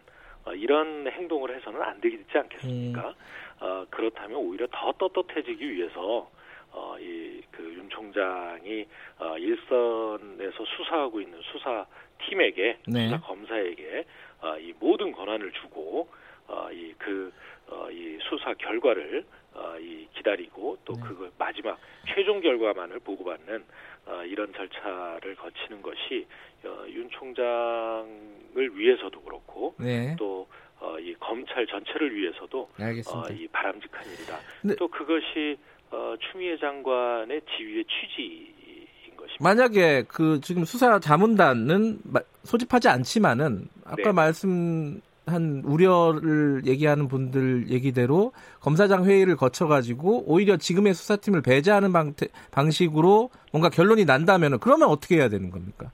어, 0.45 0.53
이런 0.53 1.07
행동을 1.07 1.55
해서는 1.55 1.81
안 1.83 2.01
되지 2.01 2.25
않겠습니까? 2.33 3.09
음. 3.09 3.13
어, 3.59 3.85
그렇다면 3.91 4.37
오히려 4.37 4.67
더 4.71 4.91
떳떳해지기 4.93 5.71
위해서 5.71 6.29
어, 6.71 6.97
이그 6.99 7.75
윤 7.75 7.87
총장이 7.89 8.87
어, 9.19 9.37
일선에서 9.37 10.65
수사하고 10.65 11.21
있는 11.21 11.39
수사 11.43 11.85
팀에게 12.27 12.79
네. 12.87 13.05
수사 13.05 13.21
검사에게 13.21 14.05
어, 14.41 14.57
이 14.57 14.73
모든 14.79 15.11
권한을 15.11 15.51
주고 15.51 16.09
어, 16.47 16.69
이그 16.71 17.31
어, 17.67 17.87
이 17.91 18.17
수사 18.21 18.53
결과를 18.55 19.19
어, 19.19 19.21
이 19.21 19.44
기다 20.25 20.35
기다리고 20.35 20.77
또 20.83 20.93
네. 20.93 21.01
그걸 21.07 21.31
마지막 21.37 21.77
최종 22.07 22.41
결과만을 22.41 22.99
보고받는 22.99 23.63
어, 24.07 24.23
이런 24.25 24.51
절차를 24.53 25.35
거치는 25.35 25.81
것이 25.81 26.27
어, 26.65 26.85
윤 26.89 27.07
총장을 27.11 28.69
위해서도 28.73 29.21
그렇고 29.21 29.75
네. 29.79 30.15
또 30.17 30.47
어, 30.79 30.97
이 30.99 31.13
검찰 31.19 31.65
전체를 31.67 32.15
위해서도 32.15 32.61
어, 32.61 32.69
알겠습니다. 32.83 33.29
이 33.33 33.47
바람직한 33.47 34.05
일이다. 34.07 34.37
네. 34.63 34.75
또 34.77 34.87
그것이 34.87 35.57
어, 35.91 36.15
추미애 36.19 36.57
장관의 36.57 37.41
지휘의 37.55 37.85
취지인 37.85 39.15
것입니다. 39.15 39.43
만약에 39.43 40.03
그 40.07 40.39
지금 40.41 40.65
수사 40.65 40.99
자문단은 40.99 41.99
마- 42.03 42.21
소집하지 42.43 42.89
않지만은 42.89 43.67
아까 43.85 43.95
네. 44.03 44.11
말씀 44.11 44.99
한 45.25 45.63
우려를 45.65 46.61
얘기하는 46.65 47.07
분들 47.07 47.69
얘기대로 47.69 48.31
검사장 48.59 49.05
회의를 49.05 49.35
거쳐가지고 49.35 50.25
오히려 50.27 50.57
지금의 50.57 50.93
수사팀을 50.93 51.41
배제하는 51.41 51.91
방, 51.91 52.13
방식으로 52.51 53.29
뭔가 53.51 53.69
결론이 53.69 54.05
난다면은 54.05 54.59
그러면 54.59 54.89
어떻게 54.89 55.17
해야 55.17 55.29
되는 55.29 55.49
겁니까? 55.49 55.91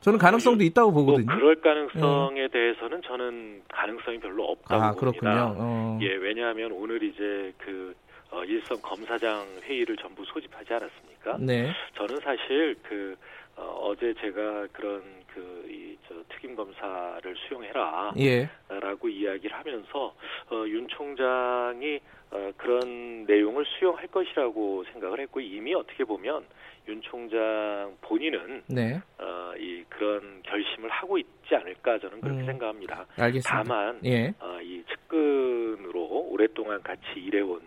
저는 0.00 0.18
가능성도 0.18 0.64
있다고 0.64 0.92
뭐 0.92 1.04
보거든요. 1.04 1.26
그럴 1.26 1.60
가능성에 1.60 2.48
대해서는 2.48 3.02
저는 3.02 3.62
가능성이 3.68 4.18
별로 4.18 4.44
없다고 4.44 4.82
아 4.82 4.92
봅니다. 4.92 5.00
그렇군요. 5.20 5.54
어. 5.58 5.98
예, 6.02 6.08
왜냐하면 6.14 6.72
오늘 6.72 7.02
이제 7.02 7.52
그 7.58 7.94
어, 8.30 8.44
일선 8.44 8.80
검사장 8.80 9.46
회의를 9.62 9.96
전부 9.96 10.24
소집하지 10.24 10.72
않았습니까? 10.72 11.38
네. 11.40 11.72
저는 11.96 12.20
사실 12.20 12.76
그 12.82 13.16
어, 13.62 13.94
제 13.98 14.14
제가 14.14 14.66
그런 14.72 15.02
그 15.34 15.66
이 15.68 15.90
저 16.10 16.16
특임 16.28 16.56
검사를 16.56 17.36
수용해라. 17.36 18.12
예. 18.18 18.48
라고 18.68 19.08
이야기를 19.08 19.56
하면서 19.56 20.14
어, 20.50 20.64
윤 20.66 20.88
총장이 20.88 22.00
어, 22.32 22.50
그런 22.56 23.24
내용을 23.26 23.64
수용할 23.78 24.08
것이라고 24.08 24.84
생각을 24.92 25.20
했고 25.20 25.40
이미 25.40 25.72
어떻게 25.74 26.04
보면 26.04 26.44
윤 26.88 27.00
총장 27.02 27.96
본인은 28.00 28.64
네. 28.68 29.00
어, 29.18 29.52
이 29.56 29.84
그런 29.88 30.42
결심을 30.42 30.90
하고 30.90 31.16
있지 31.16 31.54
않을까 31.54 31.98
저는 32.00 32.20
그렇게 32.20 32.40
음. 32.40 32.46
생각합니다. 32.46 33.06
알겠습니다. 33.16 33.62
다만 33.62 34.00
예. 34.04 34.34
어, 34.40 34.58
이 34.62 34.82
측근으로 34.88 36.26
오랫동안 36.30 36.82
같이 36.82 37.02
일해온 37.16 37.60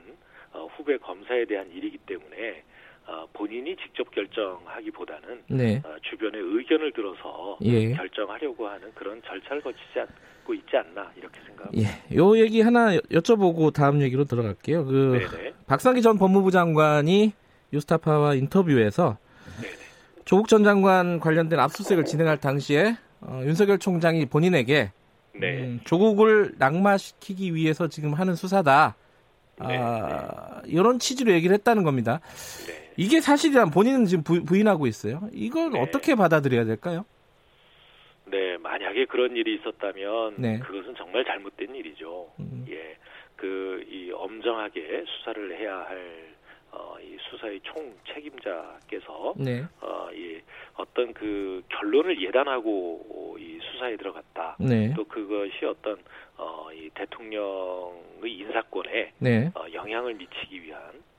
어, 0.52 0.68
후배 0.76 0.98
검사에 0.98 1.46
대한 1.46 1.70
일이기 1.72 1.98
때문에 2.00 2.64
어, 3.06 3.26
본인이 3.34 3.76
직접 3.78 4.10
결정하기보다는 4.12 5.44
네. 5.48 5.82
어, 5.86 5.96
주변의 6.10 6.40
의견을 6.42 6.94
들어서 6.94 7.58
예. 7.64 7.92
결정하려고 7.94 8.68
하는 8.68 8.92
그런 8.96 9.22
절차를 9.26 9.62
거치지 9.62 10.00
않고 10.00 10.54
있지 10.54 10.78
않나 10.78 11.12
이렇게 11.18 11.40
생각합니다. 11.46 11.90
예. 12.12 12.16
요 12.18 12.38
얘기 12.38 12.62
하나 12.62 12.96
여- 12.96 13.00
여쭤보고 13.12 13.74
다음 13.74 14.02
얘기로 14.02 14.24
들어갈게요. 14.26 14.86
그 14.86 15.28
네네. 15.32 15.54
박상기 15.68 16.02
전 16.02 16.18
법무부 16.18 16.52
장관이 16.52 17.34
유스타파와 17.74 18.36
인터뷰에서 18.36 19.18
네네. 19.62 19.74
조국 20.26 20.48
전 20.48 20.64
장관 20.64 21.20
관련된 21.20 21.60
압수수색을 21.60 22.06
진행할 22.06 22.38
당시에 22.38 22.96
어, 23.20 23.42
윤석열 23.44 23.80
총장이 23.80 24.26
본인에게 24.28 24.92
네. 25.36 25.60
음, 25.62 25.80
조국을 25.84 26.54
낙마시키기 26.58 27.54
위해서 27.56 27.88
지금 27.90 28.14
하는 28.14 28.36
수사다. 28.36 28.96
아, 29.60 30.62
이런 30.66 31.00
취지로 31.00 31.32
얘기를 31.32 31.54
했다는 31.56 31.84
겁니다. 31.84 32.20
네. 32.68 32.83
이게 32.98 33.22
사실이란 33.22 33.72
본인은 33.72 34.06
지금 34.06 34.24
부, 34.24 34.44
부인하고 34.44 34.88
있어요. 34.88 35.22
이걸 35.34 35.72
네. 35.72 35.82
어떻게 35.82 36.16
받아들여야 36.16 36.66
될까요? 36.66 37.06
네, 38.26 38.58
만약에 38.58 39.06
그런 39.06 39.36
일이 39.36 39.56
있었다면 39.56 40.36
네. 40.38 40.60
그것은 40.60 40.96
정말 40.96 41.26
잘못된 41.26 41.76
일이죠. 41.76 42.32
음. 42.40 42.66
예, 42.70 42.98
그 43.36 43.74
이 43.94 44.12
엄정하게 44.12 45.06
수사를 45.08 45.58
해야 45.58 45.78
할 45.80 46.34
어, 46.72 46.96
이 47.00 47.16
수사의 47.30 47.60
총 47.62 47.94
책임자께서 48.14 49.36
네, 49.38 49.64
어, 49.80 50.10
이 50.12 50.40
어떤 50.74 51.14
그 51.14 51.62
결론을 51.70 52.20
예단하고 52.20 53.38
이 53.40 53.60
수사에 53.62 53.96
들어갔다. 53.96 54.58
네, 54.60 54.92
또 54.96 55.04
그것이 55.06 55.66
어떤 55.66 55.98
어, 56.36 56.68
이 56.74 56.90
대통령의 56.96 58.34
인사권에 58.34 59.14
네, 59.20 59.52
어, 59.54 59.66
영향을 59.72 60.16
미치기 60.16 60.64
위한 60.64 60.82
어, 60.82 61.13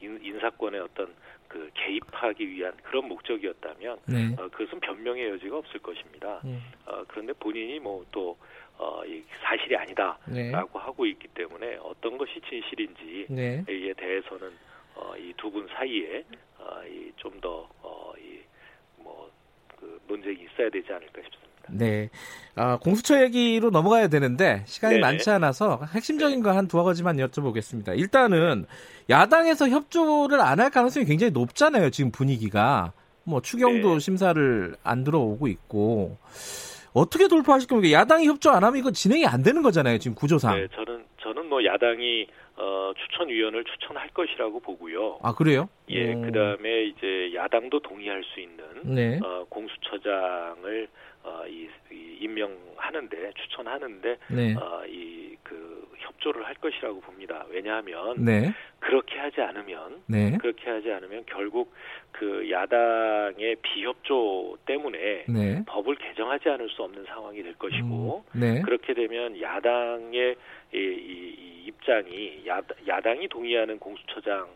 인, 0.00 0.18
인사권의 0.22 0.80
어떤 0.80 1.14
그 1.48 1.68
개입하기 1.74 2.48
위한 2.48 2.72
그런 2.84 3.08
목적이었다면 3.08 3.98
네. 4.06 4.34
어, 4.38 4.48
그것은 4.48 4.80
변명의 4.80 5.30
여지가 5.30 5.58
없을 5.58 5.80
것입니다. 5.80 6.40
음, 6.44 6.62
어, 6.86 7.02
그런데 7.08 7.32
본인이 7.34 7.78
뭐또 7.80 8.36
어, 8.78 9.04
이 9.04 9.22
사실이 9.42 9.76
아니다라고 9.76 10.24
네, 10.32 10.52
하고 10.52 11.06
있기 11.06 11.28
때문에 11.28 11.76
어떤 11.82 12.16
것이 12.16 12.40
진실인지에 12.48 13.26
네. 13.28 13.64
대해서는 13.96 14.52
어, 14.94 15.14
이 15.16 15.32
두 15.36 15.50
분 15.50 15.66
사이에 15.68 16.24
어, 16.58 16.82
이좀더 16.86 17.68
어, 17.82 18.12
이 18.18 18.40
뭐 19.02 19.28
그 19.76 19.98
논쟁이 20.06 20.42
있어야 20.44 20.68
되지 20.68 20.92
않을까 20.92 21.22
싶습니다. 21.22 21.49
네. 21.72 22.10
아, 22.56 22.76
공수처 22.78 23.22
얘기로 23.22 23.70
넘어가야 23.70 24.08
되는데 24.08 24.62
시간이 24.66 24.94
네네. 24.96 25.06
많지 25.06 25.30
않아서 25.30 25.80
핵심적인 25.94 26.42
거 26.42 26.50
한 26.50 26.66
두어 26.68 26.82
가지만 26.84 27.16
여쭤보겠습니다. 27.16 27.96
일단은 27.98 28.66
야당에서 29.08 29.68
협조를 29.68 30.40
안 30.40 30.60
할 30.60 30.70
가능성이 30.70 31.06
굉장히 31.06 31.30
높잖아요. 31.32 31.90
지금 31.90 32.10
분위기가. 32.10 32.92
뭐 33.24 33.40
추경도 33.40 33.94
네. 33.94 33.98
심사를 34.00 34.74
안 34.82 35.04
들어오고 35.04 35.46
있고 35.48 36.16
어떻게 36.92 37.28
돌파하실 37.28 37.68
겁니까? 37.68 37.92
야당이 38.00 38.26
협조 38.26 38.50
안 38.50 38.64
하면 38.64 38.78
이거 38.78 38.90
진행이 38.90 39.26
안 39.26 39.42
되는 39.42 39.62
거잖아요. 39.62 39.98
지금 39.98 40.14
구조상. 40.16 40.56
네, 40.58 40.66
저는 40.74 41.04
저는 41.22 41.46
뭐 41.48 41.64
야당이 41.64 42.26
어, 42.56 42.92
추천위원을 42.96 43.64
추천할 43.64 44.08
것이라고 44.10 44.58
보고요. 44.60 45.18
아 45.22 45.32
그래요? 45.34 45.68
예, 45.90 46.12
어, 46.12 46.20
그다음에 46.20 46.84
이제 46.86 47.30
야당도 47.34 47.80
동의할 47.80 48.22
수 48.24 48.40
있는 48.40 48.64
네. 48.82 49.20
어, 49.22 49.44
공수처장을 49.48 50.88
어, 51.22 51.44
이, 51.46 51.68
이 51.92 52.18
임명하는데 52.20 53.32
추천하는데 53.34 54.16
네. 54.28 54.54
어, 54.54 54.84
이그 54.86 55.88
협조를 55.98 56.46
할 56.46 56.54
것이라고 56.54 57.00
봅니다. 57.00 57.44
왜냐하면 57.50 58.24
네. 58.24 58.52
그렇게 58.78 59.18
하지 59.18 59.40
않으면 59.40 60.02
네. 60.06 60.36
그렇게 60.38 60.70
하지 60.70 60.90
않으면 60.92 61.24
결국 61.26 61.74
그 62.12 62.50
야당의 62.50 63.56
비협조 63.62 64.58
때문에 64.66 65.24
네. 65.28 65.62
법을 65.66 65.96
개정하지 65.96 66.48
않을 66.48 66.68
수 66.70 66.82
없는 66.82 67.04
상황이 67.04 67.42
될 67.42 67.54
것이고 67.54 68.24
음, 68.34 68.40
네. 68.40 68.62
그렇게 68.62 68.94
되면 68.94 69.40
야당의 69.40 70.36
이, 70.72 70.76
이, 70.76 70.80
이 70.80 71.64
입장이 71.66 72.42
야, 72.48 72.60
야당이 72.86 73.28
동의하는 73.28 73.78
공수처장이 73.78 74.46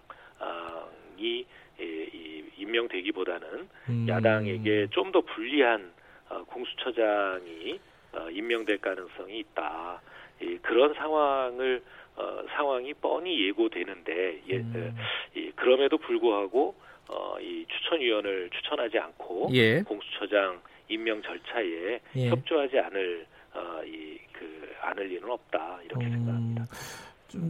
이, 1.19 1.45
이 1.81 2.45
임명되기보다는 2.57 3.69
음, 3.91 4.07
야당에게 4.09 4.89
좀 4.91 5.13
더 5.13 5.21
불리한 5.21 5.81
어, 5.83 6.04
공수처장이 6.47 7.79
어, 8.13 8.31
임명될 8.31 8.79
가능성이 8.79 9.41
있다. 9.41 10.01
이, 10.41 10.59
그런 10.63 10.95
상황을 10.95 11.83
어, 12.17 12.43
상황이 12.57 12.95
뻔히 12.95 13.47
예고되는데 13.49 14.43
예, 14.49 14.57
음, 14.57 14.97
이, 15.35 15.51
그럼에도 15.57 15.99
불구하고 15.99 16.75
어, 17.09 17.37
이 17.41 17.67
추천위원을 17.67 18.51
추천하지 18.51 18.99
않고 18.99 19.51
예. 19.53 19.83
공수처장 19.83 20.61
임명 20.89 21.23
절차에 21.23 22.01
예. 22.17 22.29
협조하지 22.29 22.79
않을 22.79 23.27
어, 23.55 23.83
이그 23.85 24.75
않을 24.81 25.09
리는 25.09 25.29
없다 25.29 25.81
이렇게 25.85 26.09
생각합니다. 26.09 26.67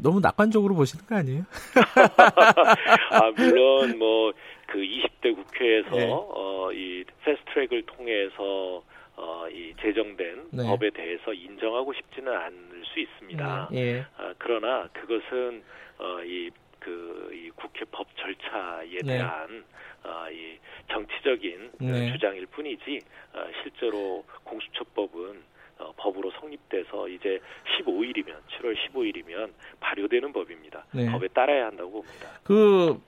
너무 0.02 0.20
낙관적으로 0.20 0.74
보시는 0.74 1.04
거 1.04 1.16
아니에요? 1.16 1.42
아 3.10 3.30
물론 3.36 3.98
뭐 3.98 4.32
그 4.74 4.80
20대 4.80 5.36
국회에서 5.36 5.90
네. 5.90 6.10
어, 6.10 6.72
이 6.72 7.04
패스트트랙을 7.22 7.82
통해서 7.86 8.82
어, 9.14 9.46
이 9.48 9.72
제정된 9.80 10.48
네. 10.50 10.66
법에 10.66 10.90
대해서 10.90 11.32
인정하고 11.32 11.92
싶지는 11.92 12.36
않을 12.36 12.82
수 12.84 12.98
있습니다. 12.98 13.68
예. 13.74 14.04
아, 14.16 14.34
그러나 14.36 14.88
그것은 14.92 15.62
어, 15.98 16.24
이, 16.24 16.50
그, 16.80 17.30
이 17.32 17.50
국회 17.50 17.84
법 17.84 18.08
절차에 18.16 18.98
네. 19.04 19.18
대한 19.18 19.64
어, 20.02 20.28
이 20.32 20.58
정치적인 20.90 21.70
어, 21.80 21.84
네. 21.84 22.12
주장일 22.12 22.46
뿐이지 22.46 22.98
어, 23.34 23.44
실제로 23.62 24.24
공수처법은 24.42 25.40
어, 25.78 25.92
법으로 25.96 26.32
성립돼서 26.40 27.08
이제 27.08 27.38
15일이면 27.78 28.34
7월 28.58 28.74
15일이면 28.74 29.52
발효되는 29.78 30.32
법입니다. 30.32 30.84
네. 30.92 31.08
법에 31.12 31.28
따라야 31.28 31.66
한다고 31.66 32.02
봅니다. 32.02 32.40
그 32.42 33.00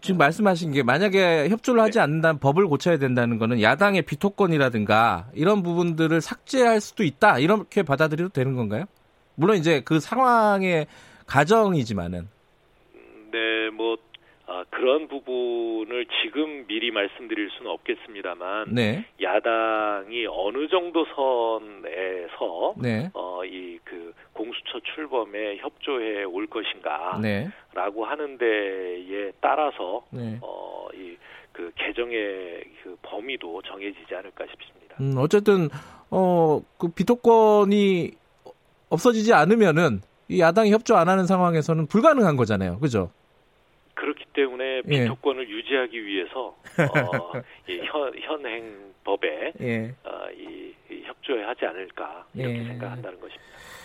지금 0.00 0.18
말씀하신 0.18 0.72
게 0.72 0.82
만약에 0.82 1.48
협조를 1.48 1.78
네. 1.78 1.82
하지 1.82 2.00
않는다면 2.00 2.38
법을 2.40 2.66
고쳐야 2.66 2.98
된다는 2.98 3.38
거는 3.38 3.60
야당의 3.62 4.02
비토권이라든가 4.02 5.28
이런 5.34 5.62
부분들을 5.62 6.20
삭제할 6.20 6.80
수도 6.80 7.04
있다 7.04 7.38
이렇게 7.38 7.82
받아들여도 7.82 8.32
되는 8.32 8.54
건가요? 8.54 8.84
물론 9.34 9.56
이제 9.56 9.82
그 9.84 10.00
상황의 10.00 10.86
가정이지만은 11.26 12.28
네, 13.30 13.70
뭐 13.70 13.96
아, 14.46 14.64
그런 14.70 15.08
부분을 15.08 16.06
지금 16.22 16.66
미리 16.66 16.90
말씀드릴 16.90 17.50
수는 17.50 17.70
없겠습니다만 17.70 18.74
네, 18.74 19.04
야당이 19.20 20.26
어느 20.26 20.68
정도 20.68 21.04
선에서 21.14 22.74
네, 22.80 23.10
어, 23.14 23.44
이 23.44 23.78
그 23.88 24.12
기초 24.68 24.80
출범에 24.80 25.56
협조해 25.56 26.24
올 26.24 26.46
것인가라고 26.46 27.20
네. 27.22 27.50
하는 27.74 28.38
데에 28.38 29.32
따라서 29.40 30.04
네. 30.10 30.38
어, 30.42 30.86
이그 30.94 31.72
개정의 31.76 32.64
그 32.82 32.96
범위도 33.02 33.62
정해지지 33.62 34.14
않을까 34.14 34.44
싶습니다. 34.46 34.96
음, 35.00 35.14
어쨌든 35.18 35.68
어, 36.10 36.60
그 36.78 36.88
비토권이 36.88 38.12
없어지지 38.90 39.32
않으면은 39.32 40.00
이 40.28 40.40
야당이 40.40 40.70
협조 40.70 40.96
안 40.96 41.08
하는 41.08 41.26
상황에서는 41.26 41.86
불가능한 41.86 42.36
거잖아요. 42.36 42.78
그죠? 42.78 43.10
그렇기 43.94 44.26
때문에 44.32 44.82
예. 44.88 45.02
비토권을 45.02 45.48
유지하기 45.48 46.04
위해서 46.04 46.54
어, 46.78 47.32
이 47.68 47.80
현, 47.84 48.12
현행 48.20 48.92
법에 49.02 49.52
예. 49.60 49.94
어, 50.04 50.30
이, 50.36 50.74
이 50.90 51.02
협조하지 51.04 51.64
않을까 51.66 52.26
이렇게 52.34 52.58
예. 52.58 52.64
생각한다는 52.64 53.18
것입니다. 53.18 53.77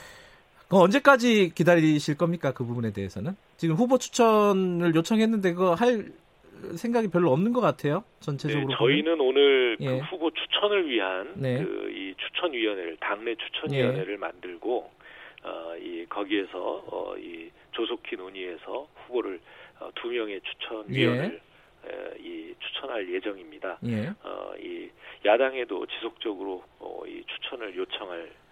그 0.74 0.80
언제까지 0.80 1.52
기다리실 1.54 2.18
겁니까? 2.18 2.52
그 2.52 2.66
부분에 2.66 2.92
대해서는? 2.92 3.36
지금 3.58 3.76
후보 3.76 4.00
추천을 4.00 4.96
요청했는데 4.96 5.54
그거 5.54 5.76
할 5.76 6.12
생각이 6.76 7.10
별로 7.10 7.32
없는 7.32 7.54
것 7.54 7.62
같아요. 7.62 8.04
전체적으로. 8.22 8.70
네. 8.70 8.76
저희는 8.80 9.20
오늘 9.20 9.78
예. 9.82 9.86
그 9.86 9.98
후보 10.00 10.32
추천을 10.32 10.90
위한 10.90 11.34
네. 11.36 11.64
그이 11.64 12.16
추천위원회를 12.18 12.98
당내 13.00 13.36
추천위원회를 13.36 14.18
만들고 14.18 14.90
어, 15.44 15.76
이 15.78 16.06
거기에서 16.10 16.84
어, 16.88 17.16
이 17.18 17.52
조속히 17.72 18.16
논의해서 18.16 18.88
후보를 19.06 19.40
어, 19.80 19.90
두 19.94 20.08
명의 20.08 20.42
추천위원을 20.42 21.40
에, 21.86 22.20
이 22.20 22.56
추천할 22.60 23.14
예정입니다. 23.14 23.78
예. 23.86 24.08
어, 24.24 24.54
이 24.58 24.90
야당에도 25.24 25.86
지속적으로 25.86 26.64
어, 26.80 27.04
이 27.06 27.24
추천을 27.28 27.76
요청할 27.76 28.22
어, 28.22 28.43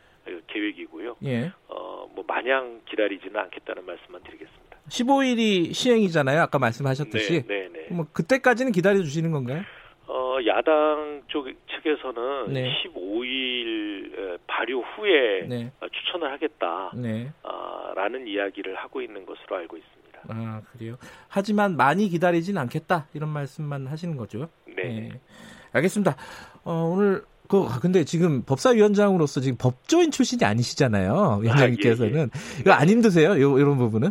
계획이고요. 0.48 1.18
예. 1.26 1.52
어, 1.68 2.08
뭐 2.14 2.24
마냥 2.28 2.82
기다리지는 2.90 3.40
않겠다는 3.40 3.86
말씀만 3.86 4.22
드리겠습니다. 4.24 4.78
15일이 4.90 5.74
시행이잖아요. 5.74 6.42
아까 6.42 6.60
말씀하셨듯이. 6.60 7.46
네, 7.48 7.68
네, 7.68 7.70
네. 7.72 7.88
뭐 7.92 8.06
그때까지는 8.12 8.72
기다려 8.72 9.02
주시는 9.02 9.32
건가요? 9.32 9.62
어, 10.08 10.38
야당 10.46 11.22
쪽 11.28 11.48
측에서는 11.68 12.54
네. 12.54 12.74
15일 12.84 14.18
에, 14.18 14.38
발효 14.48 14.82
후에 14.82 15.48
네. 15.48 15.72
어, 15.80 15.88
추천을 15.90 16.32
하겠다. 16.32 16.92
네. 16.96 17.32
아, 17.44 17.94
라는 17.96 18.28
이야기를 18.28 18.76
하고 18.76 19.02
있는 19.02 19.26
것으로 19.26 19.56
알고 19.58 19.78
있습니다. 19.78 20.20
아, 20.28 20.62
그래요. 20.72 20.98
하지만 21.30 21.78
많이 21.78 22.10
기다리진 22.10 22.58
않겠다. 22.58 23.08
이런 23.14 23.30
말씀만 23.30 23.88
하시는 23.88 24.18
거죠. 24.18 24.50
네. 24.76 25.10
예. 25.14 25.20
알겠습니다. 25.74 26.16
어, 26.64 26.92
오늘 26.94 27.24
그 27.52 27.68
아, 27.70 27.80
근데 27.82 28.06
지금 28.06 28.44
법사위원장으로서 28.44 29.42
지금 29.42 29.58
법조인 29.58 30.10
출신이 30.10 30.46
아니시잖아요. 30.46 31.40
위원장님께서는 31.42 32.30
이거 32.62 32.72
안 32.72 32.88
힘드세요? 32.88 33.32
요 33.42 33.60
이런 33.60 33.78
부분은? 33.78 34.10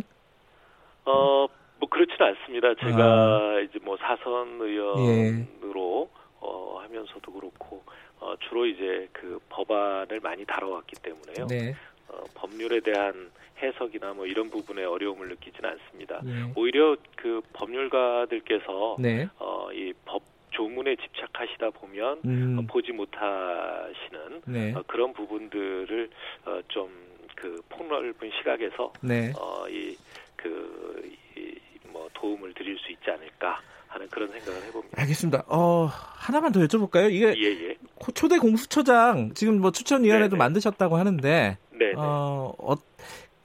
어, 1.05 1.47
뭐 1.79 1.89
그렇지는 1.89 2.27
않습니다. 2.35 2.75
제가 2.75 3.59
이제 3.61 3.79
뭐 3.83 3.97
사선 3.97 4.59
의원으로 4.61 6.07
어, 6.39 6.79
하면서도 6.83 7.31
그렇고 7.33 7.81
어, 8.19 8.35
주로 8.47 8.67
이제 8.67 9.09
그 9.11 9.39
법안을 9.49 10.19
많이 10.21 10.45
다뤄왔기 10.45 10.97
때문에요. 11.01 11.47
네. 11.47 11.75
어, 12.09 12.23
법률에 12.35 12.79
대한 12.81 13.31
해석이나 13.63 14.13
뭐 14.13 14.27
이런 14.27 14.51
부분에 14.51 14.83
어려움을 14.83 15.29
느끼지는 15.29 15.67
않습니다. 15.71 16.21
네. 16.23 16.51
오히려 16.55 16.95
그 17.15 17.41
법률가들께서 17.53 18.97
네. 18.99 19.27
어, 19.39 19.69
이 19.73 19.93
법 20.05 20.21
조문에 20.51 20.95
집착하시다 20.97 21.71
보면 21.71 22.19
음, 22.25 22.57
어, 22.59 22.71
보지 22.71 22.91
못하시는 22.91 24.41
네. 24.45 24.73
어, 24.75 24.83
그런 24.87 25.13
부분들을 25.13 26.09
어, 26.45 26.59
좀그 26.67 27.61
폭넓은 27.69 28.13
시각에서 28.37 28.93
네. 29.01 29.33
어, 29.37 29.67
이, 29.69 29.95
그, 30.35 31.11
이, 31.37 31.55
뭐, 31.89 32.07
도움을 32.13 32.53
드릴 32.53 32.77
수 32.79 32.91
있지 32.91 33.09
않을까 33.09 33.59
하는 33.87 34.07
그런 34.09 34.29
생각을 34.29 34.61
해봅니다. 34.67 35.01
알겠습니다. 35.01 35.43
어, 35.47 35.85
하나만 35.91 36.51
더 36.51 36.59
여쭤볼까요? 36.61 37.11
이게 37.11 37.33
예, 37.37 37.67
예. 37.69 37.75
코- 37.95 38.11
초대 38.13 38.37
공수처장 38.37 39.33
지금 39.33 39.59
뭐 39.59 39.71
추천위원회도 39.71 40.29
네, 40.31 40.35
네. 40.35 40.37
만드셨다고 40.37 40.95
하는데 40.97 41.57
네, 41.71 41.77
네. 41.77 41.93
어, 41.97 42.53
어, 42.57 42.75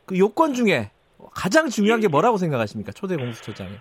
그 0.04 0.16
요건 0.18 0.54
중에 0.54 0.90
가장 1.32 1.68
중요한 1.68 1.98
예, 1.98 2.02
게 2.02 2.04
예. 2.04 2.08
뭐라고 2.08 2.36
생각하십니까? 2.38 2.92
초대 2.92 3.16
공수처장이. 3.16 3.72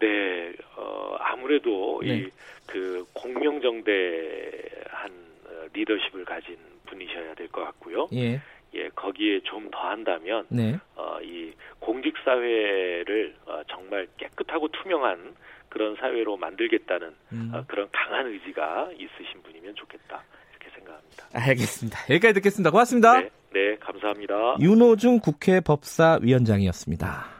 네, 0.00 0.52
어, 0.76 1.14
아무래도 1.20 1.70
네. 2.02 2.16
이, 2.18 2.30
그, 2.66 3.04
공명정대한 3.12 5.10
어, 5.46 5.66
리더십을 5.72 6.24
가진 6.24 6.56
분이셔야 6.86 7.34
될 7.34 7.48
것 7.48 7.64
같고요. 7.64 8.08
예. 8.12 8.40
예, 8.74 8.88
거기에 8.90 9.40
좀 9.40 9.68
더 9.70 9.78
한다면, 9.78 10.46
네. 10.48 10.78
어, 10.96 11.18
이 11.22 11.52
공직 11.80 12.14
사회를 12.24 13.34
어, 13.46 13.62
정말 13.68 14.06
깨끗하고 14.16 14.68
투명한 14.68 15.34
그런 15.68 15.96
사회로 15.96 16.36
만들겠다는 16.36 17.14
음. 17.32 17.50
어, 17.54 17.64
그런 17.66 17.88
강한 17.92 18.26
의지가 18.26 18.90
있으신 18.94 19.42
분이면 19.42 19.74
좋겠다. 19.76 20.22
이렇게 20.50 20.70
생각합니다. 20.76 21.26
알겠습니다. 21.34 21.98
여기까지 22.10 22.34
듣겠습니다. 22.34 22.70
고맙습니다. 22.70 23.20
네, 23.20 23.30
네, 23.52 23.76
감사합니다. 23.78 24.56
윤호중 24.60 25.18
국회 25.20 25.60
법사위원장이었습니다. 25.60 27.39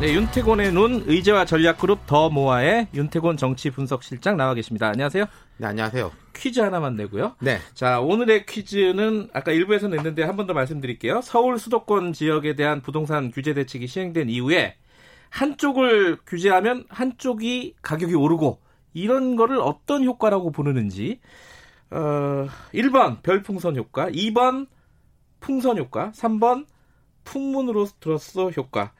네, 0.00 0.12
윤태곤의 0.12 0.72
눈 0.72 1.04
의제와 1.06 1.46
전략그룹 1.46 2.06
더 2.06 2.28
모아의 2.28 2.88
윤태곤 2.92 3.38
정치 3.38 3.70
분석실장 3.70 4.36
나와 4.36 4.52
계십니다. 4.52 4.88
안녕하세요. 4.88 5.24
네, 5.56 5.66
안녕하세요. 5.66 6.12
퀴즈 6.34 6.60
하나만 6.60 6.96
내고요. 6.96 7.34
네. 7.40 7.58
자, 7.72 8.00
오늘의 8.00 8.44
퀴즈는 8.44 9.30
아까 9.32 9.52
일부에서 9.52 9.88
냈는데 9.88 10.22
한 10.24 10.36
번 10.36 10.46
더 10.46 10.52
말씀드릴게요. 10.52 11.22
서울 11.22 11.58
수도권 11.58 12.12
지역에 12.12 12.54
대한 12.56 12.82
부동산 12.82 13.30
규제 13.30 13.54
대책이 13.54 13.86
시행된 13.86 14.28
이후에 14.28 14.76
한쪽을 15.30 16.18
규제하면 16.26 16.84
한쪽이 16.90 17.76
가격이 17.80 18.14
오르고 18.14 18.60
이런 18.92 19.34
거를 19.34 19.58
어떤 19.60 20.04
효과라고 20.04 20.52
부르는지 20.52 21.20
어, 21.90 22.46
1번 22.74 23.22
별풍선 23.22 23.76
효과, 23.76 24.10
2번 24.10 24.66
풍선 25.40 25.78
효과, 25.78 26.10
3번 26.10 26.66
풍문으로 27.24 27.86
들었어 27.98 28.50
효과. 28.50 28.92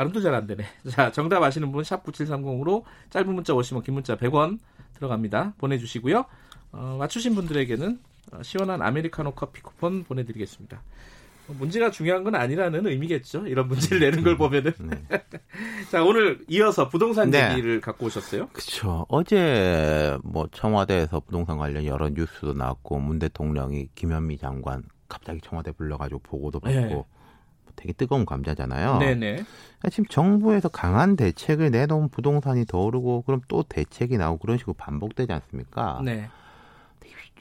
발음도 0.00 0.20
잘 0.22 0.34
안 0.34 0.46
되네. 0.46 0.64
자, 0.90 1.12
정답 1.12 1.42
아시는 1.42 1.70
분 1.72 1.84
샵 1.84 2.04
9730으로 2.04 2.84
짧은 3.10 3.34
문자 3.34 3.52
50원, 3.52 3.84
긴 3.84 3.94
문자 3.94 4.16
100원 4.16 4.58
들어갑니다. 4.94 5.54
보내주시고요. 5.58 6.24
어, 6.72 6.96
맞추신 6.98 7.34
분들에게는 7.34 7.98
어, 8.32 8.42
시원한 8.42 8.80
아메리카노 8.80 9.32
커피 9.32 9.60
쿠폰 9.60 10.04
보내드리겠습니다. 10.04 10.80
어, 11.48 11.54
문제가 11.58 11.90
중요한 11.90 12.22
건 12.24 12.34
아니라는 12.34 12.86
의미겠죠. 12.86 13.46
이런 13.46 13.68
문제를 13.68 14.00
내는 14.00 14.22
걸 14.22 14.38
보면은. 14.38 14.72
자, 15.90 16.02
오늘 16.04 16.44
이어서 16.48 16.88
부동산 16.88 17.30
네. 17.30 17.50
얘기를 17.50 17.80
갖고 17.82 18.06
오셨어요. 18.06 18.48
그렇죠. 18.52 19.04
어제 19.08 20.16
뭐 20.22 20.48
청와대에서 20.52 21.20
부동산 21.20 21.58
관련 21.58 21.84
여러 21.84 22.08
뉴스도 22.08 22.54
나왔고 22.54 22.98
문 23.00 23.18
대통령이 23.18 23.88
김현미 23.94 24.38
장관 24.38 24.82
갑자기 25.08 25.40
청와대 25.42 25.72
불러가지고 25.72 26.20
보고도 26.20 26.60
받고 26.60 26.78
네. 26.80 27.04
되게 27.80 27.92
뜨거운 27.92 28.26
감자잖아요. 28.26 28.98
네네. 28.98 29.32
그러니까 29.36 29.88
지금 29.90 30.04
정부에서 30.06 30.68
강한 30.68 31.16
대책을 31.16 31.70
내놓은 31.70 32.10
부동산이 32.10 32.66
더 32.66 32.78
오르고 32.80 33.22
그럼 33.22 33.40
또 33.48 33.62
대책이 33.62 34.18
나오고 34.18 34.38
그런 34.38 34.58
식으로 34.58 34.74
반복되지 34.74 35.32
않습니까? 35.32 36.00
네. 36.04 36.28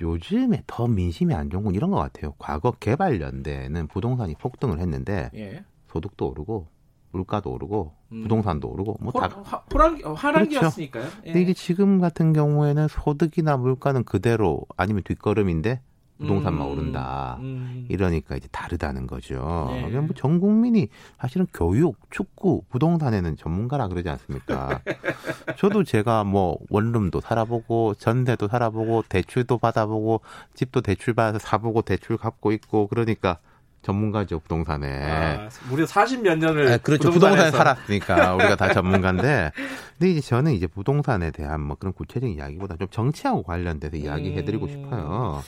요즘에 0.01 0.63
더 0.65 0.87
민심이 0.87 1.33
안 1.33 1.49
좋은 1.49 1.65
건 1.65 1.75
이런 1.75 1.91
것 1.91 1.97
같아요. 1.97 2.33
과거 2.39 2.71
개발연대는 2.71 3.87
부동산이 3.87 4.35
폭등을 4.35 4.79
했는데 4.79 5.29
예. 5.35 5.65
소득도 5.91 6.29
오르고 6.29 6.67
물가도 7.11 7.51
오르고 7.51 7.93
음. 8.13 8.21
부동산도 8.23 8.69
오르고 8.69 8.97
뭐 9.01 9.11
호, 9.11 9.19
다 9.19 9.27
화, 9.43 9.57
호랑, 9.73 9.99
어, 10.05 10.13
화랑기였으니까요. 10.13 11.03
예. 11.03 11.25
근데 11.25 11.41
이게 11.41 11.53
지금 11.53 11.99
같은 11.99 12.33
경우에는 12.33 12.87
소득이나 12.87 13.57
물가는 13.57 14.01
그대로 14.03 14.61
아니면 14.77 15.03
뒷걸음인데 15.03 15.81
부동산만 16.19 16.67
음, 16.67 16.71
오른다. 16.71 17.37
음. 17.39 17.85
이러니까 17.89 18.35
이제 18.35 18.47
다르다는 18.51 19.07
거죠. 19.07 19.69
네. 19.71 19.83
그냥 19.83 20.05
뭐전 20.05 20.39
국민이 20.39 20.89
사실은 21.19 21.47
교육, 21.53 21.97
축구, 22.11 22.63
부동산에는 22.69 23.37
전문가라 23.37 23.87
그러지 23.87 24.09
않습니까? 24.09 24.81
저도 25.57 25.83
제가 25.83 26.25
뭐 26.25 26.57
원룸도 26.69 27.21
살아보고 27.21 27.95
전세도 27.95 28.49
살아보고 28.49 29.05
대출도 29.07 29.57
받아보고 29.57 30.21
집도 30.53 30.81
대출 30.81 31.13
받아서 31.13 31.39
사보고 31.39 31.81
대출 31.81 32.17
갚고 32.17 32.51
있고 32.51 32.87
그러니까 32.87 33.37
전문가죠 33.81 34.39
부동산에. 34.39 34.87
아, 35.09 35.49
무려 35.69 35.85
40몇 35.85 36.37
년을 36.37 36.73
아, 36.73 36.77
그렇죠. 36.77 37.11
부동산에. 37.11 37.49
살았으니까 37.51 38.35
우리가 38.35 38.57
다 38.57 38.73
전문가인데. 38.73 39.51
근데 39.97 40.11
이제 40.11 40.19
저는 40.19 40.51
이제 40.51 40.67
부동산에 40.67 41.31
대한 41.31 41.61
뭐 41.61 41.77
그런 41.79 41.93
구체적인 41.93 42.35
이야기보다 42.35 42.75
좀 42.75 42.89
정치하고 42.91 43.43
관련돼서 43.43 43.95
이야기해드리고 43.95 44.65
음. 44.65 44.69
싶어요. 44.69 45.43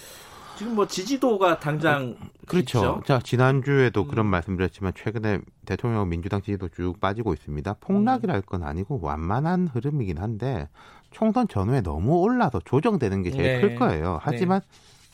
지금 0.61 0.75
뭐 0.75 0.85
지지도가 0.85 1.57
당장 1.59 2.15
그렇죠. 2.45 2.77
있죠? 2.77 3.01
자, 3.03 3.17
지난주에도 3.17 4.03
음. 4.03 4.07
그런 4.07 4.25
말씀드렸지만 4.27 4.93
최근에 4.95 5.39
대통령 5.65 6.07
민주당 6.07 6.39
지지도 6.43 6.69
쭉 6.69 6.99
빠지고 6.99 7.33
있습니다. 7.33 7.77
폭락이랄 7.79 8.43
건 8.43 8.61
아니고 8.61 8.99
완만한 9.01 9.67
흐름이긴 9.73 10.19
한데 10.19 10.69
총선 11.09 11.47
전후에 11.47 11.81
너무 11.81 12.19
올라서 12.19 12.59
조정되는 12.63 13.23
게 13.23 13.31
제일 13.31 13.43
네. 13.43 13.61
클 13.61 13.75
거예요. 13.75 14.19
하지만 14.21 14.61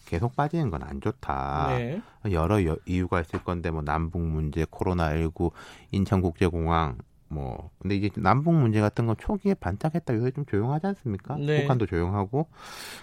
계속 0.05 0.35
빠지는 0.35 0.69
건 0.69 0.83
안 0.83 0.99
좋다. 0.99 1.67
네. 1.77 2.01
여러 2.31 2.65
여- 2.65 2.75
이유가 2.85 3.21
있을 3.21 3.41
건데 3.41 3.71
뭐 3.71 3.81
남북 3.81 4.21
문제, 4.21 4.65
코로나 4.69 5.15
19, 5.17 5.51
인천국제공항 5.93 6.97
뭐 7.29 7.69
근데 7.79 7.95
이제 7.95 8.09
남북 8.15 8.53
문제 8.53 8.79
같은 8.79 9.05
건 9.05 9.15
초기에 9.19 9.53
반짝했다 9.55 10.15
요새 10.15 10.31
좀 10.31 10.45
조용하지 10.45 10.87
않습니까? 10.87 11.35
네. 11.37 11.61
북한도 11.61 11.85
조용하고 11.85 12.47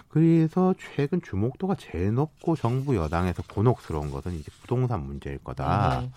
그래서 0.09 0.73
최근 0.95 1.21
주목도가 1.21 1.75
제일 1.75 2.13
높고 2.13 2.55
정부 2.55 2.95
여당에서 2.95 3.43
곤혹스러운 3.43 4.11
것은 4.11 4.33
이제 4.33 4.51
부동산 4.61 5.05
문제일 5.05 5.37
거다. 5.39 5.99
음. 5.99 6.11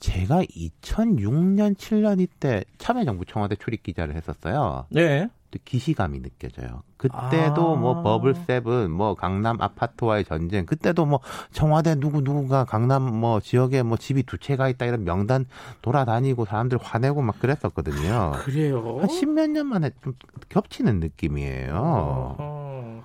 제가 0.00 0.44
2006년 0.44 1.74
7년 1.76 2.20
이때 2.20 2.64
참여정부 2.78 3.24
청와대 3.24 3.56
출입 3.56 3.82
기자를 3.82 4.14
했었어요. 4.14 4.86
네. 4.90 5.28
또 5.50 5.58
기시감이 5.64 6.20
느껴져요. 6.20 6.82
그때도 6.96 7.74
아. 7.74 7.78
뭐 7.78 8.02
버블 8.02 8.34
세븐, 8.34 8.90
뭐 8.90 9.14
강남 9.14 9.60
아파트와의 9.60 10.24
전쟁, 10.24 10.66
그때도 10.66 11.06
뭐 11.06 11.20
청와대 11.52 11.94
누구 11.94 12.20
누구가 12.20 12.64
강남 12.64 13.02
뭐 13.02 13.40
지역에 13.40 13.82
뭐 13.82 13.96
집이 13.96 14.24
두 14.24 14.38
채가 14.38 14.68
있다 14.68 14.86
이런 14.86 15.04
명단 15.04 15.46
돌아다니고 15.80 16.44
사람들 16.44 16.78
화내고 16.82 17.22
막 17.22 17.38
그랬었거든요. 17.38 18.32
그래요. 18.38 18.98
한 19.00 19.08
십몇 19.08 19.50
년 19.50 19.66
만에 19.66 19.90
좀 20.02 20.14
겹치는 20.48 21.00
느낌이에요. 21.00 21.74
어허. 22.38 23.04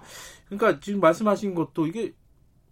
그러니까 0.49 0.79
지금 0.79 0.99
말씀하신 0.99 1.55
것도 1.55 1.87
이게 1.87 2.13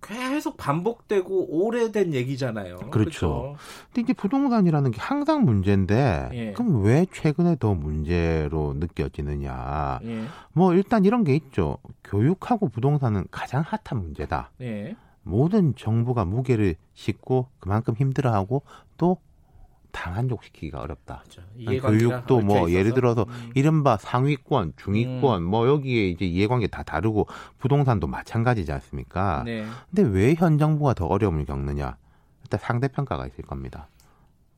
계속 0.02 0.58
반복되고 0.58 1.48
오래된 1.50 2.14
얘기잖아요. 2.14 2.78
그렇죠. 2.92 3.56
근데 3.88 4.02
이제 4.02 4.14
부동산이라는 4.14 4.92
게 4.92 5.00
항상 5.00 5.46
문제인데, 5.46 6.30
예. 6.34 6.54
그럼 6.54 6.84
왜 6.84 7.06
최근에 7.12 7.58
더 7.60 7.74
문제로 7.74 8.74
느껴지느냐? 8.74 10.00
예. 10.04 10.24
뭐 10.54 10.74
일단 10.74 11.06
이런 11.06 11.24
게 11.24 11.36
있죠. 11.36 11.78
교육하고 12.04 12.70
부동산은 12.70 13.26
가장 13.32 13.64
핫한 13.66 14.02
문제다. 14.02 14.52
예. 14.62 14.96
모든 15.24 15.76
정부가 15.76 16.26
무게를 16.26 16.76
싣고 16.96 17.48
그만큼 17.60 17.94
힘들어하고 17.96 18.64
또 18.98 19.18
당한족시키기가 19.92 20.80
어렵다. 20.82 21.24
그렇죠. 21.24 21.42
교육도 21.88 22.42
뭐 22.42 22.62
얽혀 22.64 22.72
예를 22.72 22.88
있어서. 22.88 22.96
들어서 22.96 23.26
음. 23.28 23.52
이른바 23.56 23.98
상위권, 23.98 24.74
중위권 24.78 25.44
뭐 25.44 25.68
여기에 25.68 26.08
이제 26.10 26.26
이해관계 26.26 26.68
다 26.68 26.84
다르고 26.84 27.28
부동산도 27.60 28.08
마찬가지지 28.08 28.72
않습니까? 28.72 29.44
네. 29.46 29.66
근데 29.94 30.04
왜 30.10 30.36
현 30.38 30.58
정부가 30.58 30.94
더 30.94 31.06
어려움을 31.06 31.46
겪느냐? 31.46 31.98
일단 32.44 32.60
상대 32.60 32.88
평가가 32.88 33.28
있을 33.28 33.44
겁니다. 33.46 33.88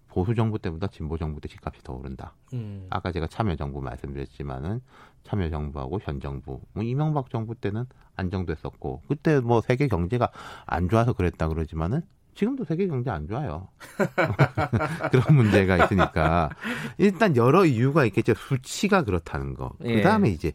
보수 0.07 0.35
정부 0.35 0.59
때보다 0.59 0.87
진보 0.87 1.17
정부 1.17 1.41
때 1.41 1.47
집값이 1.49 1.81
더 1.83 1.93
오른다. 1.93 2.35
음. 2.53 2.85
아까 2.91 3.11
제가 3.11 3.25
참여 3.27 3.55
정부 3.55 3.81
말씀드렸지만은 3.81 4.79
참여 5.23 5.49
정부하고 5.49 5.99
현 6.03 6.19
정부, 6.19 6.61
뭐 6.73 6.83
이명박 6.83 7.29
정부 7.31 7.55
때는 7.55 7.85
안정됐었고 8.15 9.01
그때 9.07 9.39
뭐 9.39 9.61
세계 9.61 9.87
경제가 9.87 10.29
안 10.67 10.87
좋아서 10.87 11.13
그랬다 11.13 11.47
그러지만은 11.47 12.01
지금도 12.35 12.65
세계 12.65 12.87
경제 12.87 13.09
안 13.09 13.27
좋아요. 13.27 13.67
그런 15.11 15.35
문제가 15.35 15.83
있으니까 15.85 16.49
일단 16.97 17.35
여러 17.35 17.65
이유가 17.65 18.05
있겠죠. 18.05 18.33
수치가 18.35 19.03
그렇다는 19.03 19.53
거. 19.53 19.71
예. 19.83 19.97
그다음에 19.97 20.29
이제 20.29 20.53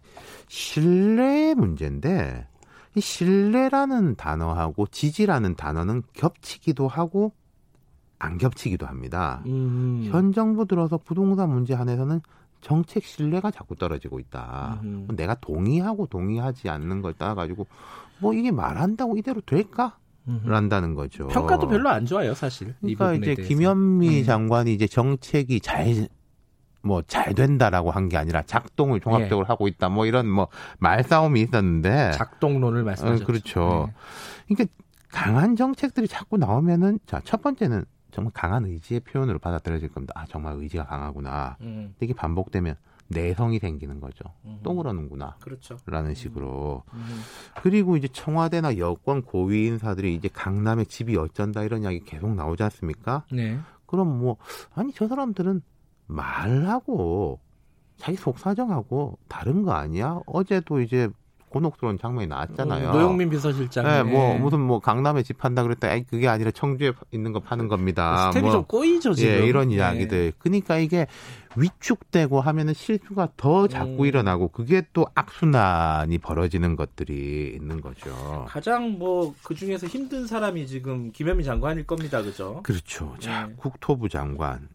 신뢰의 0.49 1.55
문제인데 1.55 2.47
이 2.95 3.01
신뢰라는 3.01 4.17
단어하고 4.17 4.87
지지라는 4.89 5.55
단어는 5.55 6.03
겹치기도 6.15 6.89
하고 6.89 7.33
안 8.19 8.39
겹치기도 8.39 8.87
합니다. 8.87 9.43
음. 9.47 10.09
현 10.11 10.33
정부 10.33 10.67
들어서 10.67 10.99
부동산 10.99 11.51
문제 11.51 11.75
한에서는 11.75 12.21
정책 12.61 13.05
신뢰가 13.05 13.53
자꾸 13.53 13.77
떨어지고 13.77 14.19
있다. 14.19 14.81
음흠. 14.83 15.15
내가 15.15 15.35
동의하고 15.35 16.07
동의하지 16.07 16.69
않는 16.69 17.03
걸 17.03 17.15
따가지고 17.15 17.69
뭐 18.19 18.35
이게 18.35 18.51
말한다고 18.51 19.17
이대로 19.17 19.41
될까? 19.43 19.97
음흠. 20.29 20.49
란다는 20.49 20.95
거죠. 20.95 21.27
평가도 21.29 21.69
별로 21.69 21.89
안 21.89 22.05
좋아요, 22.07 22.35
사실. 22.35 22.75
이 22.83 22.95
그러니까 22.95 23.15
이제 23.15 23.35
대해서. 23.35 23.49
김현미 23.49 24.21
음. 24.21 24.25
장관이 24.25 24.73
이제 24.75 24.87
정책이 24.87 25.61
잘 25.61 26.09
뭐 26.83 27.03
잘 27.09 27.35
된다라고 27.35 27.91
한 27.91 28.09
게 28.09 28.17
아니라 28.17 28.43
작동을 28.43 29.01
종합적으로 29.01 29.47
하고 29.47 29.67
있다. 29.67 29.89
뭐 29.89 30.07
이런 30.07 30.29
뭐 30.29 30.47
말싸움이 30.79 31.41
있었는데 31.43 32.13
작동론을 32.13 32.85
말씀하셨죠. 32.85 33.25
어, 33.25 33.27
그렇죠. 33.27 33.91
네. 34.49 34.55
그러니까 34.55 34.75
강한 35.11 35.57
정책들이 35.57 36.07
자꾸 36.07 36.37
나오면은 36.37 37.01
자 37.07 37.21
첫 37.25 37.43
번째는 37.43 37.85
정말 38.13 38.33
강한 38.33 38.65
의지의 38.65 39.01
표현으로 39.01 39.39
받아들여질 39.41 39.89
겁니다. 39.89 40.15
아 40.17 40.25
정말 40.29 40.55
의지가 40.57 40.85
강하구나. 40.87 41.57
음. 41.63 41.95
이게 42.01 42.15
반복되면 42.15 42.77
내성이 43.09 43.59
생기는 43.59 44.01
거죠. 44.01 44.25
음. 44.45 44.61
또 44.63 44.75
그러는구나. 44.75 45.37
그렇죠. 45.41 45.79
라는 45.87 46.15
식으로. 46.15 46.83
음. 46.93 47.21
그리고 47.63 47.97
이제 47.97 48.09
청와대나 48.09 48.79
여권 48.79 49.23
고위 49.23 49.67
인사들이 49.67 50.15
이제 50.15 50.29
강남에 50.29 50.85
집이 50.85 51.17
어쩐다 51.17 51.65
이런 51.65 51.83
이야기 51.83 52.01
계속 52.01 52.35
나오지 52.35 52.63
않습니까? 52.65 53.25
네. 53.33 53.59
그럼 53.87 54.19
뭐, 54.19 54.37
아니, 54.75 54.93
저 54.93 55.09
사람들은 55.09 55.63
말하고 56.07 57.41
자기 57.97 58.17
속사정하고 58.17 59.19
다른 59.29 59.63
거 59.63 59.73
아니야? 59.73 60.21
어제도 60.27 60.81
이제 60.81 61.09
곤혹스러운 61.51 61.99
장면이 61.99 62.29
나왔잖아요. 62.29 62.91
어, 62.91 62.93
노영민 62.93 63.31
비서실장. 63.31 63.85
네, 63.85 64.03
뭐 64.03 64.39
무슨 64.39 64.61
뭐 64.61 64.81
강남에 64.81 65.23
집 65.23 65.39
판다 65.39 65.63
그랬다. 65.63 65.89
아이 65.89 66.05
그게 66.05 66.29
아니라 66.29 66.51
청주에 66.51 66.93
있는 67.11 67.33
거 67.33 67.41
파는 67.41 67.69
겁니다. 67.69 68.31
스텝이 68.31 68.43
뭐, 68.43 68.53
좀 68.53 68.65
꼬이죠 68.65 69.15
지금. 69.15 69.33
예, 69.33 69.47
이런 69.47 69.69
네. 69.69 69.77
이야기들. 69.77 70.33
그러니까 70.39 70.79
이게 70.79 71.07
위축되고 71.57 72.41
하면은 72.41 72.75
실수가 72.75 73.31
더 73.37 73.67
자꾸 73.67 74.03
음. 74.03 74.07
일어나고 74.07 74.49
그게 74.49 74.83
또 74.93 75.07
악순환이 75.15 76.19
벌어지는 76.19 76.77
것들이 76.77 77.53
있는 77.57 77.81
거죠. 77.81 78.45
가장 78.49 78.99
뭐 78.99 79.35
그 79.49 79.55
중에서 79.55 79.87
힘든 79.87 80.27
사람이 80.27 80.67
지금 80.67 81.11
김현미 81.13 81.43
장관일 81.45 81.87
겁니다, 81.87 82.23
그죠? 82.23 82.61
그렇죠. 82.63 83.15
자, 83.19 83.47
네. 83.47 83.55
국토부 83.57 84.09
장관. 84.09 84.69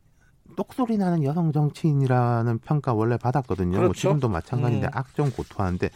똑소리 0.56 0.98
나는 0.98 1.24
여성 1.24 1.52
정치인이라는 1.52 2.60
평가 2.60 2.94
원래 2.94 3.18
받았거든요. 3.18 3.72
뭐 3.72 3.80
그렇죠. 3.80 4.00
지금도 4.00 4.30
마찬가지인데 4.30 4.88
음. 4.88 4.92
악정 4.94 5.32
고투하는데 5.32 5.90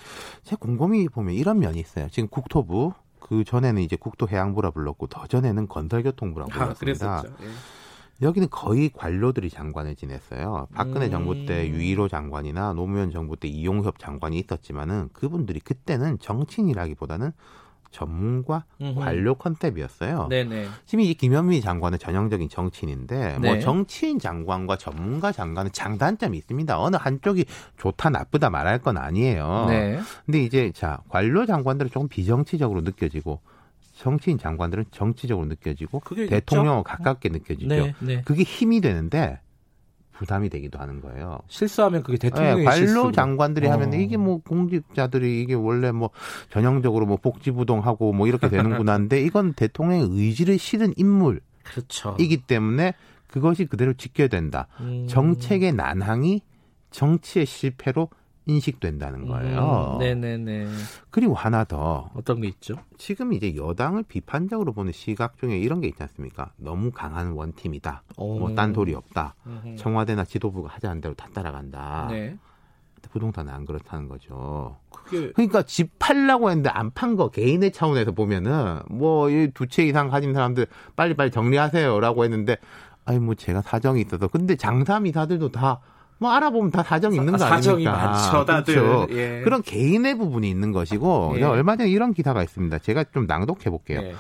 제가 0.44 0.58
곰곰이 0.60 1.10
보면 1.10 1.36
이런 1.36 1.60
면이 1.60 1.80
있어요. 1.80 2.08
지금 2.10 2.28
국토부 2.30 2.94
그 3.20 3.44
전에는 3.44 3.82
이제 3.82 3.96
국토해양부라 3.96 4.72
불렀고 4.72 5.08
더 5.08 5.28
전에는 5.28 5.68
건설교통부라고 5.68 6.52
아, 6.52 6.54
불렀습니다. 6.54 7.22
그랬었죠. 7.22 7.44
예. 7.44 7.48
여기는 8.22 8.48
거의 8.50 8.90
관료들이 8.90 9.50
장관을 9.50 9.96
지냈어요. 9.96 10.68
박근혜 10.74 11.06
음. 11.08 11.12
정부 11.12 11.46
때 11.46 11.70
유일호 11.70 12.08
장관이나 12.08 12.74
노무현 12.74 13.12
정부 13.12 13.36
때 13.36 13.48
이용협 13.48 14.00
장관이 14.00 14.40
있었지만은 14.40 15.10
그분들이 15.14 15.60
그때는 15.60 16.18
정치인이라기보다는 16.20 17.32
전문가 17.92 18.66
음흠. 18.82 19.00
관료 19.00 19.36
컨셉이었어요. 19.36 20.28
네네. 20.30 20.68
지금 20.86 21.04
이 21.04 21.14
김현미 21.14 21.62
장관은 21.62 22.00
전형적인 22.00 22.50
정치인인데 22.50 23.38
네. 23.40 23.48
뭐 23.48 23.60
정치인 23.60 24.20
장관과 24.20 24.78
전문가 24.78 25.32
장관은 25.32 25.72
장단점이 25.72 26.38
있습니다. 26.38 26.80
어느 26.80 26.96
한쪽이 26.96 27.46
좋다 27.78 28.10
나쁘다 28.10 28.50
말할 28.50 28.80
건 28.80 28.98
아니에요. 28.98 29.66
네. 29.70 30.00
근데 30.26 30.44
이제 30.44 30.72
자 30.74 31.00
관료 31.10 31.46
장관들은 31.46 31.92
조금 31.92 32.08
비정치적으로 32.08 32.82
느껴지고 32.82 33.40
정치인 33.96 34.38
장관들은 34.38 34.86
정치적으로 34.92 35.48
느껴지고 35.48 36.02
대통령과 36.30 36.84
가깝게 36.84 37.30
느껴지죠. 37.30 37.68
네, 37.68 37.94
네. 38.00 38.22
그게 38.24 38.44
힘이 38.44 38.80
되는데 38.80 39.40
부담이 40.18 40.50
되기도 40.50 40.80
하는 40.80 41.02
거예요. 41.02 41.40
실수하면 41.48 42.04
그게 42.04 42.18
대통령의 42.18 42.58
네, 42.58 42.64
관료 42.64 42.88
실수고. 42.88 43.12
장관들이 43.12 43.68
어. 43.68 43.72
하면 43.74 43.94
이게 43.94 44.18
뭐 44.18 44.40
공직자들이 44.40 45.42
이게 45.42 45.54
원래 45.54 45.92
뭐 45.92 46.10
전형적으로 46.50 47.06
뭐 47.06 47.18
복지부동하고 47.18 48.14
뭐 48.14 48.28
이렇게 48.28 48.50
되는구나 48.50 48.94
하는데 48.94 49.22
이건 49.22 49.54
대통령의 49.54 50.08
의지를 50.10 50.58
실은 50.58 50.94
인물이기 50.98 51.42
그렇죠. 51.64 52.18
때문에 52.48 52.94
그것이 53.28 53.66
그대로 53.66 53.94
지켜야 53.94 54.28
된다. 54.28 54.68
음. 54.80 55.06
정책의 55.08 55.74
난항이 55.74 56.42
정치의 56.92 57.46
실패로 57.46 58.10
인식된다는 58.48 59.28
거예요. 59.28 59.94
음, 59.96 60.00
네네네. 60.00 60.68
그리고 61.12 61.34
하나 61.36 61.64
더 61.66 62.10
어떤 62.16 62.42
게 62.42 62.48
있죠? 62.48 62.76
지금 62.98 63.34
이제 63.34 63.56
여당을 63.56 64.04
비판적으로 64.04 64.74
보는 64.74 64.92
시각 64.94 65.38
중에 65.38 65.58
이런 65.60 65.82
게 65.82 65.88
있지 65.88 66.02
않습니까? 66.02 66.52
너무 66.58 66.92
강한 66.92 67.34
원팀이다. 67.34 68.04
뭐 68.40 68.56
딴소리 68.56 68.94
없다. 68.96 69.36
음흠. 69.46 69.76
청와대나 69.76 70.24
지도부가 70.26 70.70
않은 70.84 71.02
대로 71.02 71.14
다 71.14 71.28
따라간다. 71.34 72.08
네. 72.10 72.38
부동산은 73.12 73.54
안 73.54 73.66
그렇다는 73.66 74.10
거죠. 74.10 74.78
그게 74.92 75.32
그러니까 75.32 75.62
집 75.64 75.98
팔라고 75.98 76.50
했는데 76.50 76.70
안 76.70 76.92
판 76.92 77.16
거 77.16 77.30
개인의 77.30 77.72
차원에서 77.72 78.12
보면은 78.12 78.80
뭐 78.90 79.28
두 79.54 79.68
채 79.68 79.84
이상 79.86 80.10
가진 80.10 80.34
사람들 80.34 80.68
빨리빨리 80.96 81.32
정리하세요라고 81.32 82.24
했는데 82.26 82.58
아니 83.06 83.20
뭐 83.20 83.34
제가 83.36 83.62
사정이 83.62 84.02
있어서 84.02 84.28
근데 84.28 84.56
장사미사들도 84.58 85.52
다 85.54 85.80
뭐 86.20 86.32
알아보면 86.32 86.72
다 86.72 86.84
사정이 86.84 87.16
있는 87.16 87.34
거 87.34 87.38
사정이 87.38 87.88
아닙니까? 87.88 88.12
많죠, 88.12 88.46
다들. 88.46 88.76
그렇죠. 88.76 89.08
예. 89.16 89.42
그런 89.44 89.62
개인의 89.62 90.18
부분이 90.18 90.50
있는 90.50 90.72
것이고 90.72 91.36
예. 91.38 91.44
얼마 91.44 91.76
전에 91.76 91.90
이런 91.90 92.14
기사가 92.14 92.44
있습니다. 92.44 92.80
제가 92.80 93.06
좀 93.14 93.28
낭독해 93.28 93.70
볼게요. 93.70 94.02
네. 94.02 94.14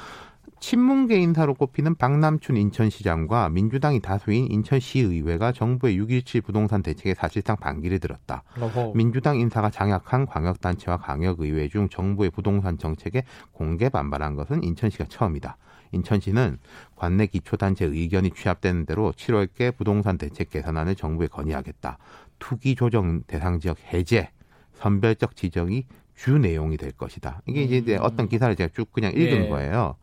친문계 0.59 1.17
인사로 1.19 1.53
꼽히는 1.53 1.95
박남춘 1.95 2.57
인천시장과 2.57 3.49
민주당이 3.49 3.99
다수인 3.99 4.47
인천시의회가 4.49 5.51
정부의 5.51 5.99
6.17 5.99 6.43
부동산 6.43 6.81
대책에 6.81 7.13
사실상 7.13 7.57
반기를 7.57 7.99
들었다. 7.99 8.43
어허. 8.59 8.93
민주당 8.95 9.37
인사가 9.37 9.69
장악한 9.69 10.25
광역단체와 10.25 10.97
광역의회 10.97 11.67
중 11.69 11.89
정부의 11.89 12.31
부동산 12.31 12.77
정책에 12.77 13.23
공개 13.51 13.89
반발한 13.89 14.35
것은 14.35 14.63
인천시가 14.63 15.05
처음이다. 15.09 15.57
인천시는 15.91 16.57
관내 16.95 17.27
기초단체 17.27 17.85
의견이 17.85 18.31
취합되는 18.31 18.85
대로 18.85 19.11
7월께 19.13 19.75
부동산 19.77 20.17
대책 20.17 20.49
개선안을 20.49 20.95
정부에 20.95 21.27
건의하겠다. 21.27 21.97
투기 22.39 22.75
조정 22.75 23.23
대상 23.23 23.59
지역 23.59 23.77
해제, 23.93 24.29
선별적 24.75 25.35
지정이 25.35 25.85
주 26.15 26.37
내용이 26.37 26.77
될 26.77 26.91
것이다. 26.91 27.41
이게 27.47 27.63
이제 27.63 27.95
어떤 27.97 28.27
기사를 28.27 28.55
제가 28.55 28.71
쭉 28.75 28.91
그냥 28.91 29.11
읽은 29.13 29.45
예. 29.45 29.49
거예요. 29.49 29.95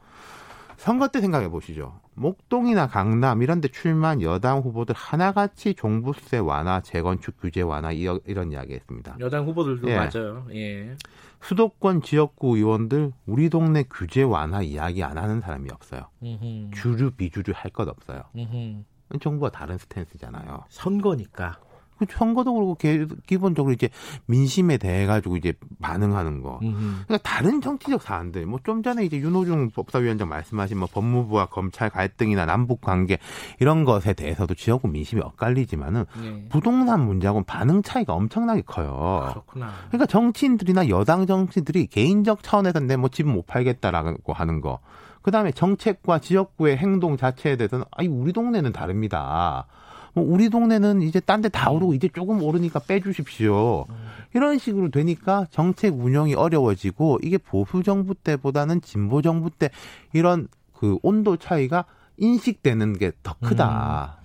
선거 0.76 1.08
때 1.08 1.20
생각해 1.20 1.48
보시죠. 1.48 2.00
목동이나 2.14 2.86
강남 2.86 3.42
이런 3.42 3.60
데 3.60 3.68
출마한 3.68 4.22
여당 4.22 4.58
후보들 4.60 4.94
하나같이 4.94 5.74
종부세 5.74 6.38
완화, 6.38 6.80
재건축 6.80 7.40
규제 7.40 7.62
완화 7.62 7.90
이- 7.92 8.06
이런 8.26 8.52
이야기 8.52 8.74
했습니다. 8.74 9.16
여당 9.18 9.46
후보들도 9.46 9.88
예. 9.90 9.96
맞아요. 9.96 10.46
예. 10.52 10.96
수도권 11.44 12.00
지역구 12.02 12.56
의원들 12.56 13.12
우리 13.26 13.50
동네 13.50 13.84
규제 13.90 14.22
완화 14.22 14.62
이야기 14.62 15.02
안 15.04 15.18
하는 15.18 15.40
사람이 15.42 15.68
없어요. 15.70 16.08
음흠. 16.22 16.70
주류 16.74 17.10
비주류 17.12 17.52
할 17.54 17.70
것 17.70 17.86
없어요. 17.88 18.22
음흠. 18.34 18.84
정부가 19.20 19.50
다른 19.50 19.76
스탠스잖아요. 19.76 20.64
선거니까. 20.70 21.58
그 21.98 22.06
선거도 22.10 22.54
그렇고 22.54 22.74
개- 22.74 23.06
기본적으로 23.26 23.72
이제 23.72 23.88
민심에 24.26 24.76
대해 24.78 25.06
가지고 25.06 25.36
이제 25.36 25.52
반응하는 25.80 26.42
거. 26.42 26.58
음흠. 26.62 27.04
그러니까 27.06 27.18
다른 27.18 27.60
정치적 27.60 28.02
사안들, 28.02 28.46
뭐 28.46 28.58
좀 28.64 28.82
전에 28.82 29.04
이제 29.04 29.18
윤호중 29.18 29.70
법사위원장 29.70 30.28
말씀하신 30.28 30.78
뭐 30.78 30.88
법무부와 30.92 31.46
검찰 31.46 31.90
갈등이나 31.90 32.46
남북 32.46 32.80
관계 32.80 33.18
이런 33.60 33.84
것에 33.84 34.12
대해서도 34.14 34.54
지역구 34.54 34.88
민심이 34.88 35.20
엇갈리지만은 35.22 36.04
예. 36.22 36.44
부동산 36.48 37.04
문제하고는 37.04 37.44
반응 37.44 37.82
차이가 37.82 38.14
엄청나게 38.14 38.62
커요. 38.62 39.28
그렇구나. 39.30 39.70
그러니까 39.88 40.06
정치인들이나 40.06 40.88
여당 40.88 41.26
정치인들이 41.26 41.86
개인적 41.86 42.42
차원에서 42.42 42.80
내 42.80 42.96
뭐 42.96 43.08
집 43.08 43.26
못 43.26 43.46
팔겠다라고 43.46 44.32
하는 44.32 44.60
거. 44.60 44.80
그 45.22 45.30
다음에 45.30 45.52
정책과 45.52 46.18
지역구의 46.18 46.76
행동 46.76 47.16
자체에 47.16 47.56
대해서는 47.56 47.84
아니 47.92 48.08
우리 48.08 48.32
동네는 48.32 48.72
다릅니다. 48.72 49.66
뭐 50.14 50.24
우리 50.26 50.48
동네는 50.48 51.02
이제 51.02 51.20
딴 51.20 51.42
데 51.42 51.48
다 51.48 51.70
오르고 51.70 51.94
이제 51.94 52.08
조금 52.08 52.42
오르니까 52.42 52.80
빼주십시오. 52.80 53.86
이런 54.32 54.58
식으로 54.58 54.90
되니까 54.90 55.46
정책 55.50 55.94
운영이 55.94 56.34
어려워지고 56.34 57.20
이게 57.22 57.38
보수 57.38 57.82
정부 57.82 58.14
때보다는 58.14 58.80
진보 58.80 59.22
정부 59.22 59.50
때 59.50 59.70
이런 60.12 60.48
그 60.72 60.98
온도 61.02 61.36
차이가 61.36 61.84
인식되는 62.16 62.98
게 62.98 63.12
더 63.22 63.34
크다. 63.40 64.18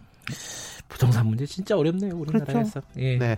부동산 0.87 1.27
문제 1.27 1.45
진짜 1.45 1.77
어렵네요 1.77 2.15
우리나라에서. 2.15 2.81
예. 2.97 3.17
네, 3.17 3.37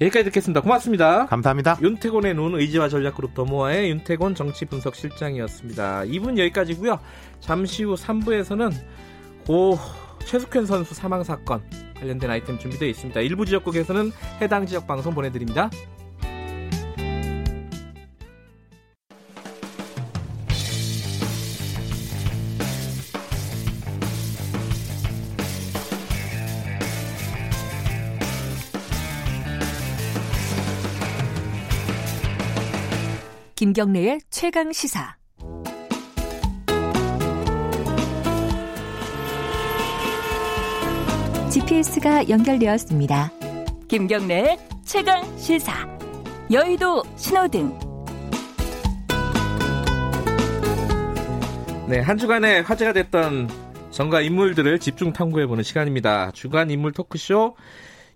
여기까지 0.00 0.24
듣겠습니다. 0.24 0.62
고맙습니다. 0.62 1.26
감사합니다. 1.26 1.78
윤태곤의 1.82 2.34
눈 2.34 2.54
의지와 2.54 2.88
전략그룹 2.88 3.34
더모아의 3.34 3.90
윤태곤 3.90 4.34
정치분석 4.34 4.94
실장이었습니다. 4.96 6.00
2분 6.04 6.38
여기까지고요. 6.38 6.98
잠시 7.40 7.84
후 7.84 7.94
3부에서는 7.94 8.72
고 9.46 9.78
최숙현 10.26 10.66
선수 10.66 10.92
사망 10.92 11.22
사건 11.22 11.62
관련된 11.94 12.28
아이템 12.30 12.58
준비되어 12.58 12.88
있습니다. 12.88 13.20
일부 13.20 13.46
지역국에서는 13.46 14.10
해당 14.40 14.66
지역 14.66 14.86
방송 14.86 15.14
보내드립니다. 15.14 15.70
김경래의 33.54 34.20
최강 34.28 34.70
시사. 34.72 35.16
GPS가 41.66 42.28
연결되었습니다. 42.28 43.32
김경래의 43.88 44.56
최강 44.84 45.24
시사. 45.36 45.72
여의도 46.50 47.02
신호등. 47.16 47.76
네, 51.88 51.98
한 52.00 52.18
주간에 52.18 52.60
화제가 52.60 52.92
됐던 52.92 53.48
정가 53.90 54.20
인물들을 54.20 54.78
집중 54.78 55.12
탐구해보는 55.12 55.64
시간입니다. 55.64 56.30
주간 56.32 56.70
인물 56.70 56.92
토크쇼 56.92 57.56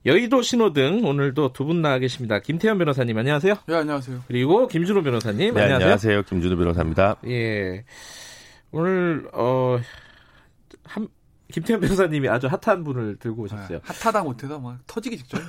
여의도 0.07 0.43
신호등 0.43 1.05
오늘도 1.05 1.53
두 1.53 1.65
분 1.65 1.83
나와 1.83 1.99
계십니다. 1.99 2.39
김태현 2.39 2.79
변호사님 2.79 3.19
안녕하세요. 3.19 3.55
네, 3.67 3.75
안녕하세요. 3.75 4.21
그리고 4.29 4.69
김준호 4.69 5.03
변호사님 5.03 5.39
네, 5.55 5.61
안녕하세요. 5.63 5.75
안녕하세요. 5.77 6.23
김준호 6.23 6.57
변호사입니다. 6.57 7.17
예. 7.27 7.85
오늘 8.71 9.29
어 9.33 9.79
한, 10.85 11.09
김태현 11.51 11.81
변호사님이 11.81 12.29
아주 12.29 12.47
핫한 12.49 12.85
분을 12.85 13.17
들고 13.17 13.43
오셨어요. 13.43 13.79
네, 13.79 13.81
핫하다 13.85 14.23
못해다 14.23 14.59
막 14.59 14.79
터지기 14.87 15.19
직전. 15.19 15.41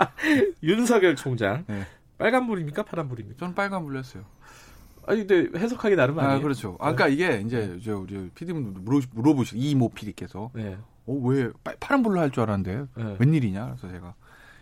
윤석열 0.62 1.16
총장. 1.16 1.64
네. 1.66 1.86
빨간불입니까? 2.18 2.82
파란불입니까? 2.84 3.38
저는 3.38 3.54
빨간 3.54 3.84
불렸어요. 3.84 4.24
아니 5.06 5.26
근데 5.26 5.58
해석하기 5.58 5.96
나름 5.96 6.18
아니에요. 6.18 6.36
아, 6.38 6.40
그렇죠. 6.40 6.76
아, 6.78 6.92
그러니까 6.92 7.08
이게 7.08 7.42
이제 7.44 7.78
저 7.84 7.98
우리 7.98 8.14
물어 8.34 9.00
물어보시 9.12 9.56
이모 9.56 9.88
PD께서 9.88 10.50
네. 10.54 10.76
어, 11.06 11.12
왜 11.24 11.50
빨- 11.64 11.76
파란 11.80 12.02
불로 12.02 12.20
할 12.20 12.30
줄 12.30 12.42
알았는데 12.42 12.84
네. 12.96 13.16
웬일이냐? 13.18 13.76
그래서 13.76 13.88
제가 13.90 14.14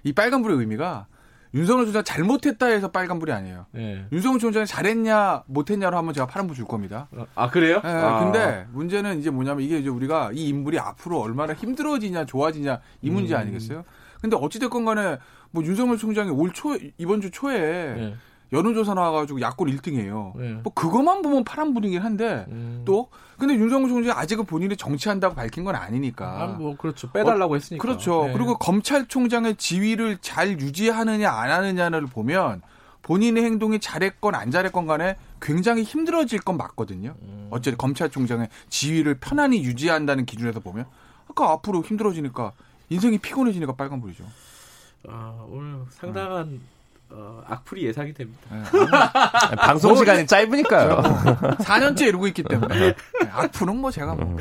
이 0.05 0.13
빨간 0.13 0.43
불의 0.43 0.59
의미가 0.59 1.07
윤석열 1.55 1.87
총장 1.87 2.05
잘못했다 2.05 2.67
해서 2.67 2.91
빨간 2.91 3.19
불이 3.19 3.33
아니에요. 3.33 3.67
네. 3.73 4.05
윤석열 4.13 4.39
총장이 4.39 4.67
잘했냐 4.67 5.45
못했냐로 5.47 5.97
하면 5.99 6.13
제가 6.13 6.27
파란 6.27 6.47
불 6.47 6.55
줄 6.57 6.67
겁니다. 6.67 7.09
아 7.35 7.49
그래요? 7.51 7.81
예, 7.85 7.89
아. 7.89 8.21
근데 8.25 8.67
문제는 8.73 9.21
이제 9.21 9.31
뭐냐면 9.31 9.65
이게 9.65 9.79
이제 9.79 9.89
우리가 9.89 10.31
이 10.33 10.49
인물이 10.49 10.79
앞으로 10.79 11.21
얼마나 11.21 11.55
힘들어지냐 11.55 12.25
좋아지냐 12.27 12.81
이 13.03 13.11
문제 13.11 13.35
음. 13.35 13.41
아니겠어요? 13.41 13.85
근데 14.21 14.37
어찌됐건 14.37 14.85
간에 14.85 15.19
뭐 15.51 15.63
윤석열 15.65 15.97
총장이 15.97 16.31
올 16.31 16.53
초, 16.53 16.77
이번 16.99 17.21
주 17.21 17.31
초에 17.31 17.59
네. 17.95 18.15
여론조사 18.53 18.95
나와가지고 18.95 19.41
야권 19.41 19.69
1등이에요. 19.69 20.37
네. 20.37 20.53
뭐 20.63 20.73
그것만 20.73 21.23
보면 21.23 21.45
파란불이긴 21.45 22.01
한데 22.01 22.47
음. 22.49 22.83
또 22.85 23.09
근데 23.39 23.55
윤석열 23.55 23.89
총장이 23.89 24.19
아직은 24.19 24.47
본인이 24.47 24.77
정치한다고 24.77 25.35
밝힌 25.35 25.65
건 25.65 25.77
아니니까. 25.77 26.43
아, 26.43 26.47
뭐 26.47 26.77
그렇죠. 26.77 27.11
빼달라고 27.13 27.57
했으니까. 27.57 27.83
그렇죠. 27.83 28.27
네. 28.27 28.33
그리고 28.33 28.57
검찰총장의 28.57 29.57
지위를 29.57 30.19
잘 30.21 30.61
유지하느냐 30.61 31.31
안 31.31 31.51
하느냐를 31.51 32.07
보면 32.07 32.63
본인의 33.03 33.45
행동이 33.45 33.79
잘했건 33.81 34.35
안 34.35 34.51
잘했건 34.51 34.87
간에 34.87 35.17
굉장히 35.41 35.83
힘들어질 35.83 36.41
건 36.41 36.57
맞거든요. 36.57 37.15
음. 37.23 37.49
어쨌든 37.51 37.79
검찰총장의 37.79 38.49
지위를 38.69 39.19
편안히 39.21 39.63
유지한다는 39.63 40.27
기준에서 40.27 40.61
보면 40.61 40.87
아까 41.29 41.53
앞으로 41.53 41.83
힘들어지니까 41.83 42.53
인생이 42.91 43.19
피곤해지니까 43.19 43.75
빨간불이죠. 43.77 44.25
아, 45.09 45.45
오늘 45.49 45.81
상당한 45.91 46.61
어, 47.11 47.43
악플이 47.47 47.85
예상이 47.85 48.13
됩니다. 48.13 48.41
네. 48.51 49.57
방송 49.57 49.97
시간이 49.97 50.27
짧으니까요. 50.27 50.97
4년째 51.59 52.09
이러고 52.09 52.27
있기 52.29 52.43
때문에 52.43 52.75
네, 52.79 52.95
악플은 53.33 53.77
뭐 53.77 53.91
제가 53.91 54.15
뭐 54.15 54.37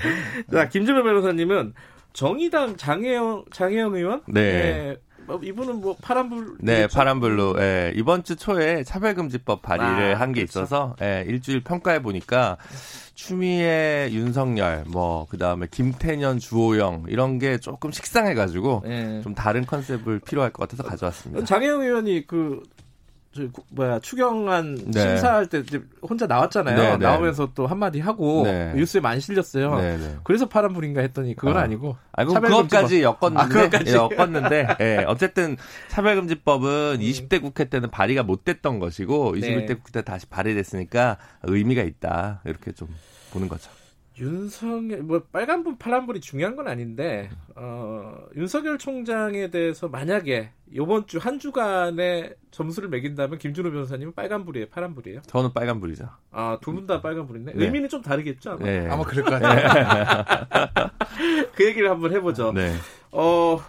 자, 0.52 0.68
김준호 0.68 1.04
변호사님은 1.04 1.74
정의당 2.14 2.76
장혜영 2.76 3.46
장혜영 3.52 3.96
의원 3.96 4.22
네. 4.28 4.98
뭐 5.28 5.40
이분은 5.44 5.82
뭐 5.82 5.96
파란불 6.02 6.58
네, 6.62 6.88
파란불로 6.88 7.56
예, 7.60 7.92
이번 7.96 8.24
주 8.24 8.36
초에 8.36 8.84
차별금지법 8.84 9.62
발의를 9.62 10.16
아, 10.16 10.20
한게 10.20 10.42
그렇죠. 10.42 10.62
있어서 10.62 10.96
예, 11.02 11.26
일주일 11.28 11.64
평가해 11.64 12.02
보니까 12.02 12.58
추미애, 13.14 14.10
윤석열, 14.12 14.86
뭐 14.88 15.26
그다음에 15.28 15.68
김태년, 15.70 16.40
주호영 16.40 17.06
이런 17.10 17.40
게 17.40 17.58
조금 17.58 17.92
식상해 17.92 18.34
가지고 18.36 18.84
네. 18.86 19.22
좀 19.22 19.36
다른 19.36 19.66
컨셉을 19.66 20.20
필요할 20.20 20.52
것 20.52 20.68
같아서 20.68 20.88
가져왔습니다. 20.88 21.46
장혜영 21.46 21.82
의원이 21.82 22.26
그 22.28 22.62
뭐야 23.70 24.00
추경안 24.00 24.76
네. 24.92 25.00
심사할 25.00 25.48
때 25.48 25.64
혼자 26.02 26.28
나왔잖아요. 26.28 26.78
네, 26.78 26.90
네. 26.92 26.98
나오면서 26.98 27.52
또 27.54 27.68
한마디 27.68 28.00
하고 28.00 28.44
네. 28.44 28.74
뉴스에 28.76 29.02
많이 29.02 29.22
실렸어요. 29.22 29.76
네, 29.76 29.98
네. 29.98 30.16
그래서 30.24 30.48
파란불인가 30.48 31.02
했더니 31.02 31.36
그건 31.36 31.58
아. 31.58 31.62
아. 31.62 31.68
니고 31.68 31.96
아이고 32.12 32.34
그것까지 32.34 33.04
엮었는데 33.04 33.40
아, 33.40 33.48
그것까지? 33.48 33.92
예, 33.92 33.96
엮었는데 33.96 34.68
예, 34.82 35.06
어쨌든 35.08 35.58
차별금지법은 35.90 37.00
20대 37.00 37.42
국회 37.42 37.66
때는 37.66 37.90
발의가 37.92 38.24
못 38.24 38.44
됐던 38.44 38.80
것이고 38.80 39.36
네. 39.36 39.42
21대 39.42 39.78
국회 39.78 39.92
때 39.92 40.02
다시 40.02 40.26
발의됐으니까 40.28 41.18
의미가 41.44 41.84
있다 41.84 42.42
이렇게 42.46 42.72
좀 42.72 42.88
보는 43.32 43.48
거죠. 43.48 43.70
윤석열 44.20 45.02
뭐 45.04 45.22
빨간불 45.32 45.76
파란불이 45.78 46.22
중요한 46.22 46.56
건 46.56 46.68
아닌데 46.68 47.30
어, 47.56 48.16
윤석열 48.36 48.78
총장에 48.78 49.50
대해서 49.50 49.88
만약에 49.88 50.50
이번 50.72 51.06
주 51.08 51.20
한 51.20 51.40
주간의 51.40 52.34
점수를 52.52 52.90
매긴다면 52.90 53.38
김준호 53.38 53.72
변호사님은 53.72 54.14
빨간불이에요, 54.16 54.68
파란불이에요? 54.70 55.22
저는 55.28 55.54
빨간불이죠. 55.54 56.10
아 56.32 56.58
두 56.62 56.74
분 56.74 56.88
다 56.88 57.02
빨간불인데 57.02 57.54
네. 57.54 57.66
의미는 57.66 57.90
좀 57.90 58.02
다르겠죠 58.02 58.52
아마. 58.52 58.66
네. 58.66 58.88
아마 58.90 59.04
그럴 59.04 59.24
것 59.24 59.32
같아요. 59.40 60.90
그 61.56 61.66
얘기를 61.66 61.90
한번 61.90 62.12
해보죠. 62.14 62.52
네. 62.54 62.74
어, 63.12 63.62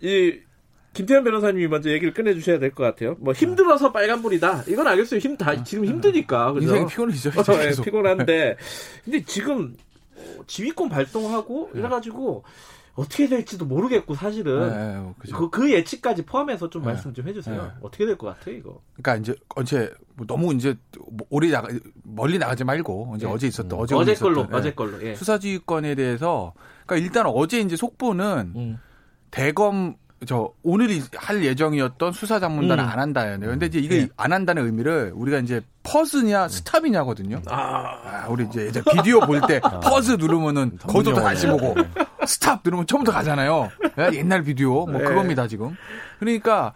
이 0.00 0.38
김태현 0.94 1.24
변호사님이 1.24 1.68
먼저 1.68 1.90
얘기를 1.90 2.14
꺼내주셔야 2.14 2.58
될 2.58 2.70
것 2.70 2.82
같아요. 2.84 3.16
뭐 3.18 3.34
힘들어서 3.34 3.92
빨간불이다. 3.92 4.64
이건 4.68 4.86
알겠어요. 4.86 5.20
힘 5.20 5.36
다 5.36 5.62
지금 5.62 5.84
힘드니까. 5.84 6.52
그죠? 6.54 6.64
인생이 6.68 6.86
피곤해지죠. 6.88 7.30
어, 7.38 7.54
예, 7.60 7.66
계속. 7.66 7.84
피곤한데 7.84 8.56
근데 9.04 9.22
지금 9.24 9.74
어, 9.74 9.85
지휘권 10.46 10.88
발동하고 10.88 11.70
이래가지고 11.74 12.44
어떻게 12.94 13.28
될지도 13.28 13.66
모르겠고 13.66 14.14
사실은 14.14 14.70
네, 14.70 14.98
뭐. 14.98 15.14
그, 15.18 15.50
그 15.50 15.70
예측까지 15.70 16.24
포함해서 16.24 16.70
좀 16.70 16.82
네. 16.82 16.88
말씀 16.88 17.12
좀 17.12 17.28
해주세요. 17.28 17.62
네. 17.62 17.68
어떻게 17.82 18.06
될 18.06 18.16
것 18.16 18.28
같아요 18.28 18.56
이거? 18.56 18.80
그러니까 18.94 19.16
이제 19.16 19.38
어제 19.54 19.92
뭐 20.14 20.26
너무 20.26 20.54
이제 20.54 20.74
뭐 21.10 21.26
오래 21.28 21.50
나가 21.50 21.68
멀리 22.02 22.38
나가지 22.38 22.64
말고 22.64 23.12
이제 23.16 23.26
네. 23.26 23.32
어제 23.32 23.46
있었던 23.48 23.78
음. 23.78 23.82
어제 23.82 23.94
어제 23.94 24.12
있었던, 24.12 24.34
걸로 24.34 24.48
예. 24.50 24.56
어제 24.56 24.72
걸로 24.72 25.02
예. 25.02 25.14
수사지휘권에 25.14 25.94
대해서 25.94 26.54
그러니까 26.86 27.04
일단 27.06 27.26
어제 27.26 27.60
이제 27.60 27.76
속보는 27.76 28.52
음. 28.56 28.78
대검 29.30 29.96
저 30.24 30.50
오늘이 30.62 31.02
할 31.14 31.44
예정이었던 31.44 32.12
수사 32.12 32.40
자문단을 32.40 32.82
음. 32.82 32.88
안 32.88 32.98
한다예요. 32.98 33.38
근데 33.38 33.66
이제 33.66 33.78
이게 33.78 33.96
네. 34.02 34.08
안 34.16 34.32
한다는 34.32 34.64
의미를 34.64 35.12
우리가 35.14 35.38
이제 35.38 35.60
pause냐 35.82 36.48
stop이냐거든요. 36.48 37.42
아, 37.48 37.98
아, 38.24 38.26
우리 38.28 38.44
이제 38.46 38.66
예전 38.66 38.82
비디오 38.94 39.20
볼 39.20 39.40
때 39.46 39.60
pause 39.84 40.12
누르면은 40.12 40.78
거기부터 40.78 41.20
다시 41.20 41.46
보고 41.46 41.74
stop 42.26 42.60
누르면 42.64 42.86
처음부터 42.86 43.12
가잖아요. 43.12 43.70
예, 43.98 44.16
옛날 44.16 44.42
비디오 44.42 44.86
뭐 44.86 44.98
네. 45.00 45.04
그겁니다 45.04 45.46
지금. 45.48 45.76
그러니까 46.18 46.72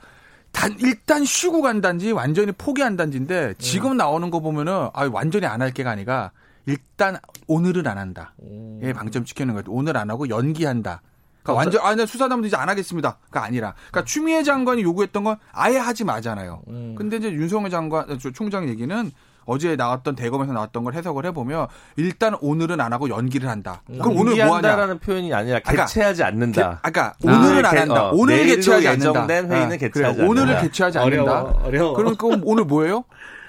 단 0.53 0.77
일단 0.81 1.25
쉬고 1.25 1.63
간단지 1.63 2.13
완전히 2.13 2.53
포기한단지인데 2.53 3.55
지금 3.59 3.97
나오는 3.97 4.31
거 4.31 4.41
보면은 4.41 4.89
아 4.93 5.09
완전히 5.11 5.47
안 5.47 5.63
할 5.63 5.71
게가 5.73 5.91
아니라 5.91 6.33
일단 6.67 7.17
오늘은 7.47 7.87
안 7.87 7.97
한다. 7.97 8.35
음. 8.43 8.81
예, 8.83 8.93
방점 8.93 9.25
찍히는 9.25 9.55
거죠. 9.55 9.73
오늘 9.73 9.97
안 9.97 10.11
하고 10.11 10.29
연기한다. 10.29 11.01
그러니까 11.43 11.53
완전 11.53 11.83
아니 11.85 12.07
수사담도 12.07 12.47
이제 12.47 12.57
안 12.57 12.69
하겠습니다.가 12.69 13.45
아니라 13.45 13.75
그러니까 13.91 14.05
추미애 14.05 14.43
장관이 14.43 14.83
요구했던 14.83 15.25
건 15.25 15.37
아예 15.53 15.79
하지 15.79 16.05
마잖아요. 16.05 16.63
음. 16.69 16.95
근데 16.97 17.17
이제 17.17 17.31
윤석열 17.33 17.71
장관 17.71 18.19
저 18.19 18.31
총장 18.31 18.69
얘기는 18.69 19.11
어제 19.47 19.75
나왔던 19.75 20.15
대검에서 20.15 20.53
나왔던 20.53 20.85
걸 20.85 20.95
해석을 20.95 21.27
해보면 21.27 21.67
일단 21.97 22.37
오늘은 22.41 22.81
안 22.81 22.93
하고 22.93 23.09
연기를 23.09 23.49
한다. 23.49 23.83
그럼 23.87 24.09
오늘 24.11 24.37
뭐 24.37 24.45
하냐? 24.45 24.47
연기한다라는 24.55 24.99
표현이 25.01 25.33
아니라 25.35 25.57
아까 25.65 25.87
개최하지 25.87 26.23
않는다. 26.23 26.79
아까 26.83 27.15
오늘은 27.25 27.65
안 27.65 27.73
개- 27.73 27.79
한다. 27.79 28.11
어, 28.11 28.27
내일로 28.27 28.57
개최하지 28.57 28.89
않는다. 28.89 29.27
회의는 29.27 29.73
아, 29.73 29.77
개최하지 29.77 30.17
그래, 30.19 30.29
오늘을. 30.29 30.61
개최하지 30.61 30.99
않는다. 30.99 31.41
어려워. 31.65 31.95
그럼 31.97 32.17
그럼 32.17 32.43
오늘 32.45 32.65
뭐예요? 32.65 33.05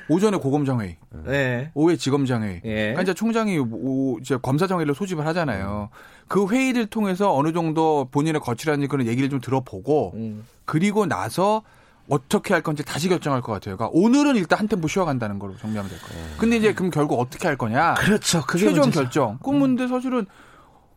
오전에 0.09 0.37
고검장 0.37 0.81
회의, 0.81 0.97
네. 1.25 1.71
오후에 1.73 1.95
지검장 1.95 2.43
회의. 2.43 2.61
예. 2.65 2.75
그러니까 2.87 3.03
이제 3.03 3.13
총장이 3.13 3.59
오, 3.59 4.17
이제 4.19 4.37
검사정회를 4.41 4.93
소집을 4.93 5.25
하잖아요. 5.27 5.89
그 6.32 6.47
회의를 6.47 6.86
통해서 6.86 7.36
어느 7.36 7.51
정도 7.51 8.07
본인의 8.09 8.39
거칠한 8.39 8.88
그런 8.88 9.05
얘기를 9.05 9.29
좀 9.29 9.41
들어보고 9.41 10.13
음. 10.15 10.45
그리고 10.63 11.05
나서 11.05 11.61
어떻게 12.07 12.53
할 12.53 12.63
건지 12.63 12.86
다시 12.86 13.09
결정할 13.09 13.41
것 13.41 13.51
같아요. 13.51 13.75
그러니까 13.75 13.99
오늘은 13.99 14.38
일단 14.38 14.59
한 14.59 14.69
템포 14.69 14.88
쉬어간다는 14.88 15.39
걸로 15.39 15.57
정리하면 15.57 15.91
될 15.91 15.99
거예요. 15.99 16.38
근데 16.38 16.55
이제 16.55 16.73
그럼 16.73 16.89
결국 16.89 17.19
어떻게 17.19 17.49
할 17.49 17.57
거냐? 17.57 17.95
그렇죠. 17.95 18.45
최종 18.49 18.75
문제죠. 18.75 19.01
결정. 19.01 19.39
그 19.43 19.49
문제 19.49 19.89
사실은 19.89 20.25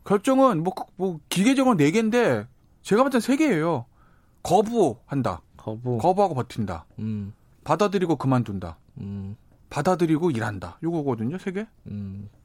결정은 0.05 0.63
뭐, 0.63 0.73
뭐 0.95 1.19
기계적으로 1.29 1.77
네 1.77 1.91
개인데 1.91 2.47
제가 2.83 3.03
봤을 3.03 3.19
땐세 3.19 3.37
개예요. 3.37 3.87
거부한다. 4.45 5.43
거부. 5.57 5.99
거부하고 5.99 6.37
버틴다. 6.37 6.85
음. 7.01 7.33
받아들이고 7.65 8.15
그만둔다. 8.15 8.77
음. 8.99 9.37
받아들이고 9.69 10.31
일한다. 10.31 10.79
요거거든요, 10.85 11.39
세 11.39 11.51
개? 11.51 11.67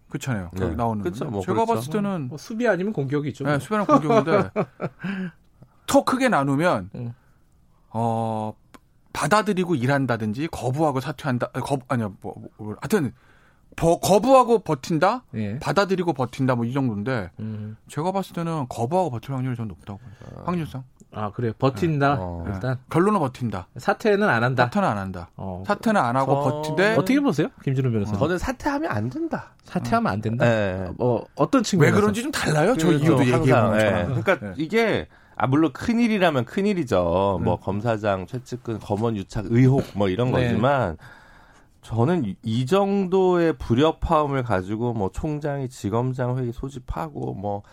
음. 0.10 0.12
그렇잖아요. 0.12 0.50
네. 0.54 0.62
여기 0.66 0.76
나오는. 0.76 1.04
그쵸, 1.04 1.26
거. 1.26 1.32
뭐 1.32 1.42
제가 1.42 1.54
그렇죠. 1.66 1.74
봤을 1.76 1.94
때는 1.94 2.28
뭐 2.30 2.38
수비 2.38 2.68
아니면 2.68 2.94
공격이죠. 2.94 3.44
네, 3.46 3.60
수변한 3.60 3.86
공격인데 3.86 4.50
더 5.88 6.04
크게 6.04 6.30
나누면 6.30 6.90
음. 6.96 7.14
어 7.92 8.54
받아들이고 9.14 9.76
일한다든지 9.76 10.48
거부하고 10.48 11.00
사퇴한다. 11.00 11.50
아니, 11.54 11.64
거부 11.66 11.84
아니야 11.88 12.12
뭐, 12.22 12.36
뭐 12.58 12.76
하여튼 12.82 13.14
버- 13.76 14.00
거부하고 14.00 14.60
버틴다. 14.60 15.24
예. 15.36 15.58
받아들이고 15.60 16.14
버틴다 16.14 16.56
뭐 16.56 16.66
이 16.66 16.74
정도인데 16.74 17.32
음. 17.40 17.78
제가 17.88 18.12
봤을 18.12 18.34
때는 18.34 18.68
거부하고 18.70 19.10
버틸 19.12 19.34
확률이 19.34 19.56
좀 19.56 19.68
높다고 19.68 20.00
봐요. 20.00 20.44
확률상 20.46 20.84
아 21.12 21.32
그래 21.32 21.52
버틴다. 21.58 22.18
어. 22.20 22.44
일단 22.48 22.78
결론은 22.90 23.20
버틴다. 23.20 23.68
사퇴는 23.78 24.30
안 24.30 24.44
한다. 24.44 24.66
사퇴는 24.66 24.88
안 24.88 24.98
한다. 24.98 25.30
어. 25.38 25.64
사퇴는 25.66 26.00
안 26.00 26.16
하고 26.16 26.36
저- 26.44 26.62
버티되 26.62 26.94
어떻게 26.96 27.20
보세요, 27.20 27.48
김준호 27.64 27.92
변호사님? 27.92 28.20
저는 28.20 28.38
사퇴하면 28.38 28.92
안 28.92 29.10
된다. 29.10 29.54
사퇴하면 29.64 30.12
안 30.12 30.22
된다. 30.22 30.46
네. 30.46 30.88
뭐 30.98 31.26
어떤 31.36 31.60
왜 31.60 31.64
측면에서? 31.64 31.96
그런지 32.00 32.22
좀 32.22 32.32
달라요. 32.32 32.76
저 32.78 32.88
그래서 32.88 33.04
이유도 33.04 33.18
항상, 33.24 33.40
얘기해 33.40 33.62
보면 33.62 33.76
예. 33.76 33.80
저랑. 33.80 34.06
그러니까 34.22 34.40
네. 34.40 34.54
이게 34.58 35.08
아 35.36 35.48
물론 35.48 35.72
큰 35.74 36.00
일이라면 36.00 36.46
큰 36.46 36.66
일이죠. 36.68 37.40
뭐 37.44 37.58
검사장 37.60 38.28
최측근 38.28 38.78
검언 38.80 39.16
유착 39.18 39.46
의혹 39.50 39.84
뭐 39.96 40.10
이런 40.10 40.32
네. 40.32 40.44
거지만 40.50 40.98
저는 41.82 42.26
이- 42.26 42.36
이 42.44 42.66
정도의 42.66 43.54
불협화음을 43.54 44.44
가지고 44.44 44.94
뭐 44.94 45.10
총장이 45.12 45.70
지검장 45.70 46.38
회의 46.38 46.52
소집하고 46.54 47.34
뭐 47.34 47.64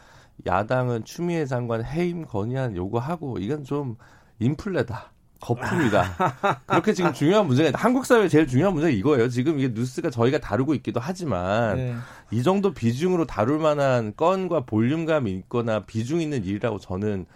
야당은 0.45 1.05
추미애 1.05 1.47
장관 1.47 1.85
해임 1.85 2.25
건의안 2.25 2.77
요구하고 2.77 3.39
이건 3.39 3.65
좀 3.65 3.97
인플레다. 4.39 5.13
거품이다. 5.41 6.61
그렇게 6.67 6.93
지금 6.93 7.13
중요한 7.13 7.47
문제가. 7.47 7.79
한국 7.79 8.07
사회의 8.07 8.29
제일 8.29 8.47
중요한 8.47 8.73
문제가 8.73 8.91
이거예요. 8.91 9.29
지금 9.29 9.59
이게 9.59 9.69
뉴스가 9.69 10.11
저희가 10.11 10.39
다루고 10.39 10.75
있기도 10.75 10.99
하지만 10.99 11.77
네. 11.77 11.95
이 12.31 12.43
정도 12.43 12.73
비중으로 12.73 13.27
다룰 13.27 13.59
만한 13.59 14.15
건과 14.17 14.61
볼륨감이 14.61 15.31
있거나 15.33 15.85
비중 15.85 16.21
있는 16.21 16.45
일이라고 16.45 16.79
저는 16.79 17.27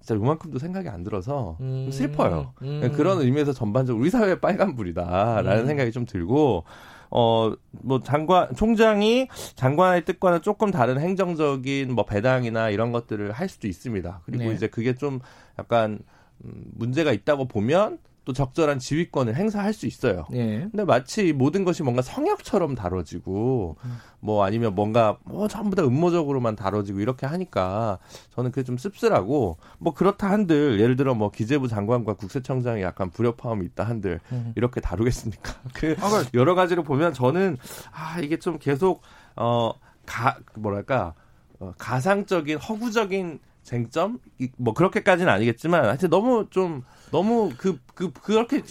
진짜 0.00 0.14
요만큼도 0.14 0.58
생각이 0.58 0.88
안 0.88 1.02
들어서 1.02 1.56
좀 1.58 1.66
음, 1.66 1.90
슬퍼요. 1.90 2.52
음. 2.62 2.92
그런 2.94 3.20
의미에서 3.20 3.52
전반적으로 3.52 4.02
우리 4.02 4.10
사회의 4.10 4.40
빨간불이다라는 4.40 5.62
음. 5.62 5.66
생각이 5.66 5.90
좀 5.90 6.06
들고 6.06 6.64
어 7.10 7.54
뭐 7.82 8.00
장관 8.02 8.54
총장이 8.54 9.28
장관의 9.54 10.04
뜻과는 10.04 10.42
조금 10.42 10.70
다른 10.70 10.98
행정적인 11.00 11.92
뭐 11.92 12.04
배당이나 12.04 12.70
이런 12.70 12.92
것들을 12.92 13.32
할 13.32 13.48
수도 13.48 13.68
있습니다. 13.68 14.22
그리고 14.24 14.44
네. 14.44 14.54
이제 14.54 14.66
그게 14.68 14.94
좀 14.94 15.20
약간 15.58 16.00
음, 16.44 16.64
문제가 16.74 17.12
있다고 17.12 17.46
보면 17.46 17.98
또 18.28 18.34
적절한 18.34 18.78
지휘권을 18.78 19.36
행사할 19.36 19.72
수 19.72 19.86
있어요. 19.86 20.26
예. 20.34 20.68
근데 20.70 20.84
마치 20.84 21.32
모든 21.32 21.64
것이 21.64 21.82
뭔가 21.82 22.02
성역처럼 22.02 22.74
다뤄지고 22.74 23.76
뭐 24.20 24.44
아니면 24.44 24.74
뭔가 24.74 25.16
뭐 25.24 25.48
전부 25.48 25.74
다 25.74 25.82
음모적으로만 25.82 26.54
다뤄지고 26.54 27.00
이렇게 27.00 27.24
하니까 27.24 27.98
저는 28.34 28.50
그게 28.50 28.64
좀 28.64 28.76
씁쓸하고 28.76 29.56
뭐 29.78 29.94
그렇다 29.94 30.28
한들 30.30 30.78
예를 30.78 30.96
들어 30.96 31.14
뭐 31.14 31.30
기재부 31.30 31.68
장관과 31.68 32.14
국세청장이 32.14 32.82
약간 32.82 33.08
불협화음이 33.08 33.64
있다 33.64 33.84
한들 33.84 34.20
음. 34.32 34.52
이렇게 34.56 34.82
다루겠습니까? 34.82 35.54
그 35.72 35.96
아, 35.98 36.08
그러니까 36.10 36.30
여러 36.34 36.54
가지로 36.54 36.82
보면 36.82 37.14
저는 37.14 37.56
아 37.92 38.20
이게 38.20 38.38
좀 38.38 38.58
계속 38.58 39.00
어 39.36 39.72
가 40.04 40.38
뭐랄까 40.54 41.14
어, 41.60 41.72
가상적인 41.78 42.58
허구적인 42.58 43.38
쟁점 43.62 44.18
이- 44.38 44.50
뭐 44.58 44.72
그렇게까지는 44.74 45.30
아니겠지만 45.32 45.84
하여튼 45.84 46.08
너무 46.08 46.46
좀 46.50 46.82
너무 47.10 47.50
그 47.56 47.78
그 47.98 48.12
그, 48.12 48.32
렇게 48.32 48.62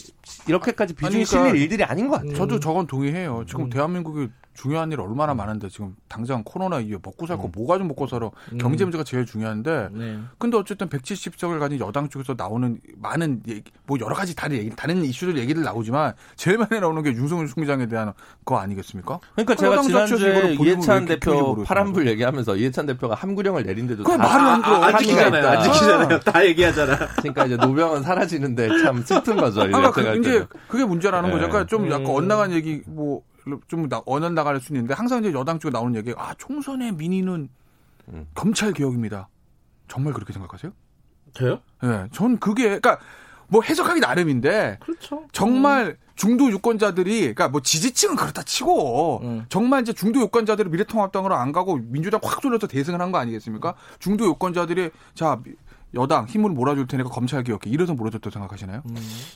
이렇게까지 0.47 0.93
비중이 0.93 1.25
그러니까 1.25 1.49
실릴 1.49 1.61
일들이 1.61 1.83
아닌 1.83 2.07
것 2.07 2.15
같아요. 2.15 2.33
저도 2.33 2.61
저건 2.61 2.87
동의해요. 2.87 3.43
지금 3.45 3.65
음. 3.65 3.69
대한민국이 3.69 4.29
중요한 4.57 4.91
일 4.91 4.99
얼마나 4.99 5.35
많은데 5.35 5.69
지금 5.69 5.95
당장 6.07 6.41
코로나 6.43 6.79
이후에 6.79 6.97
먹고 7.01 7.27
살고 7.27 7.49
뭐가 7.49 7.77
좀 7.77 7.87
먹고 7.87 8.07
살아 8.07 8.31
음. 8.51 8.57
경제 8.57 8.83
문제가 8.83 9.03
제일 9.03 9.23
중요한데 9.23 9.89
네. 9.91 10.19
근데 10.39 10.57
어쨌든 10.57 10.89
170석을 10.89 11.59
가진 11.59 11.79
여당 11.79 12.09
쪽에서 12.09 12.33
나오는 12.35 12.79
많은 12.97 13.43
얘기, 13.47 13.71
뭐 13.85 13.99
여러 14.01 14.15
가지 14.15 14.35
다른 14.35 14.57
얘기, 14.57 14.71
다른 14.75 15.05
이슈들 15.05 15.37
얘기들 15.37 15.61
나오지만 15.61 16.13
제일 16.35 16.57
많이 16.57 16.79
나오는 16.81 17.03
게 17.03 17.11
윤석열 17.11 17.47
총장에 17.47 17.85
대한 17.85 18.13
거 18.45 18.57
아니겠습니까? 18.57 19.19
그러니까 19.35 19.53
제가 19.53 19.81
지난주에 19.83 20.55
이해찬 20.59 21.05
대표. 21.05 21.63
파란불 21.63 22.07
얘기하면서 22.07 22.57
이해찬 22.57 22.87
대표가 22.87 23.13
함구령을 23.13 23.61
내린데도 23.63 24.03
그건 24.03 24.17
다 24.17 24.27
말이 24.27 24.49
안 24.49 24.61
들어. 24.63 24.75
아, 24.75 24.87
안 24.87 24.97
지키잖아요. 24.97 25.47
안 25.47 25.63
지키잖아요. 25.63 26.19
다 26.21 26.45
얘기하잖아. 26.45 26.97
그러니까 27.17 27.45
이제 27.45 27.57
노병은 27.57 28.01
사라지는데 28.01 28.69
참 28.83 29.03
슬픈 29.03 29.37
거죠. 29.37 29.67
그, 29.91 30.17
이제. 30.17 30.47
그게 30.67 30.83
문제라는 30.83 31.29
거죠. 31.29 31.43
네. 31.43 31.49
그러니까 31.49 31.67
좀 31.67 31.85
약간 31.91 32.07
음. 32.07 32.15
엇나간 32.15 32.51
얘기 32.51 32.81
뭐 32.87 33.21
좀 33.67 33.87
언어 34.05 34.29
나갈 34.29 34.59
수 34.59 34.73
있는데 34.73 34.93
항상 34.93 35.19
이제 35.19 35.31
여당 35.33 35.59
쪽에 35.59 35.71
나오는 35.71 35.95
얘기 35.95 36.13
아 36.17 36.33
총선의 36.37 36.93
민의는 36.93 37.49
음. 38.09 38.27
검찰 38.33 38.73
개혁입니다. 38.73 39.27
정말 39.87 40.13
그렇게 40.13 40.33
생각하세요? 40.33 40.71
저요? 41.33 41.59
예, 41.83 42.07
전 42.11 42.37
그게 42.39 42.63
그러니까 42.63 42.97
뭐 43.47 43.61
해석하기 43.61 43.99
나름인데 43.99 44.77
그렇죠. 44.81 45.23
정말 45.31 45.97
중도 46.15 46.49
유권자들이 46.49 47.19
그러니까 47.21 47.47
뭐 47.49 47.61
지지층은 47.61 48.15
그렇다 48.15 48.43
치고 48.43 49.21
음. 49.23 49.45
정말 49.49 49.81
이제 49.83 49.93
중도 49.93 50.19
유권자들이 50.21 50.69
미래통합당으로 50.69 51.35
안 51.35 51.51
가고 51.51 51.77
민주당 51.79 52.19
확 52.23 52.41
쏠려서 52.41 52.67
대승을 52.67 52.99
한 53.01 53.11
거 53.11 53.19
아니겠습니까? 53.19 53.75
중도 53.99 54.25
유권자들이 54.25 54.89
자 55.13 55.39
여당 55.93 56.25
힘을 56.25 56.49
몰아줄 56.49 56.87
테니까 56.87 57.09
검찰 57.09 57.43
개혁해 57.43 57.69
이래서 57.69 57.93
몰아줬다고 57.93 58.31
생각하시나요? 58.33 58.81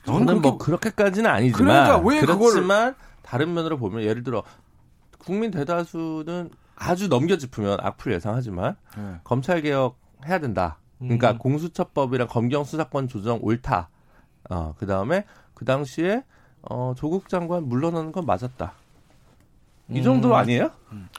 저는 0.05 0.25
그렇게- 0.25 0.41
뭐 0.41 0.57
그렇게까지는 0.57 1.29
아니지만 1.29 1.65
그러니까 1.65 1.97
왜 1.99 2.19
그걸- 2.21 2.37
그렇지만 2.37 2.95
다른 3.31 3.53
면으로 3.53 3.77
보면 3.77 4.03
예를 4.03 4.23
들어 4.23 4.43
국민 5.17 5.51
대다수는 5.51 6.49
아주 6.75 7.07
넘겨짚으면 7.07 7.77
악플 7.79 8.11
예상하지만 8.11 8.75
네. 8.97 9.21
검찰 9.23 9.61
개혁 9.61 9.97
해야 10.27 10.39
된다. 10.39 10.79
그러니까 10.99 11.31
음. 11.31 11.37
공수처법이랑 11.37 12.27
검경 12.27 12.65
수사권 12.65 13.07
조정 13.07 13.39
옳다. 13.41 13.89
어, 14.49 14.75
그다음에 14.77 15.23
그 15.53 15.63
당시에 15.63 16.25
어, 16.63 16.93
조국 16.97 17.29
장관 17.29 17.69
물러나는 17.69 18.11
건 18.11 18.25
맞았다. 18.25 18.73
이 19.93 20.03
정도 20.03 20.29
음. 20.29 20.33
아니에요? 20.33 20.71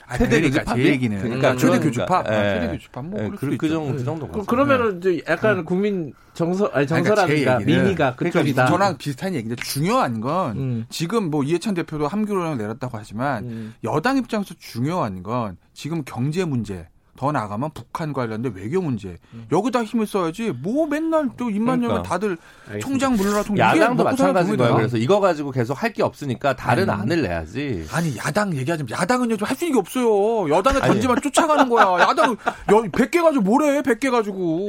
아, 0.07 0.17
세대 0.17 0.41
그러니까 0.41 0.61
교집합이? 0.61 0.83
제 0.83 0.89
얘기는 0.91 1.19
그러니까 1.19 1.53
음, 1.53 1.59
최대 1.59 1.79
그러니까, 1.79 2.25
예. 2.29 2.61
최대 2.61 2.73
교집합 2.73 3.07
뭐 3.07 3.21
예, 3.21 3.29
그럴 3.29 3.37
그, 3.37 3.57
그 3.57 3.67
있죠. 3.67 3.75
정도 3.75 3.97
그 3.97 4.05
정도 4.05 4.29
그, 4.29 4.45
그러면은 4.45 4.99
이제 4.99 5.23
약간 5.29 5.65
국민 5.65 6.13
정서 6.35 6.67
아니 6.67 6.87
아니, 6.91 7.03
그러니까 7.03 7.59
민의가 7.59 8.17
그쪽이다. 8.17 8.43
그러니까 8.43 8.67
저랑 8.67 8.99
비슷한 8.99 9.35
얘기인데 9.35 9.57
중요한 9.63 10.21
건 10.21 10.57
음. 10.57 10.87
지금 10.91 11.31
뭐 11.31 11.43
이해찬 11.43 11.75
대표도 11.75 12.09
함교령을 12.09 12.59
내렸다고 12.59 12.99
하지만 12.99 13.45
음. 13.45 13.75
여당 13.85 14.19
입장에서 14.19 14.55
중요한 14.59 15.23
건 15.23 15.57
지금 15.73 16.03
경제 16.05 16.45
문제 16.45 16.89
더 17.23 17.31
나아가면 17.31 17.71
북한 17.73 18.13
관련된 18.13 18.53
외교 18.57 18.83
문제 18.83 19.17
여기다 19.53 19.85
힘을 19.85 20.09
써야지 20.09 20.51
뭐 20.61 20.89
맨날 20.89 21.29
또 21.37 21.51
입만 21.51 21.81
열면 21.81 22.03
그러니까. 22.03 22.09
다들 22.09 22.37
알겠습니다. 22.67 22.81
총장 22.81 23.13
물러라 23.15 23.45
총 23.45 23.55
이게 23.55 23.63
야당도 23.63 24.03
마찬가지인 24.03 24.57
거예요. 24.57 24.75
그래서 24.75 24.97
이거 24.97 25.21
가지고 25.21 25.53
계속 25.53 25.81
할 25.81 25.93
게 25.93 26.03
없으니까 26.03 26.57
다른 26.57 26.91
아니. 26.91 27.03
안을 27.03 27.23
내야지. 27.23 27.87
아니 27.93 28.17
야당 28.17 28.53
얘기하지 28.57 28.83
마. 28.85 28.99
야당은 29.03 29.31
요즘 29.31 29.47
할 29.47 29.55
수 29.57 29.67
있는 29.67 29.75
게 29.77 29.79
없어요. 29.81 30.49
여당에 30.53 30.81
던지만 30.81 31.21
쫓아가는 31.21 31.69
거야. 31.69 32.01
야당 32.09 32.35
100개 32.67 33.23
가지고 33.23 33.43
뭐래 33.45 33.83
100개 33.83 34.11
가지고 34.11 34.69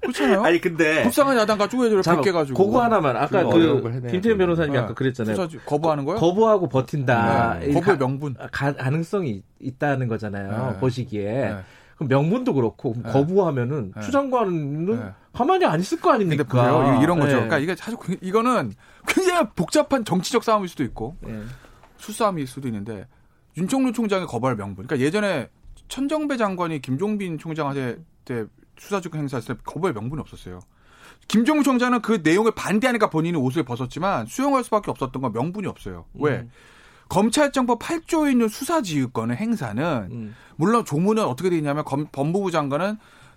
그렇잖아요. 0.00 0.42
아니 0.42 0.60
근데 0.60 1.02
불쌍한 1.04 1.36
야당 1.36 1.56
가지고 1.58 1.82
왜 1.84 1.90
저래 1.90 2.02
잠깐, 2.02 2.24
100개 2.24 2.32
가지고 2.32 2.64
그거 2.66 2.82
하나만 2.82 3.16
아까 3.16 3.44
그 3.44 3.82
김태현 4.10 4.22
돼. 4.22 4.36
변호사님이 4.38 4.76
네. 4.76 4.82
아까 4.82 4.94
그랬잖아요. 4.94 5.36
수사지 5.36 5.58
거부하는 5.66 6.04
거요? 6.04 6.16
거부하고 6.16 6.68
버틴다. 6.68 7.58
네. 7.60 7.78
가- 7.80 7.96
명분. 7.96 8.34
가, 8.50 8.72
가능성이 8.74 9.42
있다는 9.60 10.08
거잖아요. 10.08 10.72
네. 10.72 10.78
보시기에. 10.78 11.24
네. 11.32 11.56
그럼 11.96 12.08
명분도 12.08 12.54
그렇고 12.54 12.94
네. 12.96 13.10
거부하면은 13.12 13.92
네. 13.94 14.00
추 14.02 14.10
장관은 14.10 14.86
네. 14.86 15.10
가만히 15.32 15.64
안 15.66 15.80
있을 15.80 16.00
거 16.00 16.10
근데 16.12 16.24
아닙니까? 16.24 16.44
보세요. 16.44 17.00
이런 17.02 17.18
거죠. 17.20 17.28
네. 17.28 17.32
그러니까 17.46 17.58
이게 17.58 17.76
사실 17.76 17.98
굉- 18.02 18.16
이거는 18.20 18.72
굉장히 19.06 19.48
복잡한 19.54 20.04
정치적 20.04 20.42
싸움일 20.42 20.68
수도 20.68 20.82
있고 20.84 21.16
네. 21.20 21.42
수싸움일 21.98 22.46
수도 22.46 22.68
있는데 22.68 23.06
윤청룡 23.56 23.92
총장의 23.92 24.26
거부할 24.26 24.56
명분. 24.56 24.86
그러니까 24.86 25.04
예전에 25.04 25.50
천정배 25.88 26.36
장관이 26.36 26.80
김종빈 26.80 27.38
총장한테 27.38 27.98
때 28.24 28.44
수사주권 28.78 29.20
행사했을 29.20 29.56
때 29.56 29.60
거부할 29.64 29.92
명분이 29.92 30.20
없었어요. 30.20 30.60
김종우 31.28 31.62
총장은 31.62 32.00
그 32.00 32.20
내용을 32.22 32.52
반대하니까 32.52 33.10
본인이 33.10 33.36
옷을 33.36 33.62
벗었지만 33.62 34.26
수용할 34.26 34.64
수밖에 34.64 34.90
없었던 34.90 35.20
건 35.20 35.32
명분이 35.32 35.66
없어요. 35.66 36.06
왜? 36.14 36.38
음. 36.38 36.50
검찰청법 37.10 37.80
8조에 37.80 38.30
있는 38.30 38.48
수사지휘권의 38.48 39.36
행사는 39.36 39.84
음. 40.10 40.34
물론 40.56 40.84
조문은 40.84 41.22
어떻게 41.24 41.50
돼 41.50 41.56
있냐면 41.58 41.84
검- 41.84 42.06
법무부 42.10 42.50
장관은 42.50 42.96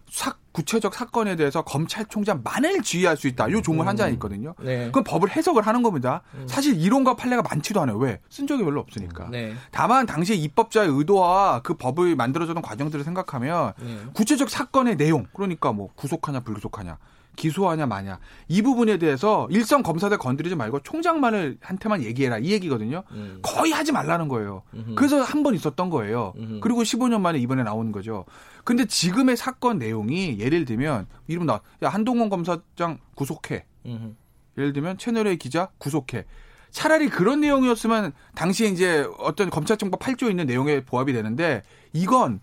사- 0.10 0.36
구체적 0.52 0.94
사건에 0.94 1.36
대해서 1.36 1.64
검찰총장만을 1.64 2.84
지휘할 2.84 3.18
수 3.18 3.28
있다. 3.28 3.50
요 3.52 3.64
조문 3.64 3.88
한 3.88 3.98
장이 3.98 4.14
있거든요. 4.14 4.54
네. 4.62 4.86
그건 4.86 5.04
법을 5.04 5.32
해석을 5.32 5.66
하는 5.66 5.82
겁니다. 5.82 6.22
사실 6.46 6.80
이론과 6.80 7.16
판례가 7.16 7.42
많지도 7.42 7.82
않아요. 7.82 7.98
왜? 7.98 8.20
쓴 8.30 8.46
적이 8.46 8.64
별로 8.66 8.80
없으니까. 8.82 9.30
네. 9.32 9.56
다만 9.72 10.06
당시 10.06 10.36
입법자의 10.38 10.90
의도와 10.90 11.62
그 11.64 11.74
법을 11.74 12.16
만들어주는 12.16 12.62
과정들을 12.62 13.04
생각하면 13.04 13.74
네. 13.80 13.98
구체적 14.14 14.52
사건의 14.52 14.98
내용, 14.98 15.26
그러니까 15.34 15.72
뭐 15.72 15.90
구속하냐 15.96 16.42
불구속하냐, 16.42 17.00
기소하냐 17.36 17.86
마냐 17.88 18.20
이 18.48 18.62
부분에 18.62 18.98
대해서 18.98 19.48
일선 19.50 19.82
검사들 19.84 20.18
건드리지 20.18 20.56
말고 20.56 20.82
총장만을 20.82 21.58
한테만 21.62 22.04
얘기해라 22.04 22.38
이 22.40 22.52
얘기거든요. 22.52 23.04
음. 23.12 23.40
거의 23.42 23.72
하지 23.72 23.92
말라는 23.92 24.28
거예요. 24.28 24.64
음흠. 24.74 24.96
그래서 24.96 25.22
한 25.22 25.44
번 25.44 25.56
있었던 25.56 25.90
거예요. 25.90 26.34
음흠. 26.38 26.60
그리고 26.62 26.84
15년 26.84 27.20
만에 27.22 27.40
이번에 27.40 27.64
나오는 27.64 27.92
거죠. 27.92 28.26
근데 28.64 28.86
지금의 28.86 29.36
사건 29.36 29.78
내용이 29.80 30.38
예를 30.40 30.66
들면 30.66 31.08
이름 31.28 31.46
나, 31.46 31.60
야 31.84 31.90
한동훈 31.90 32.30
검사장 32.30 33.00
구속해. 33.16 33.66
음. 33.86 34.16
예를 34.58 34.72
들면 34.74 34.98
채널A 34.98 35.38
기자 35.38 35.70
구속해. 35.80 36.26
차라리 36.72 37.10
그런 37.10 37.42
내용이었으면 37.42 38.14
당시에 38.36 38.68
이제 38.70 39.08
어떤 39.20 39.50
검찰청법 39.50 40.00
8조에 40.00 40.30
있는 40.30 40.46
내용에 40.48 40.86
보합이 40.86 41.14
되는데 41.14 41.62
이건 41.92 42.40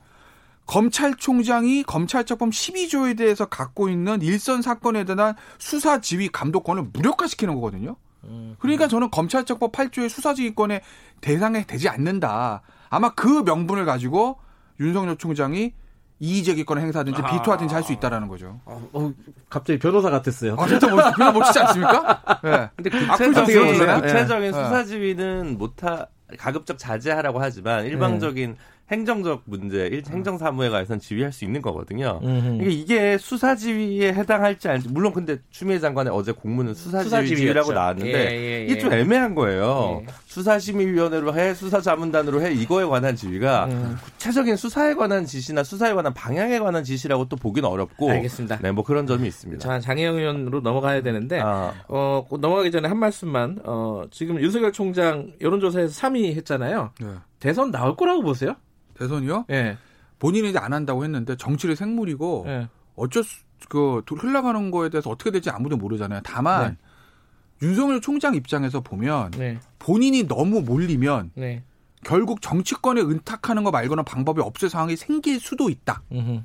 검찰총장이 0.70 1.82
검찰청법 1.82 2.50
12조에 2.50 3.18
대해서 3.18 3.46
갖고 3.46 3.88
있는 3.88 4.22
일선 4.22 4.62
사건에 4.62 5.02
대한 5.02 5.34
수사 5.58 6.00
지휘 6.00 6.28
감독권을 6.28 6.90
무력화시키는 6.92 7.56
거거든요. 7.56 7.96
음. 8.22 8.54
그러니까 8.60 8.86
저는 8.86 9.10
검찰청법 9.10 9.72
8조의 9.72 10.08
수사지휘권의 10.08 10.80
대상에 11.20 11.64
되지 11.66 11.88
않는다. 11.88 12.62
아마 12.88 13.12
그 13.14 13.42
명분을 13.42 13.84
가지고 13.84 14.38
윤석열 14.78 15.16
총장이 15.16 15.72
이의제기권을 16.20 16.82
행사하든지 16.82 17.20
아. 17.20 17.30
비토하든지 17.32 17.74
할 17.74 17.82
수 17.82 17.92
있다라는 17.92 18.28
거죠. 18.28 18.60
어, 18.64 18.88
어, 18.92 19.12
갑자기 19.48 19.80
변호사 19.80 20.08
같았어요. 20.08 20.54
아, 20.56 20.68
진짜 20.68 20.86
뭐, 20.86 21.02
그냥 21.12 21.32
멋지지 21.32 21.58
않습니까? 21.58 22.22
네. 22.44 22.70
근데 22.76 22.90
악플 23.08 23.32
좀 23.32 23.44
구체적인, 23.44 23.54
들어주세요. 23.54 24.00
구체적인 24.02 24.50
네. 24.52 24.52
수사지휘는 24.52 25.58
못하 25.58 26.06
가급적 26.38 26.78
자제하라고 26.78 27.40
하지만 27.40 27.86
일방적인 27.86 28.56
행정적 28.90 29.42
문제, 29.44 29.86
일- 29.86 30.02
행정사무에 30.08 30.68
가서는 30.68 30.98
지휘할 31.00 31.32
수 31.32 31.44
있는 31.44 31.62
거거든요. 31.62 32.18
그러니까 32.20 32.64
이게 32.70 33.18
수사지휘에 33.18 34.12
해당할지 34.12 34.68
아닐지 34.68 34.88
물론 34.88 35.12
근데 35.12 35.38
추미애 35.50 35.78
장관의 35.78 36.12
어제 36.12 36.32
공문은 36.32 36.74
수사지휘라고. 36.74 37.72
나왔는데 37.72 38.12
예, 38.12 38.36
예, 38.60 38.64
이게 38.64 38.78
좀 38.78 38.92
예. 38.92 38.98
애매한 39.00 39.34
거예요. 39.36 40.02
예. 40.02 40.06
수사심의위원회로 40.26 41.34
해, 41.34 41.54
수사자문단으로 41.54 42.42
해 42.42 42.52
이거에 42.52 42.84
관한 42.84 43.14
지휘가 43.14 43.66
음. 43.66 43.96
구체적인 44.04 44.56
수사에 44.56 44.94
관한 44.94 45.24
지시나 45.24 45.62
수사에 45.62 45.94
관한 45.94 46.12
방향에 46.12 46.58
관한 46.58 46.82
지시라고 46.82 47.28
또 47.28 47.36
보기는 47.36 47.68
어렵고 47.68 48.10
알겠습니다. 48.10 48.58
네, 48.60 48.72
뭐 48.72 48.82
그런 48.84 49.06
점이 49.06 49.26
있습니다. 49.28 49.60
자, 49.66 49.78
장혜영 49.78 50.16
의원으로 50.16 50.60
넘어가야 50.60 51.02
되는데 51.02 51.40
아, 51.40 51.72
어, 51.88 52.26
넘어가기 52.30 52.70
전에 52.70 52.88
한 52.88 52.98
말씀만 52.98 53.60
어, 53.64 54.02
지금 54.10 54.40
윤석열 54.40 54.72
총장 54.72 55.32
여론조사에서 55.40 55.92
3위 56.08 56.34
했잖아요. 56.36 56.90
네. 57.00 57.06
대선 57.38 57.70
나올 57.70 57.96
거라고 57.96 58.22
보세요? 58.22 58.56
대선이요? 59.04 59.46
예. 59.50 59.78
본인이 60.18 60.50
이제 60.50 60.58
안 60.58 60.72
한다고 60.72 61.02
했는데 61.04 61.36
정치를 61.36 61.74
생물이고 61.76 62.44
예. 62.46 62.68
어쩔 62.96 63.24
수, 63.24 63.42
그, 63.68 64.02
도- 64.04 64.16
흘러가는 64.16 64.70
거에 64.70 64.90
대해서 64.90 65.10
어떻게 65.10 65.30
될지 65.30 65.48
아무도 65.50 65.76
모르잖아요. 65.76 66.20
다만, 66.22 66.76
윤석열 67.62 68.00
총장 68.00 68.34
입장에서 68.34 68.80
보면 68.80 69.32
네. 69.32 69.58
본인이 69.78 70.26
너무 70.26 70.62
몰리면 70.62 71.32
네. 71.34 71.62
결국 72.04 72.40
정치권에 72.40 73.00
은탁하는 73.02 73.64
거 73.64 73.70
말고는 73.70 74.04
방법이 74.04 74.40
없을 74.40 74.70
상황이 74.70 74.96
생길 74.96 75.38
수도 75.40 75.68
있다. 75.68 76.02
음흠. 76.12 76.40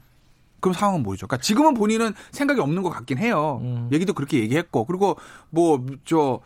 그럼 0.60 0.74
상황은 0.74 1.04
뭐죠? 1.04 1.28
그러니까 1.28 1.42
지금은 1.44 1.74
본인은 1.74 2.14
생각이 2.32 2.60
없는 2.60 2.82
것 2.84 2.90
같긴 2.90 3.18
해요. 3.20 3.60
음. 3.64 3.88
얘기도 3.92 4.14
그렇게 4.14 4.40
얘기했고 4.40 4.86
그리고 4.86 5.18
뭐 5.52 5.86
저 6.06 6.40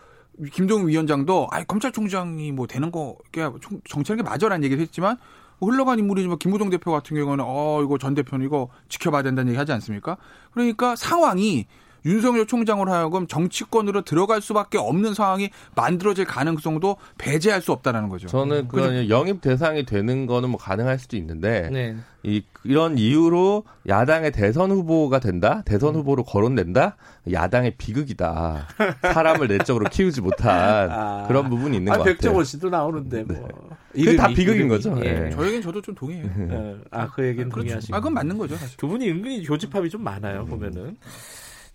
김동훈 0.54 0.88
위원장도 0.88 1.48
아 1.52 1.64
검찰총장이 1.64 2.52
뭐 2.52 2.68
되는 2.68 2.92
거 2.92 3.18
총- 3.62 3.82
정치하는 3.90 4.24
게 4.24 4.30
맞아라는 4.30 4.64
얘기를 4.64 4.82
했지만 4.82 5.18
뭐 5.18 5.24
흘러간 5.68 6.00
인물이지만 6.00 6.40
김무동 6.40 6.70
대표 6.70 6.92
같은 6.92 7.16
경우는 7.16 7.44
어 7.48 7.82
이거 7.84 7.98
전 7.98 8.16
대표는 8.16 8.46
이거 8.46 8.70
지켜봐야 8.88 9.24
된다는 9.24 9.52
얘기 9.52 9.58
하지 9.58 9.72
않습니까? 9.74 10.18
그러니까 10.52 10.96
상황이 10.96 11.68
윤석열 12.06 12.48
총장으로 12.48 12.92
하여금 12.92 13.28
정치권으로 13.28 14.02
들어갈 14.02 14.42
수밖에 14.42 14.78
없는 14.78 15.14
상황이 15.14 15.50
만들어질 15.76 16.26
가능성도 16.26 16.98
배제할 17.18 17.62
수 17.62 17.72
없다라는 17.72 18.10
거죠. 18.10 18.28
저는 18.28 18.68
그 18.68 19.10
영입 19.10 19.42
대상이 19.42 19.86
되는 19.86 20.26
거는 20.26 20.50
뭐 20.50 20.60
가능할 20.60 21.00
수도 21.00 21.18
있는데 21.18 21.70
네. 21.72 21.96
이 22.24 22.44
이런 22.66 22.98
이유로 22.98 23.64
야당의 23.88 24.32
대선 24.32 24.72
후보가 24.72 25.20
된다, 25.20 25.62
대선 25.66 25.96
후보로 25.96 26.24
거론된다, 26.24 26.98
야당의 27.32 27.76
비극이다. 27.78 28.68
사람을 29.14 29.48
내적으로 29.48 29.86
키우지 29.90 30.22
못한 30.22 30.90
아. 30.92 31.26
그런 31.28 31.50
부분이 31.50 31.78
있는 31.78 31.92
아, 31.94 31.96
것 31.96 32.00
같아요. 32.00 32.16
백종원 32.16 32.44
씨도 32.44 32.70
나오는데 32.70 33.24
뭐. 33.24 33.48
그게 33.94 34.16
다 34.16 34.28
비극인 34.28 34.66
이름이. 34.66 34.70
거죠. 34.70 34.96
예. 35.04 35.28
예. 35.28 35.30
저에겐 35.32 35.62
저도 35.62 35.82
좀 35.82 35.96
동의해요. 35.96 36.30
예. 36.52 36.78
아, 36.92 37.08
그 37.08 37.26
얘기는 37.26 37.50
그렇죠. 37.50 37.64
동의하시고. 37.68 37.96
아, 37.96 38.00
그건 38.00 38.14
맞는 38.14 38.38
거죠. 38.38 38.56
사실. 38.56 38.78
두 38.78 38.88
분이 38.88 39.10
은근히 39.10 39.44
교집합이 39.44 39.90
좀 39.90 40.04
많아요, 40.04 40.46
보면은. 40.46 40.98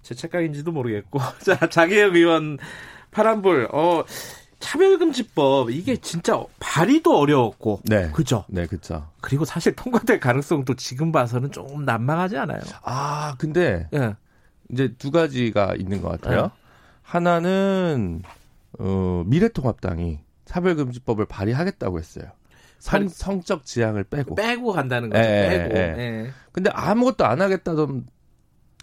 제 0.04 0.14
착각인지도 0.14 0.70
모르겠고. 0.70 1.18
자, 1.40 1.58
장혜영 1.68 2.14
의원 2.14 2.58
파란불, 3.10 3.68
어, 3.72 4.04
차별금지법, 4.60 5.70
이게 5.70 5.96
진짜 5.96 6.42
발의도 6.60 7.18
어려웠고. 7.18 7.80
네. 7.84 8.10
그죠? 8.12 8.44
네, 8.48 8.66
그렇죠. 8.66 9.08
그리고 9.20 9.44
사실 9.44 9.74
통과될 9.74 10.20
가능성도 10.20 10.74
지금 10.74 11.10
봐서는 11.10 11.50
조금 11.50 11.84
난망하지 11.84 12.36
않아요. 12.36 12.60
아, 12.82 13.34
근데 13.38 13.88
예. 13.94 14.14
이제 14.70 14.94
두 14.98 15.10
가지가 15.10 15.74
있는 15.78 16.00
것 16.02 16.08
같아요. 16.20 16.42
네. 16.42 16.48
하나는 17.02 18.22
어, 18.78 19.22
미래통합당이 19.26 20.20
차별금지법을 20.44 21.26
발의하겠다고 21.26 21.98
했어요. 21.98 22.26
성, 22.78 23.08
성적 23.08 23.64
지향을 23.64 24.04
빼고. 24.04 24.34
빼고 24.34 24.72
간다는 24.72 25.08
거죠. 25.08 25.22
예, 25.22 25.48
빼고. 25.48 25.76
예. 25.76 25.94
예. 25.98 26.30
근데 26.52 26.70
아무것도 26.70 27.24
안 27.24 27.40
하겠다던 27.40 28.06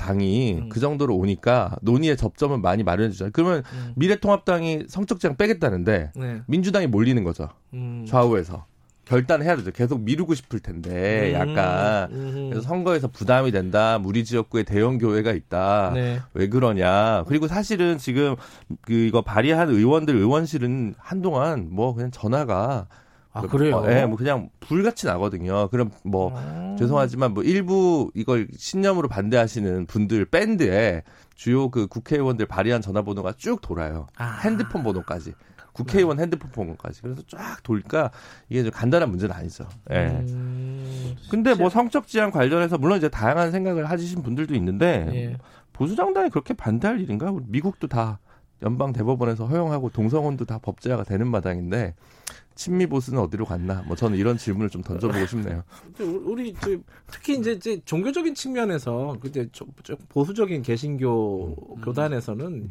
당이 0.01 0.53
음. 0.63 0.69
그 0.69 0.79
정도로 0.79 1.15
오니까 1.15 1.77
논의의 1.81 2.17
접점을 2.17 2.57
많이 2.57 2.83
마련해 2.83 3.11
주잖아요. 3.11 3.31
그러면 3.33 3.63
음. 3.73 3.93
미래통합당이 3.95 4.85
성적 4.87 5.19
지향 5.19 5.37
빼겠다는데 5.37 6.11
네. 6.15 6.41
민주당이 6.47 6.87
몰리는 6.87 7.23
거죠. 7.23 7.49
음. 7.73 8.05
좌우에서. 8.07 8.65
결단해야 9.05 9.57
되죠. 9.57 9.71
계속 9.71 10.01
미루고 10.01 10.35
싶을 10.35 10.59
텐데 10.59 11.31
음. 11.31 11.33
약간 11.33 12.11
음. 12.11 12.49
그래서 12.49 12.65
선거에서 12.67 13.09
부담이 13.09 13.51
된다. 13.51 13.99
무리 13.99 14.23
지역구에 14.23 14.63
대형 14.63 14.97
교회가 14.97 15.33
있다. 15.33 15.91
네. 15.93 16.19
왜 16.33 16.47
그러냐. 16.47 17.25
그리고 17.27 17.47
사실은 17.47 17.97
지금 17.97 18.35
그 18.81 18.93
이거 18.93 19.21
발의한 19.21 19.69
의원들 19.69 20.15
의원실은 20.15 20.95
한동안 20.97 21.67
뭐 21.71 21.93
그냥 21.93 22.09
전화가 22.11 22.87
아, 23.33 23.41
그래요? 23.41 23.77
어, 23.77 23.91
예, 23.91 24.05
뭐 24.05 24.17
그냥 24.17 24.49
불같이 24.59 25.05
나거든요. 25.05 25.69
그럼 25.69 25.91
뭐 26.03 26.37
음. 26.37 26.75
죄송하지만 26.77 27.33
뭐 27.33 27.43
일부 27.43 28.11
이걸 28.13 28.47
신념으로 28.55 29.07
반대하시는 29.07 29.85
분들 29.85 30.25
밴드에 30.25 31.03
주요 31.35 31.69
그 31.69 31.87
국회의원들 31.87 32.45
발의한 32.45 32.81
전화번호가 32.81 33.33
쭉 33.37 33.61
돌아요. 33.61 34.07
아. 34.17 34.41
핸드폰 34.43 34.83
번호까지. 34.83 35.33
국회의원 35.73 36.19
핸드폰 36.19 36.51
번호까지. 36.51 37.01
그래서 37.01 37.21
쫙 37.27 37.63
돌까 37.63 38.11
이게 38.49 38.63
좀 38.63 38.71
간단한 38.71 39.09
문제는 39.09 39.33
아니죠. 39.33 39.65
예. 39.91 40.07
음. 40.07 41.15
근데 41.29 41.53
뭐 41.53 41.69
성적 41.69 42.07
지향 42.07 42.31
관련해서 42.31 42.77
물론 42.77 42.97
이제 42.97 43.07
다양한 43.07 43.51
생각을 43.51 43.89
하시신 43.89 44.21
분들도 44.21 44.53
있는데 44.55 45.09
예. 45.13 45.37
보수 45.71 45.95
정당이 45.95 46.29
그렇게 46.29 46.53
반대할 46.53 46.99
일인가? 46.99 47.33
미국도 47.47 47.87
다 47.87 48.19
연방 48.63 48.93
대법원에서 48.93 49.47
허용하고 49.47 49.89
동성혼도 49.89 50.45
다 50.45 50.59
법제화가 50.59 51.03
되는 51.03 51.27
마당인데 51.27 51.95
친미 52.55 52.87
보수는 52.87 53.19
어디로 53.21 53.45
갔나? 53.45 53.83
뭐 53.87 53.95
저는 53.95 54.17
이런 54.17 54.37
질문을 54.37 54.69
좀 54.69 54.81
던져보고 54.81 55.25
싶네요. 55.25 55.63
근데 55.95 56.03
우리 56.03 56.53
저 56.53 56.77
특히 57.07 57.37
이제, 57.37 57.53
이제 57.53 57.81
종교적인 57.85 58.35
측면에서 58.35 59.17
그때 59.21 59.47
보수적인 60.09 60.61
개신교 60.61 61.75
음. 61.77 61.81
교단에서는 61.81 62.69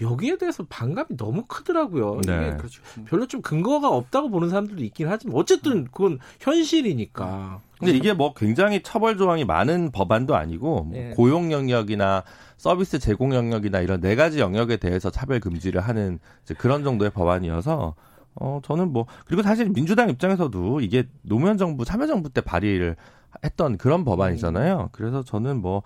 여기에 0.00 0.38
대해서 0.38 0.64
반감이 0.68 1.16
너무 1.16 1.44
크더라고요. 1.46 2.20
네. 2.26 2.56
이게 2.58 3.04
별로 3.04 3.26
좀 3.26 3.42
근거가 3.42 3.88
없다고 3.88 4.30
보는 4.30 4.48
사람들도 4.48 4.82
있긴 4.84 5.08
하지만 5.08 5.36
어쨌든 5.36 5.84
그건 5.84 6.18
현실이니까. 6.40 7.60
근데 7.78 7.92
이게 7.92 8.12
뭐 8.12 8.34
굉장히 8.34 8.82
처벌 8.82 9.16
조항이 9.16 9.44
많은 9.44 9.90
법안도 9.90 10.34
아니고 10.34 10.84
뭐 10.84 10.98
예. 10.98 11.10
고용 11.16 11.50
영역이나 11.50 12.24
서비스 12.56 12.98
제공 12.98 13.34
영역이나 13.34 13.80
이런 13.80 14.00
네 14.00 14.16
가지 14.16 14.38
영역에 14.38 14.76
대해서 14.76 15.10
차별 15.10 15.40
금지를 15.40 15.80
하는 15.80 16.18
이제 16.44 16.54
그런 16.54 16.84
정도의 16.84 17.10
법안이어서 17.10 17.94
어 18.40 18.60
저는 18.64 18.92
뭐 18.92 19.06
그리고 19.26 19.42
사실 19.42 19.68
민주당 19.68 20.10
입장에서도 20.10 20.80
이게 20.80 21.06
노무현 21.22 21.56
정부 21.56 21.84
참여정부 21.84 22.30
때 22.30 22.40
발의를 22.40 22.96
했던 23.44 23.78
그런 23.78 24.04
법안이잖아요. 24.04 24.88
그래서 24.92 25.22
저는 25.22 25.60
뭐 25.62 25.82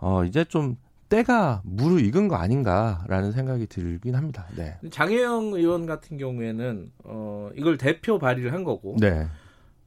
어 0.00 0.24
이제 0.24 0.44
좀 0.44 0.76
때가 1.08 1.62
무르익은 1.64 2.28
거 2.28 2.36
아닌가라는 2.36 3.32
생각이 3.32 3.66
들긴 3.66 4.14
합니다. 4.14 4.46
네. 4.56 4.76
장혜영 4.90 5.54
의원 5.54 5.86
같은 5.86 6.18
경우에는 6.18 6.92
어 7.04 7.50
이걸 7.56 7.78
대표 7.78 8.18
발의를 8.18 8.52
한 8.52 8.62
거고. 8.64 8.96
네. 9.00 9.26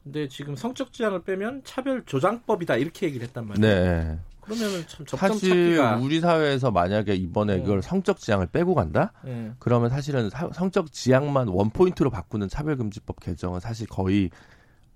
근데 0.02 0.26
지금 0.26 0.56
성적 0.56 0.92
지향을 0.92 1.22
빼면 1.22 1.62
차별 1.64 2.04
조장법이다 2.04 2.76
이렇게 2.76 3.06
얘기를 3.06 3.26
했단 3.26 3.46
말이에요. 3.46 3.74
네. 3.74 4.18
그러면은 4.42 4.84
참 4.88 5.06
사실 5.06 5.48
찾기가 5.50 5.96
우리 5.98 6.20
사회에서 6.20 6.70
만약에 6.70 7.14
이번에 7.14 7.54
어. 7.54 7.56
이걸 7.56 7.80
성적 7.82 8.18
지향을 8.18 8.48
빼고 8.48 8.74
간다? 8.74 9.12
예. 9.26 9.52
그러면 9.58 9.88
사실은 9.88 10.28
사- 10.30 10.50
성적 10.52 10.92
지향만 10.92 11.48
원 11.48 11.70
포인트로 11.70 12.10
바꾸는 12.10 12.48
차별금지법 12.48 13.20
개정은 13.20 13.60
사실 13.60 13.86
거의 13.86 14.30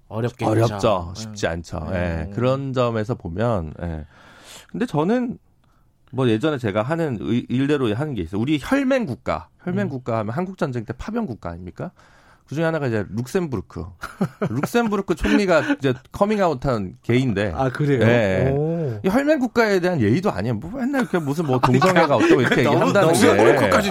어렵겠죠. 0.08 0.50
어렵죠. 0.50 1.12
예. 1.16 1.20
쉽지 1.20 1.46
않죠. 1.46 1.78
음. 1.78 1.94
예. 1.94 2.30
그런 2.34 2.72
점에서 2.72 3.14
보면 3.14 3.72
예. 3.82 4.04
근데 4.70 4.84
저는 4.86 5.38
뭐 6.12 6.28
예전에 6.28 6.58
제가 6.58 6.82
하는 6.82 7.18
의- 7.20 7.46
일대로 7.48 7.92
하는 7.94 8.14
게 8.14 8.22
있어요. 8.22 8.40
우리 8.40 8.58
혈맹 8.60 9.06
국가, 9.06 9.48
혈맹 9.64 9.86
음. 9.86 9.88
국가 9.90 10.18
하면 10.18 10.34
한국 10.34 10.58
전쟁 10.58 10.84
때 10.84 10.92
파병 10.92 11.26
국가 11.26 11.50
아닙니까? 11.50 11.90
그 12.48 12.54
중에 12.54 12.64
하나가 12.64 12.86
이제 12.86 13.04
룩셈부르크. 13.10 13.84
룩셈부르크 14.50 15.16
총리가 15.16 15.62
이제 15.78 15.94
커밍아웃한 16.12 16.98
게이인데. 17.02 17.52
아 17.54 17.70
그래요? 17.70 18.00
예. 18.02 18.50
오. 18.54 19.00
이 19.04 19.08
혈맹 19.08 19.40
국가에 19.40 19.80
대한 19.80 20.00
예의도 20.00 20.30
아니에요. 20.30 20.54
뭐 20.54 20.70
맨날 20.70 21.02
이렇게 21.02 21.18
무슨 21.18 21.46
뭐 21.46 21.58
동성애가 21.60 22.16
어쩌고 22.16 22.40
이렇게 22.40 22.60
얘기한다는 22.60 23.12
게. 23.12 23.26
룩셈부르크까지 23.26 23.90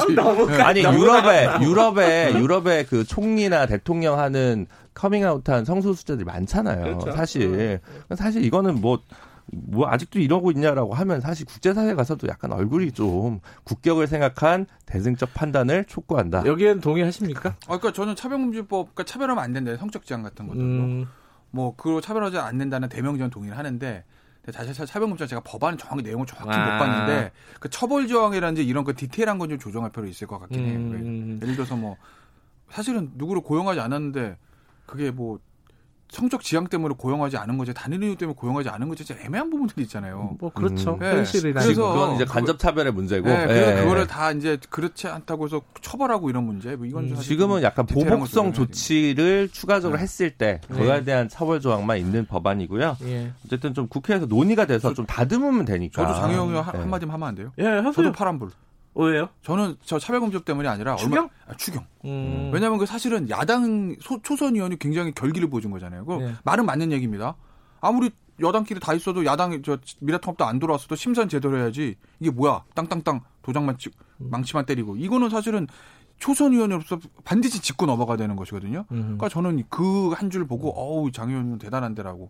아니 0.62 0.84
유럽에 0.84 1.50
유럽에 1.62 2.34
유럽에 2.40 2.86
그 2.86 3.04
총리나 3.04 3.66
대통령 3.66 4.20
하는 4.20 4.68
커밍아웃한 4.94 5.66
성소수자들이 5.66 6.24
많잖아요. 6.26 6.98
그렇죠. 6.98 7.12
사실 7.12 7.82
사실 8.16 8.44
이거는 8.44 8.80
뭐. 8.82 9.00
뭐 9.48 9.88
아직도 9.88 10.20
이러고 10.20 10.52
있냐라고 10.52 10.94
하면 10.94 11.22
사실 11.22 11.46
국제사회 11.46 11.94
가서도 11.94 12.28
약간 12.28 12.52
얼굴이 12.52 12.92
좀 12.92 13.40
국격을 13.64 14.08
생각한 14.08 14.66
대승적 14.86 15.34
판단을 15.34 15.86
촉구한다. 15.86 16.46
여기엔 16.46 16.82
동의하십니까? 16.82 17.50
아, 17.50 17.78
그러니까 17.78 17.94
저는 17.94 18.16
차별금지법, 18.16 18.96
그러니까 18.96 19.04
차별하면 19.04 19.44
안 19.44 19.54
된다. 19.54 19.76
성적 19.78 20.06
지향 20.06 20.24
같은 20.24 20.48
것들도. 20.48 20.64
음, 20.64 21.06
뭐, 21.52 21.76
그거 21.76 22.02
차별하지 22.02 22.38
않는다는 22.40 22.90
대명전 22.90 23.30
동의를 23.30 23.58
하는데, 23.58 24.04
사실 24.52 24.74
차별금지법 24.74 25.28
제가 25.30 25.42
법안 25.46 25.78
정확히 25.78 26.02
내용을 26.02 26.26
정확히 26.26 26.58
아. 26.58 26.66
못 26.74 26.80
봤는데, 26.80 27.32
그 27.60 27.70
처벌 27.70 28.08
조항이라든지 28.08 28.66
이런 28.66 28.84
그 28.84 28.96
디테일한 28.96 29.38
건 29.38 29.50
좀 29.50 29.60
조정할 29.60 29.92
필요 29.92 30.08
있을 30.08 30.26
것 30.28 30.40
같긴 30.40 30.66
해요. 30.66 30.78
음, 30.78 31.40
예를 31.42 31.56
들어서 31.56 31.76
뭐, 31.76 31.98
사실은 32.72 33.12
누구를 33.16 33.44
고용하지 33.44 33.80
않았는데, 33.80 34.38
그게 34.88 35.12
뭐, 35.12 35.40
성적 36.16 36.42
지향 36.42 36.66
때문에 36.68 36.96
고용하지 36.98 37.36
않은 37.36 37.58
거지, 37.58 37.74
단일 37.74 38.02
이유 38.02 38.16
때문에 38.16 38.36
고용하지 38.38 38.70
않은 38.70 38.88
거지, 38.88 39.04
진짜 39.04 39.22
애매한 39.22 39.50
부분들이 39.50 39.82
있잖아요. 39.84 40.38
뭐 40.40 40.50
그렇죠. 40.54 40.94
음. 40.94 41.00
네. 41.00 41.12
현실이라. 41.12 41.62
그래서 41.62 41.92
그건 41.94 42.16
이제 42.16 42.24
간접 42.24 42.58
차별의 42.58 42.94
문제고. 42.94 43.28
네, 43.28 43.46
예. 43.78 43.82
그거를 43.82 44.08
다 44.08 44.32
이제 44.32 44.58
그렇지 44.70 45.08
않다고 45.08 45.46
해서 45.46 45.62
처벌하고 45.82 46.30
이런 46.30 46.46
문제, 46.46 46.76
뭐 46.78 46.86
이건 46.86 47.10
음, 47.12 47.16
지금은 47.16 47.58
좀 47.58 47.64
약간 47.64 47.86
보복성 47.86 48.54
조치를 48.54 49.50
추가적으로 49.52 49.98
네. 49.98 50.04
했을 50.04 50.32
때 50.32 50.62
네. 50.70 50.78
그거에 50.78 51.04
대한 51.04 51.28
처벌 51.28 51.60
조항만 51.60 51.98
있는 51.98 52.26
법안이고요. 52.26 52.98
예. 53.04 53.34
어쨌든 53.46 53.74
좀 53.74 53.88
국회에서 53.88 54.26
논의가 54.26 54.66
돼서 54.68 54.94
좀 54.94 55.06
다듬으면 55.06 55.66
되니까. 55.66 56.06
저도 56.08 56.32
의원 56.32 56.56
한- 56.64 56.74
네. 56.74 56.80
한마디만 56.80 57.14
하면 57.14 57.28
안 57.28 57.36
돼요? 57.36 57.52
예, 57.58 57.66
하세요. 57.66 57.92
저도 57.92 58.12
파란불. 58.14 58.52
왜요? 58.96 59.30
저는 59.44 59.76
저 59.84 60.00
차별금지법 60.00 60.46
때문이 60.46 60.68
아니라 60.68 60.96
추경? 60.96 61.18
얼마 61.24 61.30
아, 61.48 61.54
추경. 61.58 61.86
음. 62.06 62.50
왜냐하면 62.54 62.80
그 62.80 62.86
사실은 62.86 63.30
야당 63.30 63.96
소- 64.02 64.22
초선 64.22 64.56
의원이 64.56 64.80
굉장히 64.80 65.12
결기를 65.14 65.50
보여준 65.50 65.72
거잖아요. 65.72 66.06
그 66.06 66.14
네. 66.14 66.34
말은 66.46 66.66
맞는 66.66 66.92
얘기입니다. 66.94 67.36
아무리 67.82 68.10
여당끼리 68.40 68.80
다 68.80 68.94
있어도 68.94 69.26
야당 69.26 69.62
저 69.64 69.78
미래통합도 70.02 70.46
안 70.46 70.60
돌아왔어도 70.60 70.96
심사는 70.96 71.28
제대로 71.30 71.58
해야지 71.58 71.96
이게 72.20 72.32
뭐야 72.32 72.64
땅땅땅 72.74 73.22
도장만 73.42 73.78
찍 73.78 73.94
음. 74.22 74.30
망치만 74.32 74.66
때리고 74.66 74.96
이거는 74.98 75.30
사실은 75.30 75.68
초선 76.18 76.54
의원으로서 76.54 76.98
반드시 77.26 77.62
짚고 77.62 77.86
넘어가야 77.86 78.16
되는 78.18 78.36
것이거든요. 78.38 78.86
음. 78.92 79.02
그러니까 79.02 79.28
저는 79.30 79.64
그 79.70 80.14
한 80.14 80.30
줄 80.32 80.48
보고 80.48 80.70
어우 80.70 81.12
장 81.12 81.30
의원은 81.30 81.60
대단한데라고 81.60 82.30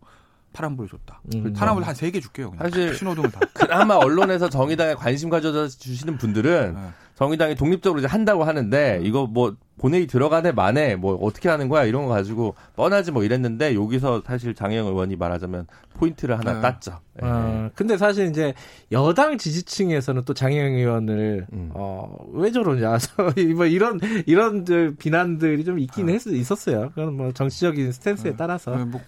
파란불 0.56 0.88
줬다. 0.88 1.22
음. 1.36 1.54
파란불 1.54 1.84
한 1.84 1.94
세 1.96 2.10
개 2.12 2.20
줄게요. 2.20 2.52
그냥. 2.52 2.70
사실- 2.70 2.96
신호등을 2.96 3.32
다. 3.32 3.40
그나마 3.54 3.96
언론에서 3.96 4.50
정의당에 4.50 4.94
관심 4.96 5.30
가져 5.30 5.68
주시는 5.68 6.18
분들은 6.18 6.74
네. 6.76 6.82
정의당이 7.16 7.56
독립적으로 7.56 8.00
이제 8.00 8.08
한다고 8.08 8.44
하는데 8.44 9.00
이거 9.04 9.26
뭐 9.28 9.56
본회의 9.78 10.08
들어가네 10.08 10.54
만에 10.54 10.96
뭐 10.96 11.16
어떻게 11.16 11.50
하는 11.50 11.68
거야 11.68 11.84
이런 11.84 12.06
거 12.06 12.10
가지고 12.10 12.56
뻔하지 12.76 13.12
뭐 13.12 13.24
이랬는데 13.24 13.76
여기서 13.76 14.24
사실 14.26 14.56
장영 14.56 14.88
의원이 14.88 15.16
말하자면 15.18 15.68
포인트를 15.96 16.38
하나 16.38 16.54
네. 16.54 16.62
땄죠. 16.62 17.00
예. 17.22 17.26
어, 17.26 17.70
근데 17.76 17.98
사실 17.98 18.28
이제 18.28 18.54
여당 18.92 19.38
지지층에서는 19.38 20.24
또 20.26 20.34
장혜영 20.34 20.74
의원을 20.74 21.48
음. 21.52 21.72
어, 21.74 22.16
왜 22.34 22.52
저러냐 22.52 22.98
뭐 23.56 23.66
이런 23.66 24.00
이런 24.26 24.66
저 24.66 24.92
비난들이 24.98 25.64
좀 25.64 25.80
있긴 25.80 26.10
했 26.10 26.26
있었어요. 26.26 26.90
그건 26.90 27.16
뭐 27.16 27.32
정치적인 27.32 27.92
스탠스에 27.92 28.36
따라서 28.36 28.76
네, 28.76 28.86
뭐, 28.86 29.02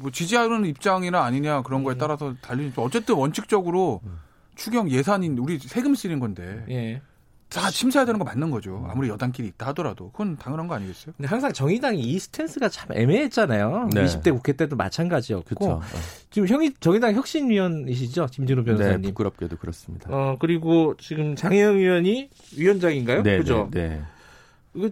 뭐 0.00 0.10
지지하는 0.10 0.66
입장이나 0.66 1.22
아니냐 1.22 1.62
그런 1.62 1.80
음. 1.80 1.84
거에 1.84 1.96
따라서 1.96 2.34
달리죠. 2.40 2.82
어쨌든 2.82 3.14
원칙적으로 3.16 4.00
추경 4.54 4.90
예산인 4.90 5.38
우리 5.38 5.58
세금 5.58 5.94
쓰는 5.94 6.18
건데 6.18 6.64
예. 6.68 7.02
다 7.50 7.68
심사해야 7.70 8.06
되는 8.06 8.18
거 8.18 8.24
맞는 8.24 8.50
거죠. 8.50 8.86
아무리 8.88 9.08
여당끼리 9.08 9.48
있다 9.48 9.66
하더라도 9.68 10.10
그건 10.12 10.36
당연한 10.36 10.68
거 10.68 10.74
아니겠어요? 10.76 11.12
근데 11.16 11.28
항상 11.28 11.52
정의당이 11.52 12.00
이 12.00 12.18
스탠스가 12.18 12.68
참 12.68 12.88
애매했잖아요. 12.92 13.90
네. 13.92 14.04
20대 14.04 14.32
국회 14.32 14.52
때도 14.52 14.76
마찬가지였고 14.76 15.54
그렇죠. 15.56 15.80
지금 16.30 16.46
형이 16.48 16.74
정의당 16.78 17.14
혁신위원이시죠, 17.14 18.26
김진우 18.26 18.62
네, 18.62 18.66
변호사님. 18.72 19.02
부끄럽게도 19.02 19.56
그렇습니다. 19.56 20.08
어 20.10 20.36
그리고 20.38 20.94
지금 20.98 21.34
장혜영 21.34 21.76
의원이 21.78 22.30
위원장인가요? 22.56 23.22
네, 23.24 23.38
그죠? 23.38 23.68
네, 23.72 23.88
네. 23.88 24.02
이거 24.74 24.88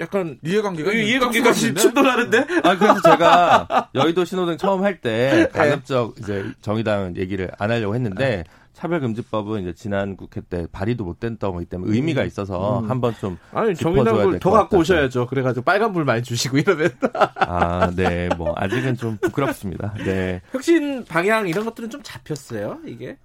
약간 0.00 0.38
이해관계가 0.44 0.92
이해관계가? 0.92 1.52
충돌하는데? 1.52 2.38
아 2.64 2.76
그래서 2.76 3.00
제가 3.00 3.90
여의도 3.94 4.24
신호등 4.24 4.56
처음 4.58 4.82
할 4.82 5.00
네. 5.00 5.00
때 5.00 5.48
가급적 5.52 6.16
이제 6.18 6.44
정의당 6.62 7.16
얘기를 7.16 7.50
안 7.58 7.70
하려고 7.70 7.94
했는데 7.94 8.42
차별금지법은 8.74 9.62
이제 9.62 9.72
지난 9.72 10.16
국회 10.16 10.40
때 10.40 10.66
발의도 10.70 11.04
못 11.04 11.20
됐던 11.20 11.52
거기 11.52 11.64
때문에 11.64 11.92
의미가 11.94 12.24
있어서 12.24 12.80
음. 12.80 12.90
한번 12.90 13.14
좀 13.20 13.38
아니 13.52 13.74
정의당을 13.74 14.40
더 14.40 14.50
갖고 14.50 14.76
같아서. 14.76 14.78
오셔야죠. 14.78 15.26
그래가지고 15.28 15.64
빨간불 15.64 16.04
많이 16.04 16.22
주시고 16.22 16.58
이러면 16.58 16.90
아, 17.36 17.90
네, 17.94 18.28
뭐 18.36 18.52
아직은 18.56 18.96
좀 18.96 19.16
부끄럽습니다. 19.20 19.94
네, 20.04 20.42
혁신 20.50 21.04
방향 21.04 21.48
이런 21.48 21.64
것들은 21.64 21.88
좀 21.88 22.02
잡혔어요. 22.02 22.80
이게 22.84 23.16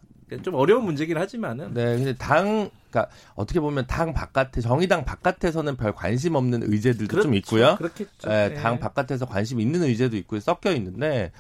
좀 0.43 0.53
어려운 0.53 0.85
문제긴 0.85 1.17
하지만은 1.17 1.73
네, 1.73 1.95
근데 1.95 2.15
당, 2.15 2.69
그러니까 2.91 3.11
어떻게 3.33 3.59
보면 3.59 3.85
당 3.87 4.13
바깥에 4.13 4.61
정의당 4.61 5.03
바깥에서는 5.03 5.75
별 5.75 5.93
관심 5.93 6.35
없는 6.35 6.71
의제들도 6.71 7.21
좀 7.23 7.33
있고요. 7.33 7.75
그렇겠죠. 7.77 8.29
예, 8.29 8.49
네. 8.49 8.53
당 8.53 8.79
바깥에서 8.79 9.25
관심 9.25 9.59
있는 9.59 9.81
의제도 9.81 10.15
있고 10.17 10.39
섞여 10.39 10.71
있는데 10.73 11.31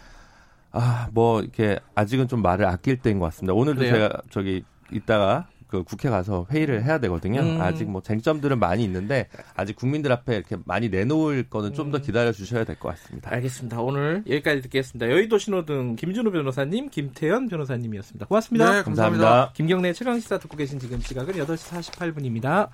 아, 0.71 1.07
뭐 1.11 1.41
이렇게 1.41 1.79
아직은 1.95 2.27
좀 2.27 2.41
말을 2.41 2.65
아낄 2.65 2.97
때인 2.97 3.19
것 3.19 3.25
같습니다. 3.25 3.53
오늘도 3.53 3.79
그래요? 3.79 3.93
제가 3.93 4.21
저기 4.29 4.63
이따가 4.91 5.47
그 5.67 5.83
국회 5.83 6.09
가서 6.09 6.47
회의를 6.49 6.83
해야 6.83 6.97
되거든요. 6.99 7.41
음. 7.41 7.61
아직 7.61 7.87
뭐 7.87 8.01
쟁점들은 8.01 8.57
많이 8.57 8.83
있는데 8.83 9.27
아직 9.55 9.75
국민들 9.75 10.11
앞에 10.11 10.35
이렇게 10.35 10.57
많이 10.65 10.89
내놓을 10.89 11.43
거는 11.49 11.73
좀더 11.73 11.99
음. 11.99 12.01
기다려 12.01 12.31
주셔야 12.31 12.63
될 12.63 12.75
것 12.75 12.89
같습니다. 12.89 13.31
알겠습니다. 13.31 13.79
오늘 13.79 14.23
여기까지 14.27 14.61
듣겠습니다. 14.63 15.11
여의도 15.11 15.37
신호등 15.37 15.95
김준호 15.95 16.31
변호사님, 16.31 16.89
김태현 16.89 17.49
변호사님이었습니다. 17.49 18.25
고맙습니다. 18.25 18.65
네, 18.65 18.81
감사합니다. 18.81 19.25
감사합니다. 19.25 19.53
김경래 19.53 19.93
최강 19.93 20.19
시사 20.19 20.39
듣고 20.39 20.57
계신 20.57 20.79
지금 20.79 20.99
시각은 21.01 21.35
8시 21.35 21.83
48분입니다. 21.83 22.69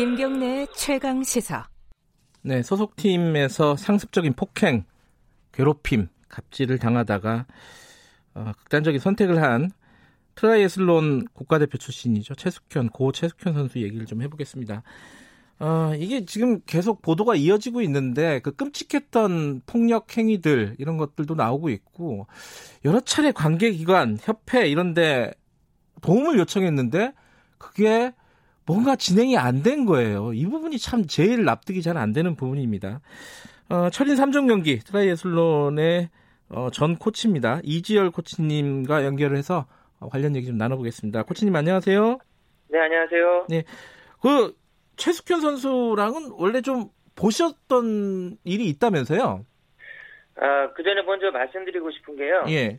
김경래 0.00 0.66
최강 0.74 1.22
시사. 1.22 1.68
네, 2.40 2.62
소속팀에서 2.62 3.76
상습적인 3.76 4.32
폭행, 4.32 4.86
괴롭힘, 5.52 6.08
갑질을 6.30 6.78
당하다가 6.78 7.44
어, 8.32 8.52
극단적인 8.60 8.98
선택을 8.98 9.42
한 9.42 9.70
트라이애슬론 10.36 11.26
국가대표 11.34 11.76
출신이죠. 11.76 12.34
최숙현, 12.34 12.88
고 12.88 13.12
최숙현 13.12 13.52
선수 13.52 13.78
얘기를 13.82 14.06
좀 14.06 14.22
해보겠습니다. 14.22 14.82
어, 15.58 15.92
이게 15.94 16.24
지금 16.24 16.62
계속 16.64 17.02
보도가 17.02 17.34
이어지고 17.34 17.82
있는데 17.82 18.40
그 18.40 18.52
끔찍했던 18.52 19.64
폭력 19.66 20.16
행위들 20.16 20.76
이런 20.78 20.96
것들도 20.96 21.34
나오고 21.34 21.68
있고 21.68 22.26
여러 22.86 23.00
차례 23.00 23.32
관계기관, 23.32 24.16
협회 24.22 24.66
이런데 24.66 25.30
도움을 26.00 26.38
요청했는데 26.38 27.12
그게 27.58 28.14
뭔가 28.66 28.96
진행이 28.96 29.36
안 29.36 29.62
된 29.62 29.84
거예요. 29.84 30.32
이 30.32 30.46
부분이 30.46 30.78
참 30.78 31.06
제일 31.06 31.44
납득이 31.44 31.82
잘 31.82 31.96
안 31.96 32.12
되는 32.12 32.36
부분입니다. 32.36 33.00
어, 33.68 33.90
철인 33.90 34.14
3종 34.14 34.48
경기 34.48 34.78
트라이애슬론의 34.78 36.08
어, 36.50 36.68
전 36.72 36.96
코치입니다. 36.96 37.60
이지열 37.62 38.10
코치님과 38.10 39.04
연결을 39.04 39.36
해서 39.36 39.66
어, 39.98 40.08
관련 40.08 40.34
얘기 40.36 40.46
좀 40.46 40.56
나눠보겠습니다. 40.56 41.22
코치님 41.24 41.54
안녕하세요. 41.54 42.18
네, 42.68 42.78
안녕하세요. 42.78 43.46
그 44.20 44.54
최숙현 44.96 45.40
선수랑은 45.40 46.30
원래 46.32 46.60
좀 46.60 46.88
보셨던 47.16 48.38
일이 48.44 48.66
있다면서요? 48.68 49.44
아, 50.36 50.72
그 50.74 50.82
전에 50.82 51.02
먼저 51.02 51.30
말씀드리고 51.30 51.90
싶은 51.90 52.16
게요. 52.16 52.44
예. 52.48 52.78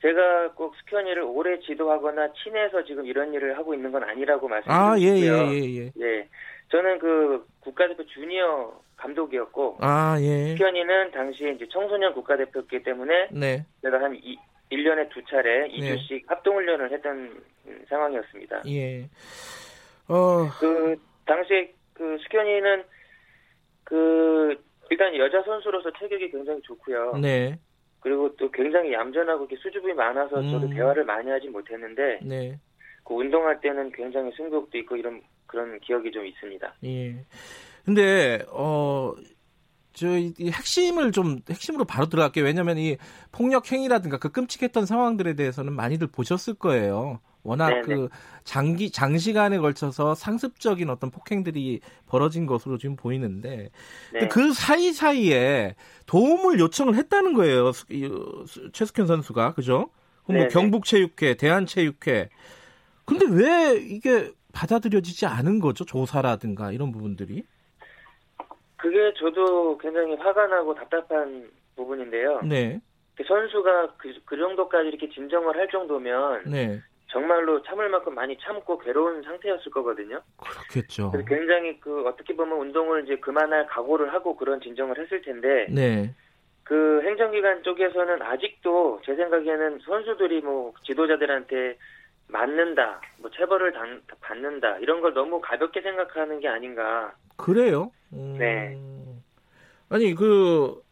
제가 0.00 0.52
꼭 0.52 0.76
숙현이를 0.76 1.22
오래 1.22 1.58
지도하거나 1.60 2.32
친해서 2.44 2.84
지금 2.84 3.04
이런 3.06 3.34
일을 3.34 3.58
하고 3.58 3.74
있는 3.74 3.90
건 3.90 4.04
아니라고 4.04 4.48
말씀드리고 4.48 4.80
아, 4.80 4.98
예, 4.98 5.06
예. 5.06 5.26
예, 5.26 5.82
예. 5.82 5.92
예. 6.00 6.28
저는 6.70 6.98
그 6.98 7.46
국가대표 7.60 8.06
주니어 8.06 8.80
감독이었고 8.96 9.78
아, 9.80 10.16
예. 10.20 10.52
스큐언이는 10.52 11.10
당시에 11.10 11.52
이제 11.52 11.66
청소년 11.70 12.14
국가대표였기 12.14 12.82
때문에 12.82 13.28
네. 13.32 13.64
제가 13.82 14.00
한 14.00 14.14
이, 14.22 14.38
1년에 14.70 15.08
두 15.10 15.24
차례 15.24 15.66
네. 15.66 15.96
2주씩 15.96 16.28
합동훈련을 16.28 16.92
했던 16.92 17.42
음, 17.66 17.84
상황이었습니다. 17.88 18.62
예. 18.68 19.08
어, 20.08 20.48
그 20.60 20.96
당시에 21.26 21.72
그 21.94 22.18
스큐언이는 22.22 22.84
그 23.84 24.62
일단 24.90 25.14
여자 25.16 25.42
선수로서 25.42 25.90
체격이 25.98 26.30
굉장히 26.30 26.60
좋고요. 26.62 27.16
네. 27.20 27.58
그리고 28.00 28.34
또 28.36 28.50
굉장히 28.50 28.92
얌전하고 28.92 29.46
이렇게 29.46 29.56
수줍음이 29.56 29.94
많아서 29.94 30.42
저도 30.42 30.66
음. 30.66 30.70
대화를 30.70 31.04
많이 31.04 31.30
하지 31.30 31.48
못했는데 31.48 32.20
네. 32.22 32.58
그 33.04 33.14
운동할 33.14 33.60
때는 33.60 33.92
굉장히 33.92 34.30
승부욕도 34.36 34.78
있고 34.78 34.96
이런 34.96 35.22
그런 35.46 35.78
기억이 35.80 36.10
좀 36.12 36.26
있습니다. 36.26 36.74
예. 36.84 37.24
근데 37.84 38.44
어. 38.50 39.14
저이 39.94 40.32
이 40.38 40.50
핵심을 40.50 41.10
좀 41.10 41.40
핵심으로 41.50 41.84
바로 41.84 42.08
들어갈게요. 42.08 42.44
왜냐하면 42.44 42.78
이 42.78 42.96
폭력 43.32 43.72
행위라든가 43.72 44.18
그 44.18 44.30
끔찍했던 44.30 44.86
상황들에 44.86 45.34
대해서는 45.34 45.72
많이들 45.72 46.06
보셨을 46.06 46.54
거예요. 46.54 47.18
워낙 47.42 47.68
네네. 47.70 47.82
그 47.82 48.08
장기 48.44 48.90
장시간에 48.90 49.58
걸쳐서 49.58 50.14
상습적인 50.14 50.90
어떤 50.90 51.10
폭행들이 51.10 51.80
벌어진 52.06 52.46
것으로 52.46 52.78
지금 52.78 52.96
보이는데 52.96 53.70
네. 54.12 54.28
그 54.28 54.52
사이 54.52 54.92
사이에 54.92 55.74
도움을 56.06 56.58
요청을 56.58 56.94
했다는 56.94 57.34
거예요. 57.34 57.66
어, 57.68 57.72
수- 57.72 58.72
최숙현 58.72 59.06
선수가 59.06 59.54
그죠? 59.54 59.90
그럼 60.26 60.42
뭐. 60.42 60.48
경북체육회, 60.48 61.34
대한체육회. 61.36 62.28
근데 63.04 63.26
왜 63.30 63.76
이게 63.76 64.30
받아들여지지 64.52 65.24
않은 65.26 65.60
거죠? 65.60 65.84
조사라든가 65.84 66.72
이런 66.72 66.92
부분들이. 66.92 67.44
그게 68.76 69.12
저도 69.18 69.76
굉장히 69.78 70.14
화가 70.16 70.46
나고 70.46 70.74
답답한 70.74 71.50
부분인데요. 71.76 72.42
네, 72.42 72.80
그 73.16 73.24
선수가 73.24 73.94
그, 73.96 74.12
그 74.24 74.36
정도까지 74.36 74.88
이렇게 74.88 75.08
진정을 75.08 75.56
할 75.56 75.68
정도면 75.70 76.42
네, 76.46 76.80
정말로 77.08 77.62
참을 77.62 77.88
만큼 77.88 78.14
많이 78.14 78.36
참고 78.38 78.78
괴로운 78.78 79.22
상태였을 79.22 79.72
거거든요. 79.72 80.20
그렇겠죠. 80.36 81.10
그래서 81.10 81.26
굉장히 81.28 81.80
그 81.80 82.06
어떻게 82.06 82.36
보면 82.36 82.58
운동을 82.58 83.04
이제 83.04 83.16
그만할 83.16 83.66
각오를 83.66 84.12
하고 84.12 84.36
그런 84.36 84.60
진정을 84.60 84.98
했을 84.98 85.22
텐데 85.22 85.66
네, 85.70 86.14
그 86.64 87.00
행정기관 87.02 87.62
쪽에서는 87.62 88.20
아직도 88.22 89.00
제 89.04 89.14
생각에는 89.16 89.78
선수들이 89.86 90.42
뭐 90.42 90.74
지도자들한테 90.84 91.78
맞는다, 92.28 93.00
뭐 93.18 93.30
체벌을 93.30 93.72
당- 93.72 94.02
받는다 94.20 94.76
이런 94.78 95.00
걸 95.00 95.14
너무 95.14 95.40
가볍게 95.40 95.80
생각하는 95.80 96.40
게 96.40 96.48
아닌가. 96.48 97.14
그래요. 97.36 97.90
음, 98.12 98.36
네. 98.38 98.76
아니 99.88 100.14
그 100.14 100.82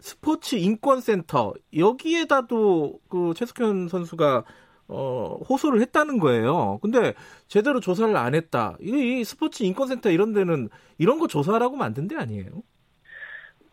스포츠 0.00 0.56
인권센터 0.56 1.54
여기에다도 1.78 3.00
그 3.08 3.32
최숙현 3.34 3.88
선수가 3.88 4.44
어, 4.92 5.38
호소를 5.48 5.80
했다는 5.80 6.18
거예요. 6.18 6.78
근데 6.82 7.14
제대로 7.48 7.80
조사를 7.80 8.14
안 8.16 8.34
했다. 8.34 8.76
이, 8.80 9.20
이 9.20 9.24
스포츠 9.24 9.62
인권센터 9.62 10.10
이런 10.10 10.32
데는 10.32 10.68
이런 10.98 11.18
거 11.18 11.26
조사하라고 11.26 11.76
만든 11.76 12.08
데 12.08 12.16
아니에요? 12.16 12.62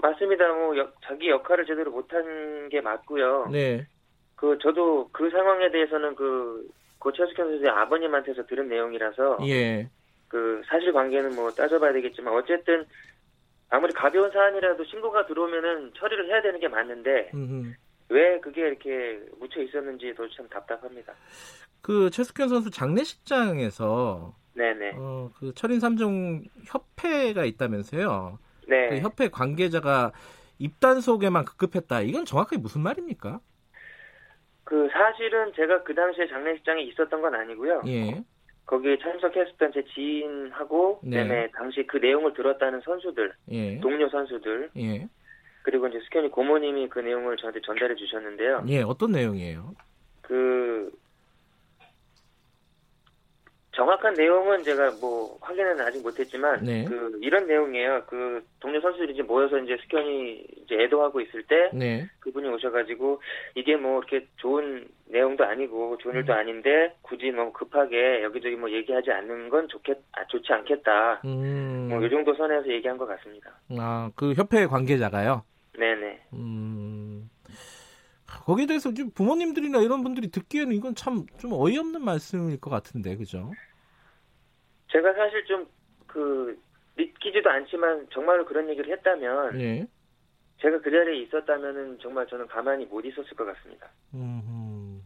맞습니다. 0.01 0.47
뭐 0.53 0.77
역- 0.77 0.95
자기 1.05 1.29
역할을 1.29 1.65
제대로 1.65 1.91
못한 1.91 2.69
게 2.69 2.79
맞고요. 2.81 3.49
네. 3.51 3.85
그 4.35 4.57
저도 4.61 5.09
그 5.11 5.29
상황에 5.29 5.69
대해서는 5.71 6.15
그 6.15 6.65
고철숙현 6.99 7.49
선수의 7.49 7.69
아버님한테서 7.69 8.45
들은 8.45 8.69
내용이라서 8.69 9.39
예. 9.47 9.89
그 10.29 10.61
사실 10.67 10.93
관계는 10.93 11.35
뭐 11.35 11.51
따져봐야 11.51 11.91
되겠지만 11.93 12.33
어쨌든 12.33 12.85
아무리 13.69 13.93
가벼운 13.93 14.31
사안이라도 14.31 14.83
신고가 14.85 15.25
들어오면은 15.25 15.91
처리를 15.97 16.27
해야 16.29 16.41
되는 16.41 16.59
게 16.59 16.67
맞는데 16.69 17.31
음, 17.33 17.73
왜 18.09 18.39
그게 18.39 18.61
이렇게 18.61 19.19
묻혀 19.39 19.61
있었는지도 19.61 20.29
참 20.29 20.47
답답합니다. 20.49 21.13
그 21.81 22.09
최숙현 22.09 22.49
선수 22.49 22.69
장례식장에서 22.71 24.35
네네. 24.53 24.93
어, 24.97 25.31
그 25.39 25.53
철인 25.53 25.79
3종 25.79 26.45
협회가 26.65 27.45
있다면서요. 27.45 28.39
네. 28.67 28.89
그 28.89 28.97
협회 28.97 29.29
관계자가 29.29 30.11
입단 30.57 30.99
속에만 30.99 31.45
급급했다. 31.45 32.01
이건 32.01 32.25
정확하게 32.25 32.57
무슨 32.57 32.81
말입니까? 32.81 33.39
그 34.65 34.87
사실은 34.91 35.53
제가 35.55 35.83
그 35.83 35.95
당시에 35.95 36.27
장례식장에 36.27 36.81
있었던 36.83 37.21
건 37.21 37.33
아니고요. 37.33 37.81
예. 37.87 38.23
거기에 38.65 38.99
참석했었던 38.99 39.71
제 39.73 39.83
지인하고 39.95 40.99
네. 41.03 41.23
그다음에 41.23 41.49
당시 41.55 41.87
그 41.87 41.97
내용을 41.97 42.33
들었다는 42.33 42.81
선수들, 42.81 43.33
예. 43.49 43.79
동료 43.79 44.07
선수들, 44.09 44.69
예. 44.77 45.07
그리고 45.69 45.87
이제 45.87 45.99
스현이 46.11 46.29
고모님이 46.29 46.89
그 46.89 46.97
내용을 46.97 47.37
저한테 47.37 47.61
전달해 47.61 47.93
주셨는데요. 47.93 48.65
예, 48.69 48.81
어떤 48.81 49.11
내용이에요? 49.11 49.75
그 50.23 50.91
정확한 53.73 54.15
내용은 54.15 54.63
제가 54.63 54.91
뭐 54.99 55.37
확인은 55.41 55.79
아직 55.79 56.01
못했지만 56.01 56.63
네. 56.63 56.85
그 56.85 57.19
이런 57.21 57.45
내용이에요. 57.45 58.03
그 58.07 58.43
동료 58.59 58.81
선수들이 58.81 59.13
이제 59.13 59.21
모여서 59.21 59.59
이제 59.59 59.77
스현이 59.87 60.43
이제 60.63 60.75
애도하고 60.75 61.21
있을 61.21 61.43
때 61.43 61.69
네. 61.71 62.07
그분이 62.19 62.49
오셔가지고 62.49 63.21
이게 63.53 63.75
뭐 63.75 63.99
이렇게 63.99 64.25
좋은 64.37 64.87
내용도 65.05 65.45
아니고 65.45 65.97
좋은 65.99 66.15
일도 66.15 66.33
음. 66.33 66.37
아닌데 66.39 66.95
굳이 67.03 67.31
너무 67.31 67.53
급하게 67.53 68.23
여기저기 68.23 68.55
뭐 68.55 68.71
얘기하지 68.71 69.11
않는 69.11 69.49
건 69.49 69.67
좋겠 69.67 69.99
아, 70.13 70.25
좋지 70.25 70.51
않겠다. 70.51 71.21
음. 71.25 71.89
뭐이 71.91 72.09
정도 72.09 72.33
선에서 72.33 72.67
얘기한 72.69 72.97
것 72.97 73.05
같습니다. 73.05 73.51
아, 73.77 74.09
그 74.15 74.33
협회 74.33 74.65
관계자가요. 74.65 75.43
네네. 75.79 76.27
음. 76.33 77.29
거기에 78.45 78.65
대해서 78.67 78.93
지금 78.93 79.09
부모님들이나 79.11 79.79
이런 79.79 80.03
분들이 80.03 80.29
듣기에는 80.29 80.75
이건 80.75 80.93
참 80.95 81.25
좀 81.39 81.53
어이없는 81.53 82.03
말씀일 82.03 82.59
것 82.59 82.69
같은데, 82.69 83.15
그죠? 83.15 83.51
제가 84.91 85.13
사실 85.13 85.45
좀 85.45 85.67
그 86.09 86.59
믿기지도 86.97 87.49
않지만 87.49 88.07
정말로 88.11 88.43
그런 88.45 88.67
얘기를 88.69 88.91
했다면 88.97 89.61
예. 89.61 89.87
제가 90.59 90.81
그 90.81 90.91
자리에 90.91 91.21
있었다면은 91.21 91.99
정말 92.01 92.27
저는 92.27 92.47
가만히 92.47 92.85
못 92.85 93.05
있었을 93.05 93.29
것 93.37 93.45
같습니다. 93.45 93.89
음. 94.15 95.01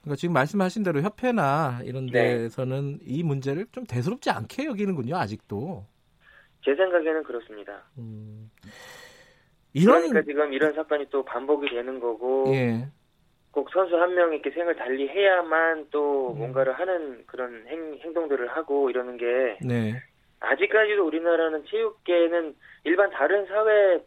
그러니까 0.00 0.16
지금 0.16 0.32
말씀하신 0.32 0.82
대로 0.84 1.02
협회나 1.02 1.80
이런 1.84 2.06
네. 2.06 2.38
데서는 2.38 3.00
이 3.02 3.22
문제를 3.22 3.66
좀 3.72 3.84
대수롭지 3.84 4.30
않게 4.30 4.64
여기는군요, 4.66 5.16
아직도. 5.16 5.84
제 6.64 6.74
생각에는 6.74 7.22
그렇습니다. 7.24 7.82
음. 7.98 8.50
이런 9.74 10.08
그러니까 10.08 10.22
지금 10.22 10.52
이런 10.52 10.72
사건이 10.74 11.06
또 11.10 11.24
반복이 11.24 11.68
되는 11.70 12.00
거고 12.00 12.44
예. 12.54 12.86
꼭 13.50 13.70
선수 13.70 13.96
한 13.96 14.14
명이 14.14 14.36
이렇게 14.36 14.50
생을 14.50 14.76
달리 14.76 15.08
해야만 15.08 15.88
또 15.90 16.32
음. 16.32 16.38
뭔가를 16.38 16.72
하는 16.72 17.24
그런 17.26 17.64
행, 17.66 17.98
행동들을 18.02 18.48
하고 18.48 18.90
이러는 18.90 19.16
게 19.16 19.58
네. 19.62 19.94
아직까지도 20.40 21.06
우리나라는 21.06 21.64
체육계는 21.66 22.54
일반 22.84 23.10
다른 23.10 23.46
사회 23.46 24.02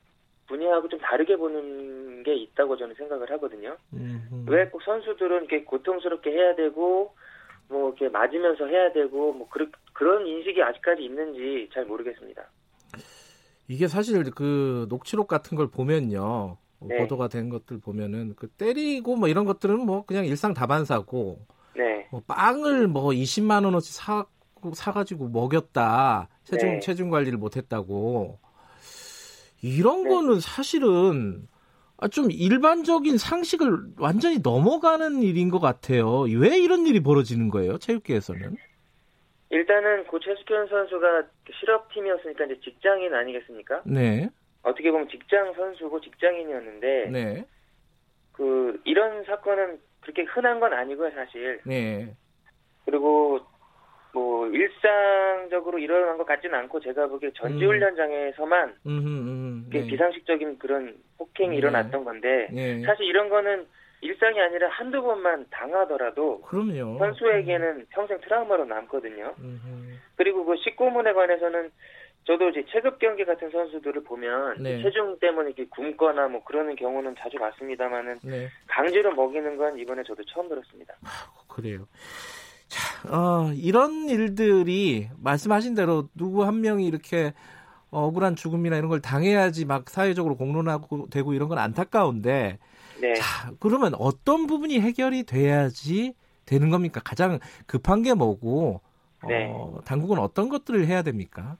분야하고 0.47 0.89
좀 0.89 0.99
다르게 0.99 1.37
보는 1.37 2.23
게 2.23 2.35
있다고 2.35 2.77
저는 2.77 2.95
생각을 2.95 3.31
하거든요. 3.31 3.77
음. 3.93 4.45
왜꼭 4.47 4.83
선수들은 4.83 5.37
이렇게 5.37 5.63
고통스럽게 5.63 6.31
해야 6.31 6.55
되고 6.55 7.15
뭐 7.67 7.89
이렇게 7.89 8.09
맞으면서 8.09 8.67
해야 8.67 8.91
되고 8.91 9.33
뭐 9.33 9.47
그런 9.49 9.71
그런 9.93 10.27
인식이 10.27 10.61
아직까지 10.61 11.03
있는지 11.03 11.69
잘 11.73 11.85
모르겠습니다. 11.85 12.43
이게 13.67 13.87
사실 13.87 14.23
그 14.31 14.85
녹취록 14.89 15.27
같은 15.27 15.57
걸 15.57 15.67
보면요. 15.67 16.57
네. 16.87 16.97
보도가 16.97 17.27
된 17.29 17.49
것들 17.49 17.79
보면은 17.79 18.33
그 18.35 18.47
때리고 18.47 19.15
뭐 19.15 19.27
이런 19.27 19.45
것들은 19.45 19.79
뭐 19.79 20.05
그냥 20.05 20.25
일상 20.25 20.53
다반사고 20.53 21.39
네. 21.75 22.07
뭐 22.11 22.21
빵을 22.27 22.87
뭐 22.87 23.09
20만 23.09 23.65
원어치 23.65 23.93
사 23.93 24.25
사가지고 24.73 25.29
먹였다 25.29 26.27
체중 26.43 26.69
네. 26.73 26.79
체중 26.79 27.09
관리를 27.09 27.37
못했다고 27.37 28.39
이런 29.61 30.03
네. 30.03 30.09
거는 30.09 30.39
사실은 30.39 31.47
아, 31.97 32.07
좀 32.07 32.29
일반적인 32.29 33.17
상식을 33.17 33.93
완전히 33.97 34.39
넘어가는 34.39 35.23
일인 35.23 35.49
것 35.49 35.59
같아요. 35.59 36.21
왜 36.21 36.59
이런 36.59 36.85
일이 36.87 37.01
벌어지는 37.01 37.49
거예요? 37.49 37.77
체육계에서는? 37.77 38.57
일단은 39.49 40.05
고 40.05 40.19
최숙현 40.19 40.67
선수가 40.67 41.23
실업팀이었으니까 41.59 42.45
이제 42.45 42.59
직장인 42.61 43.13
아니겠습니까? 43.13 43.83
네, 43.85 44.29
어떻게 44.63 44.91
보면 44.91 45.07
직장 45.09 45.53
선수고 45.53 46.01
직장인이었는데 46.01 47.09
네, 47.11 47.45
그 48.31 48.81
이런 48.85 49.23
사건은 49.25 49.79
그렇게 50.01 50.23
흔한 50.23 50.59
건 50.59 50.73
아니고요 50.73 51.11
사실 51.11 51.61
네, 51.65 52.15
그리고 52.85 53.39
뭐 54.13 54.47
일상적으로 54.47 55.77
일어난 55.77 56.17
것 56.17 56.25
같지는 56.25 56.57
않고 56.59 56.79
제가 56.79 57.07
보기에 57.07 57.31
전지훈련장에서만 57.35 58.75
음, 58.85 58.97
음, 59.05 59.65
이게 59.67 59.81
네. 59.81 59.87
비상식적인 59.87 60.57
그런 60.57 60.95
폭행이 61.17 61.51
네. 61.51 61.57
일어났던 61.57 62.03
건데 62.03 62.49
네. 62.51 62.81
사실 62.83 63.05
이런 63.05 63.29
거는 63.29 63.67
일상이 64.01 64.39
아니라 64.39 64.69
한두 64.69 65.01
번만 65.01 65.45
당하더라도 65.49 66.41
그럼요. 66.41 66.99
선수에게는 66.99 67.87
평생 67.89 68.19
트라우마로 68.21 68.65
남거든요. 68.65 69.33
음, 69.39 69.99
그리고 70.15 70.45
그 70.45 70.55
식구문에 70.57 71.13
관해서는 71.13 71.71
저도 72.25 72.49
이제 72.49 72.65
체급 72.71 72.97
경기 72.99 73.23
같은 73.23 73.49
선수들을 73.51 74.03
보면 74.03 74.63
네. 74.63 74.81
체중 74.81 75.17
때문에 75.19 75.49
이렇게 75.49 75.65
굶거나 75.69 76.27
뭐 76.27 76.43
그러는 76.43 76.75
경우는 76.75 77.15
자주 77.19 77.37
봤습니다만은 77.37 78.19
네. 78.23 78.49
강제로 78.67 79.13
먹이는 79.13 79.57
건 79.57 79.77
이번에 79.77 80.03
저도 80.03 80.23
처음 80.25 80.49
들었습니다. 80.49 80.95
그래요. 81.47 81.87
자, 82.67 83.15
어, 83.15 83.51
이런 83.53 84.09
일들이 84.09 85.07
말씀하신 85.21 85.75
대로 85.75 86.09
누구 86.15 86.43
한 86.43 86.61
명이 86.61 86.85
이렇게 86.87 87.33
억울한 87.91 88.35
죽음이나 88.35 88.75
이런 88.77 88.89
걸 88.89 89.01
당해야지 89.01 89.65
막 89.65 89.89
사회적으로 89.89 90.35
공론하고 90.35 91.07
되고 91.09 91.33
이런 91.33 91.47
건 91.47 91.59
안타까운데 91.59 92.57
네. 93.01 93.13
자, 93.15 93.51
그러면 93.59 93.93
어떤 93.97 94.47
부분이 94.47 94.79
해결이 94.79 95.23
돼야지 95.23 96.13
되는 96.45 96.69
겁니까? 96.69 97.01
가장 97.03 97.39
급한 97.67 98.01
게 98.03 98.13
뭐고 98.13 98.81
네. 99.27 99.49
어, 99.51 99.79
당국은 99.85 100.19
어떤 100.19 100.49
것들을 100.49 100.85
해야 100.85 101.01
됩니까? 101.01 101.57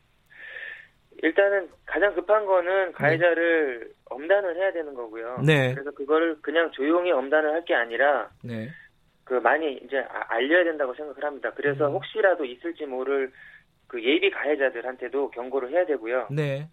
일단은 1.24 1.70
가장 1.86 2.14
급한 2.14 2.46
거는 2.46 2.92
가해자를 2.92 3.92
엄단을 4.10 4.56
해야 4.58 4.72
되는 4.74 4.94
거고요. 4.94 5.40
네. 5.46 5.74
그래서 5.74 5.92
그거를 5.92 6.38
그냥 6.42 6.72
조용히 6.72 7.12
엄단을 7.12 7.52
할 7.54 7.64
게 7.66 7.74
아니라 7.74 8.30
네. 8.44 8.70
그 9.24 9.34
많이 9.36 9.74
이제 9.84 9.98
아- 10.10 10.26
알려야 10.36 10.64
된다고 10.66 10.94
생각을 10.94 11.24
합니다. 11.24 11.52
그래서 11.56 11.88
음. 11.88 11.94
혹시라도 11.94 12.46
있을지 12.46 12.86
모를 12.86 13.32
그 13.88 14.04
예비 14.04 14.30
가해자들한테도 14.30 15.32
경고를 15.32 15.72
해야 15.72 15.86
되고요. 15.88 16.28
네. 16.30 16.70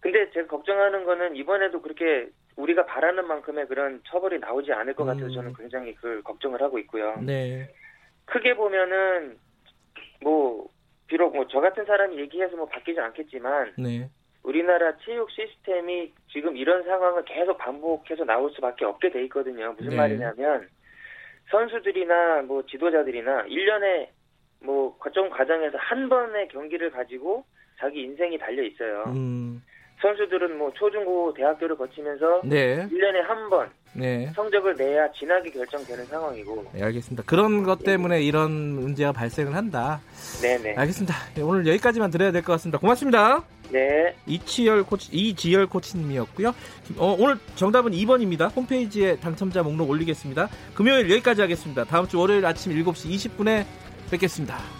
근데 0.00 0.30
제가 0.30 0.46
걱정하는 0.46 1.04
거는 1.04 1.36
이번에도 1.36 1.80
그렇게 1.82 2.28
우리가 2.56 2.86
바라는 2.86 3.26
만큼의 3.26 3.66
그런 3.68 4.02
처벌이 4.06 4.38
나오지 4.38 4.72
않을 4.72 4.94
것 4.94 5.04
같아서 5.04 5.26
음. 5.26 5.32
저는 5.32 5.54
굉장히 5.54 5.94
그걸 5.94 6.22
걱정을 6.22 6.60
하고 6.62 6.78
있고요. 6.78 7.16
네. 7.22 7.68
크게 8.24 8.54
보면은 8.54 9.38
뭐 10.22 10.68
비록 11.06 11.34
뭐 11.34 11.44
저 11.50 11.60
같은 11.60 11.84
사람이 11.84 12.18
얘기해서 12.18 12.56
뭐 12.56 12.66
바뀌지 12.66 12.98
않겠지만 13.00 13.74
네. 13.78 14.08
우리나라 14.42 14.96
체육 14.98 15.30
시스템이 15.30 16.12
지금 16.30 16.56
이런 16.56 16.82
상황을 16.84 17.24
계속 17.24 17.58
반복해서 17.58 18.24
나올 18.24 18.50
수밖에 18.52 18.84
없게 18.84 19.10
돼 19.10 19.22
있거든요. 19.24 19.74
무슨 19.76 19.90
네. 19.90 19.96
말이냐면 19.96 20.68
선수들이나 21.50 22.42
뭐 22.42 22.64
지도자들이나 22.64 23.44
1년에 23.44 24.08
뭐 24.62 24.96
거점 24.98 25.28
과정에서 25.30 25.76
한 25.78 26.08
번의 26.08 26.48
경기를 26.48 26.90
가지고 26.90 27.44
자기 27.78 28.02
인생이 28.02 28.38
달려 28.38 28.62
있어요. 28.62 29.04
음. 29.08 29.62
선수들은 30.02 30.56
뭐 30.58 30.72
초중고 30.74 31.34
대학교를 31.34 31.76
거치면서 31.76 32.40
네. 32.44 32.86
1년에 32.90 33.22
한 33.26 33.50
번 33.50 33.68
네. 33.92 34.30
성적을 34.36 34.76
내야 34.76 35.10
진학이 35.12 35.50
결정되는 35.50 36.04
상황이고. 36.06 36.64
네, 36.74 36.82
알겠습니다. 36.84 37.24
그런 37.26 37.64
것 37.64 37.82
때문에 37.82 38.22
이런 38.22 38.50
문제가 38.52 39.10
발생을 39.10 39.56
한다. 39.56 40.00
네 40.42 40.56
네. 40.58 40.74
알겠습니다. 40.76 41.12
네, 41.34 41.42
오늘 41.42 41.66
여기까지만 41.66 42.10
드려야 42.10 42.30
될 42.30 42.42
것 42.42 42.52
같습니다. 42.52 42.78
고맙습니다. 42.78 43.42
네. 43.72 44.14
이치열 44.26 44.84
코치, 44.84 45.08
이지열 45.12 45.66
코치님이었고요. 45.66 46.54
어, 46.98 47.16
오늘 47.18 47.36
정답은 47.56 47.90
2번입니다. 47.92 48.54
홈페이지에 48.54 49.16
당첨자 49.16 49.62
목록 49.64 49.90
올리겠습니다. 49.90 50.48
금요일 50.74 51.10
여기까지 51.10 51.40
하겠습니다. 51.40 51.82
다음 51.84 52.06
주 52.06 52.18
월요일 52.20 52.46
아침 52.46 52.72
7시 52.72 53.10
20분에 53.10 53.64
뵙겠습니다. 54.10 54.79